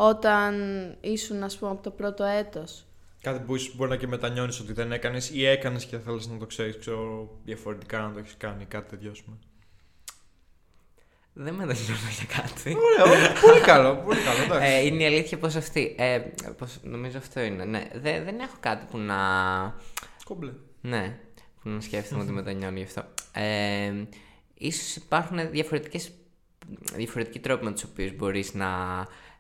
Όταν 0.02 0.54
ήσουν, 1.02 1.44
ας 1.44 1.58
πούμε, 1.58 1.72
από 1.72 1.84
το 1.84 1.92
πρώτο 1.92 2.24
έτος. 2.24 2.86
Κάτι 3.22 3.40
που 3.46 3.56
ίσως 3.56 3.76
μπορεί 3.76 3.90
να 3.90 3.96
και 3.96 4.08
μετανιώνεις 4.08 4.60
ότι 4.60 4.74
δεν 4.74 4.92
έκανες 4.92 5.30
ή 5.30 5.46
έκανες 5.46 5.86
και 5.86 5.98
θέλεις 5.98 6.28
να 6.28 6.38
το 6.38 6.46
ξέρεις, 6.46 6.78
ξέρω, 6.78 7.30
διαφορετικά 7.44 8.00
να 8.00 8.12
το 8.14 8.20
έχεις 8.20 8.36
κάνει, 8.38 8.66
κάτι 8.66 8.90
τέτοιο, 8.90 9.12
ας 9.12 9.22
πούμε. 9.22 9.38
Δεν 11.34 11.54
μετανιώνω 11.54 11.98
για 12.18 12.42
κάτι. 12.42 12.76
Ωραίο, 13.02 13.16
πολύ 13.42 13.60
καλό, 13.62 13.96
πολύ 13.96 14.20
καλό, 14.20 14.44
εντάξει. 14.44 14.68
Ε, 14.68 14.86
είναι 14.86 15.04
η 15.04 15.06
αλήθεια 15.06 15.38
πως 15.38 15.56
αυτή. 15.56 15.96
Ε, 15.98 16.20
πως, 16.58 16.80
νομίζω 16.84 17.18
αυτό 17.18 17.40
είναι. 17.40 17.66
Ναι, 17.66 17.88
Δε- 17.94 18.24
δεν 18.24 18.40
έχω 18.40 18.56
κάτι 18.60 18.86
που 18.92 18.98
να. 18.98 19.18
Κόμπλε. 20.24 20.52
Ναι, 20.82 21.20
που 21.64 21.70
να 21.70 21.82
σκέφτομαι 21.82 22.22
ότι 22.24 22.32
μετανιώνω 22.32 22.78
γι' 22.78 22.84
αυτό. 22.84 23.04
Ε, 23.34 23.92
ίσως 24.54 24.96
υπάρχουν 24.96 25.52
διαφορετικές, 25.52 26.12
διαφορετικοί 26.96 27.40
τρόποι 27.40 27.66
με 27.66 27.72
τους 27.72 27.84
οποίους 27.84 28.16
μπορείς 28.16 28.54
να, 28.54 28.68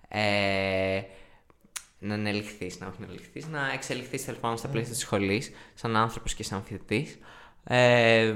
ε, 0.09 1.01
να 1.99 2.13
ανελιχθείς, 2.13 2.79
να 2.79 2.87
όχι 2.87 2.97
να 2.99 3.05
ανελιχθείς, 3.05 3.47
να 3.47 3.71
εξελιχθείς 3.73 4.25
τέλος 4.25 4.39
πάντων 4.39 4.57
στα 4.57 4.67
πλαίσια 4.67 4.91
της 4.91 5.01
σχολής, 5.01 5.51
σαν 5.73 5.95
άνθρωπος 5.95 6.33
και 6.33 6.43
σαν 6.43 6.63
φοιτητής. 6.63 7.17
Ε, 7.63 8.35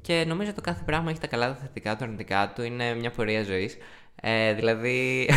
και 0.00 0.24
νομίζω 0.26 0.52
το 0.52 0.60
κάθε 0.60 0.82
πράγμα 0.84 1.10
έχει 1.10 1.20
τα 1.20 1.26
καλά, 1.26 1.48
τα 1.48 1.54
θετικά, 1.54 1.96
τα 1.96 2.04
αρνητικά 2.04 2.52
του, 2.54 2.62
είναι 2.62 2.94
μια 2.94 3.10
πορεία 3.10 3.42
ζωής. 3.42 3.76
Ε, 4.24 4.52
δηλαδή, 4.52 5.28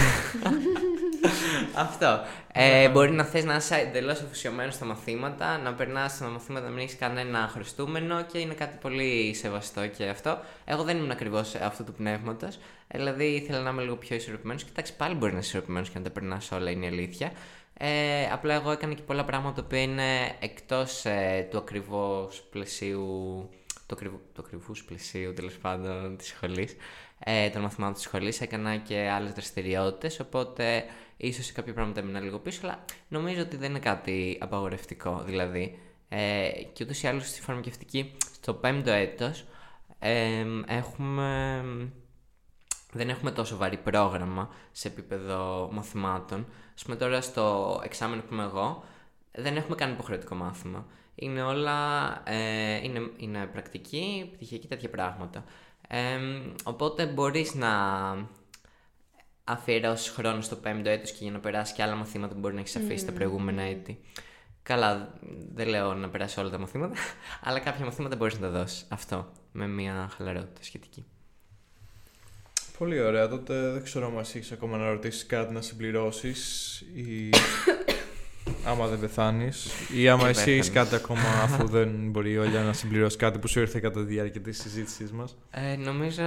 αυτό. 1.86 2.20
Ε, 2.54 2.90
μπορεί 2.90 3.12
να 3.12 3.24
θες 3.24 3.46
να 3.46 3.56
είσαι 3.56 3.76
εντελώς 3.76 4.22
αφοσιωμένος 4.22 4.74
στα 4.74 4.86
μαθήματα, 4.86 5.58
να 5.58 5.74
περνάς 5.74 6.12
στα 6.12 6.28
μαθήματα 6.28 6.66
να 6.66 6.72
μην 6.72 6.84
έχεις 6.84 6.98
κανένα 6.98 7.50
χρηστούμενο 7.54 8.24
και 8.24 8.38
είναι 8.38 8.54
κάτι 8.54 8.78
πολύ 8.82 9.34
σεβαστό 9.34 9.88
και 9.88 10.06
αυτό. 10.06 10.40
Εγώ 10.66 10.84
δεν 10.84 10.98
ήμουν 10.98 11.12
ακριβώς 11.12 11.56
αυτού 11.56 11.84
του 11.84 11.94
πνεύματος. 11.94 12.60
Δηλαδή 12.88 13.26
ήθελα 13.26 13.60
να 13.60 13.70
είμαι 13.70 13.82
λίγο 13.82 13.96
πιο 13.96 14.16
ισορροπημένος. 14.16 14.64
Και 14.64 14.70
εντάξει, 14.72 14.96
πάλι 14.96 15.16
μπορεί 15.16 15.32
να 15.32 15.38
είσαι 15.38 15.48
ισορροπημένος 15.48 15.90
και 15.90 15.98
να 15.98 16.04
τα 16.04 16.10
περνάς 16.10 16.52
όλα, 16.52 16.70
είναι 16.72 16.86
η 16.86 16.88
αλήθεια. 16.88 17.32
Ε, 17.78 18.26
απλά 18.32 18.54
εγώ 18.54 18.72
έκανα 18.72 18.94
και 18.94 19.02
πολλά 19.02 19.26
πράγματα 19.26 19.56
τα 19.56 19.62
οποία 19.66 19.82
είναι 19.82 20.36
εκτός 20.40 21.06
ε, 21.06 21.48
του 21.52 21.58
ακριβώς 21.58 22.44
πλαισίου. 22.52 23.06
του, 23.88 23.96
ακριβού, 23.96 24.22
του 24.34 24.44
ακριβούς 24.46 24.84
πλαισίου 24.84 25.34
τέλος 25.34 25.54
πάντων 25.54 26.18
της 26.18 26.28
σχολής 26.28 26.76
ε, 27.20 27.50
των 27.50 27.62
μαθημάτων 27.62 27.94
της 27.94 28.04
σχολής, 28.04 28.42
έκανα 28.42 28.78
και 28.78 29.10
άλλες 29.10 29.32
δραστηριότητες, 29.32 30.20
οπότε 30.20 30.84
ίσως 31.18 31.46
σε 31.46 31.54
κάποια 31.54 31.74
πράγματα 31.74 32.00
έμεινα 32.00 32.20
λίγο 32.20 32.40
πίσω, 32.40 32.60
αλλά 32.64 32.86
νομίζω 33.08 33.42
ότι 33.42 33.58
δεν 33.58 33.70
είναι 33.70 33.80
κάτι 33.80 34.38
απαγορευτικό, 34.42 35.24
δηλαδή. 35.26 35.80
Ε, 36.10 36.50
και 36.74 36.84
ούτως 36.84 37.04
ή 37.04 37.08
άλλως 37.08 37.28
στη 37.28 37.42
φαρμακευτική, 37.42 38.18
στο 38.42 38.54
πέμπτο 38.54 38.92
έτος, 38.92 39.46
ε, 40.00 40.46
έχουμε... 40.68 41.62
Δεν 42.92 43.10
έχουμε 43.10 43.32
τόσο 43.32 43.58
βαρύ 43.58 43.78
πρόγραμμα 43.78 44.50
σε 44.72 44.88
επίπεδο 44.88 45.70
μαθημάτων. 45.72 46.46
Ας 46.76 46.84
πούμε 46.84 46.96
τώρα 46.96 47.22
στο 47.22 47.80
εξάμενο 47.84 48.22
που 48.22 48.34
είμαι 48.34 48.44
εγώ, 48.44 48.84
δεν 49.32 49.56
έχουμε 49.56 49.76
κάνει 49.76 49.92
υποχρεωτικό 49.92 50.36
μάθημα. 50.36 50.86
Είναι 51.16 51.42
όλα, 51.44 52.12
ε, 52.26 52.84
είναι, 52.84 53.12
είναι 53.18 53.46
πρακτική, 53.46 54.30
πτυχιακή, 54.34 54.68
τέτοια 54.68 54.90
πράγματα. 54.90 55.44
Ε, 55.88 56.18
οπότε 56.64 57.06
μπορείς 57.06 57.54
να 57.54 57.70
αφιερώσεις 59.44 60.10
χρόνο 60.10 60.42
στο 60.42 60.56
πέμπτο 60.56 60.90
έτος 60.90 61.12
και 61.12 61.18
για 61.22 61.32
να 61.32 61.40
περάσει 61.40 61.74
και 61.74 61.84
άλλα 61.84 61.96
μαθήματα 61.96 62.34
που 62.34 62.40
μπορεί 62.40 62.54
να 62.54 62.60
έχεις 62.60 62.76
αφήσει 62.76 63.06
τα 63.06 63.12
προηγούμενα 63.12 63.62
έτη. 63.62 64.00
Καλά, 64.64 65.14
δεν 65.54 65.68
λέω 65.68 65.94
να 65.94 66.10
περάσει 66.10 66.40
όλα 66.40 66.50
τα 66.50 66.58
μαθήματα, 66.58 66.96
αλλά 67.46 67.60
κάποια 67.60 67.86
μαθήματα 67.86 68.16
μπορείς 68.16 68.40
να 68.40 68.40
τα 68.40 68.60
δώσεις. 68.60 68.86
Αυτό, 68.90 69.32
με 69.52 69.68
μια 69.68 70.10
χαλαρότητα 70.18 70.64
σχετική. 70.64 71.06
Πολύ 72.78 73.02
ωραία. 73.02 73.28
Τότε 73.28 73.70
δεν 73.70 73.84
ξέρω 73.84 74.08
αν 74.08 74.18
έχεις 74.18 74.52
ακόμα 74.52 74.78
να 74.78 74.90
ρωτήσεις 74.90 75.26
κάτι 75.26 75.54
να 75.54 75.62
συμπληρώσεις 75.62 76.80
ή. 76.96 77.30
άμα 78.66 78.88
δεν 78.88 79.00
πεθάνεις. 79.00 79.68
Ή 79.96 80.10
άμα 80.10 80.28
εσύ 80.28 80.52
έχεις 80.52 80.72
πέθανα. 80.72 80.90
κάτι 80.90 81.04
ακόμα 81.04 81.22
αφού 81.46 81.68
δεν 81.68 81.90
μπορεί 81.90 82.32
η 82.32 82.38
Όλια 82.38 82.62
να 82.62 82.74
συμπληρώσεις 82.74 83.18
κάτι 83.18 83.40
που 83.40 83.48
σου 83.48 83.60
ήρθε 83.60 83.80
κατά 83.80 84.00
τη 84.00 84.06
διάρκεια 84.06 84.42
της 84.42 84.62
συζήτησής 84.62 85.12
μας. 85.12 85.38
Ε, 85.52 85.76
νομίζω 85.76 86.24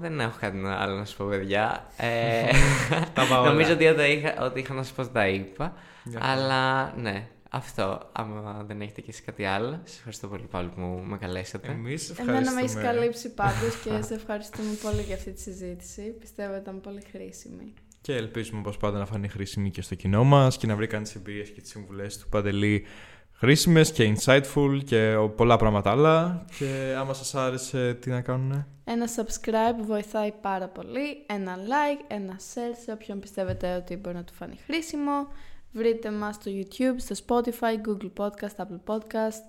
δεν 0.00 0.20
έχω 0.20 0.36
κάτι 0.40 0.58
άλλο 0.66 0.94
να 0.94 1.04
σου 1.04 1.16
πω, 1.16 1.26
παιδιά. 1.30 1.86
Ε, 1.96 2.42
Τα 3.14 3.22
είπα 3.24 3.40
όλα. 3.40 3.50
νομίζω 3.50 3.72
ότι 3.72 3.86
ό,τι 3.86 4.02
είχα, 4.02 4.34
ό,τι 4.44 4.60
είχα 4.60 4.74
να 4.74 4.82
σου 4.82 4.94
πω 4.94 5.06
τα 5.06 5.28
είπα. 5.28 5.72
Για 6.04 6.20
αλλά 6.22 6.92
ναι, 6.96 7.28
αυτό. 7.50 8.08
Άμα 8.12 8.64
δεν 8.66 8.80
έχετε 8.80 9.00
και 9.00 9.10
εσείς 9.10 9.24
κάτι 9.24 9.44
άλλο, 9.44 9.80
σας 9.84 9.96
ευχαριστώ 9.96 10.26
πολύ 10.28 10.46
πάλι 10.50 10.68
που 10.68 11.02
με 11.06 11.16
καλέσατε. 11.18 11.68
Εμείς 11.70 12.10
Εμένα 12.10 12.32
με 12.32 12.38
έχεις 12.38 12.52
ευχαριστούμε. 12.54 12.82
καλύψει 12.82 13.34
πάντως 13.34 13.76
και 13.84 13.90
σε 14.08 14.14
ευχαριστούμε 14.14 14.70
πολύ 14.82 15.02
για 15.02 15.14
αυτή 15.14 15.30
τη 15.32 15.40
συζήτηση. 15.40 16.02
Πιστεύω 16.02 16.56
ήταν 16.56 16.80
πολύ 16.80 17.02
χρήσιμη. 17.12 17.72
Και 18.00 18.14
ελπίζουμε 18.14 18.58
όπως 18.58 18.76
πάντα 18.76 18.98
να 18.98 19.06
φανεί 19.06 19.28
χρήσιμη 19.28 19.70
και 19.70 19.82
στο 19.82 19.94
κοινό 19.94 20.24
μας 20.24 20.56
και 20.56 20.66
να 20.66 20.76
βρει 20.76 20.86
κανείς 20.86 21.08
τις 21.08 21.18
εμπειρίες 21.20 21.50
και 21.50 21.60
τις 21.60 21.70
συμβουλές 21.70 22.18
του 22.18 22.28
Παντελή 22.28 22.84
χρήσιμες 23.32 23.92
και 23.92 24.14
insightful 24.14 24.80
και 24.84 25.14
πολλά 25.36 25.56
πράγματα 25.56 25.90
άλλα. 25.90 26.44
Και 26.58 26.94
άμα 26.98 27.14
σας 27.14 27.34
άρεσε, 27.34 27.94
τι 27.94 28.10
να 28.10 28.20
κάνουνε; 28.20 28.66
Ένα 28.84 29.06
subscribe 29.16 29.84
βοηθάει 29.86 30.32
πάρα 30.40 30.68
πολύ. 30.68 31.24
Ένα 31.26 31.56
like, 31.56 32.04
ένα 32.06 32.36
share 32.36 32.76
σε 32.84 32.92
όποιον 32.92 33.20
πιστεύετε 33.20 33.74
ότι 33.76 33.96
μπορεί 33.96 34.16
να 34.16 34.24
του 34.24 34.34
φανεί 34.34 34.58
χρήσιμο. 34.66 35.28
Βρείτε 35.72 36.10
μας 36.10 36.34
στο 36.34 36.50
YouTube, 36.54 36.96
στο 36.96 37.14
Spotify, 37.26 37.88
Google 37.88 38.24
Podcast, 38.24 38.64
Apple 38.64 38.94
Podcast, 38.94 39.42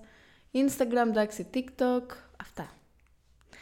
Instagram, 0.52 1.08
εντάξει, 1.08 1.46
TikTok. 1.54 2.02
Αυτά. 2.40 2.79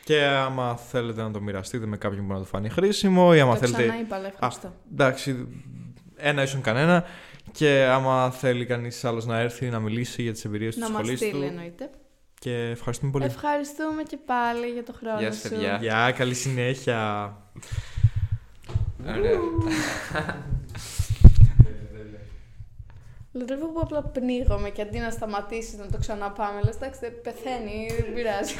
Και 0.08 0.24
άμα 0.24 0.76
θέλετε 0.76 1.22
να 1.22 1.30
το 1.30 1.40
μοιραστείτε 1.40 1.86
με 1.86 1.96
κάποιον 1.96 2.26
που 2.26 2.32
να 2.32 2.38
το 2.38 2.44
φανεί 2.44 2.68
χρήσιμο 2.68 3.32
ή 3.34 3.40
άμα 3.40 3.52
το 3.52 3.58
θέλετε... 3.58 3.82
ξαναείπα, 3.82 4.16
αλλά 4.16 4.26
ευχαριστώ. 4.26 4.66
Α, 4.66 4.70
εντάξει, 4.92 5.48
ένα 6.16 6.42
ίσον 6.42 6.60
κανένα. 6.60 7.04
Και 7.52 7.88
άμα 7.90 8.30
θέλει 8.30 8.66
κανείς 8.66 9.04
άλλος 9.04 9.26
να 9.26 9.38
έρθει 9.38 9.66
να 9.66 9.78
μιλήσει 9.78 10.22
για 10.22 10.32
τις 10.32 10.44
εμπειρίες 10.44 10.76
να 10.76 10.84
της 10.86 10.94
μας 10.94 11.02
σχολής 11.02 11.18
στείλει 11.18 11.32
του. 11.32 11.42
εννοείται. 11.42 11.90
Και 12.38 12.68
ευχαριστούμε 12.70 13.10
πολύ. 13.10 13.24
Ευχαριστούμε 13.24 14.02
και 14.02 14.18
πάλι 14.26 14.66
για 14.66 14.84
το 14.84 14.92
χρόνο 14.92 15.18
Γεια 15.18 15.32
σας, 15.32 15.40
σου. 15.40 15.48
παιδιά. 15.48 15.78
Γεια, 15.80 16.12
καλή 16.16 16.34
συνέχεια. 16.34 17.32
Ωραία. 19.08 19.38
Λατρεύω 23.32 23.66
που 23.66 23.80
απλά 23.82 24.02
πνίγομαι 24.02 24.70
και 24.70 24.82
αντί 24.82 24.98
να 24.98 25.10
σταματήσεις 25.10 25.78
να 25.78 25.86
το 25.86 25.98
ξαναπάμε, 25.98 26.60
λες 26.64 26.74
εντάξει 26.74 27.00
δεν 27.00 27.20
πεθαίνει, 27.22 27.86
δεν 28.00 28.14
πειράζει. 28.14 28.54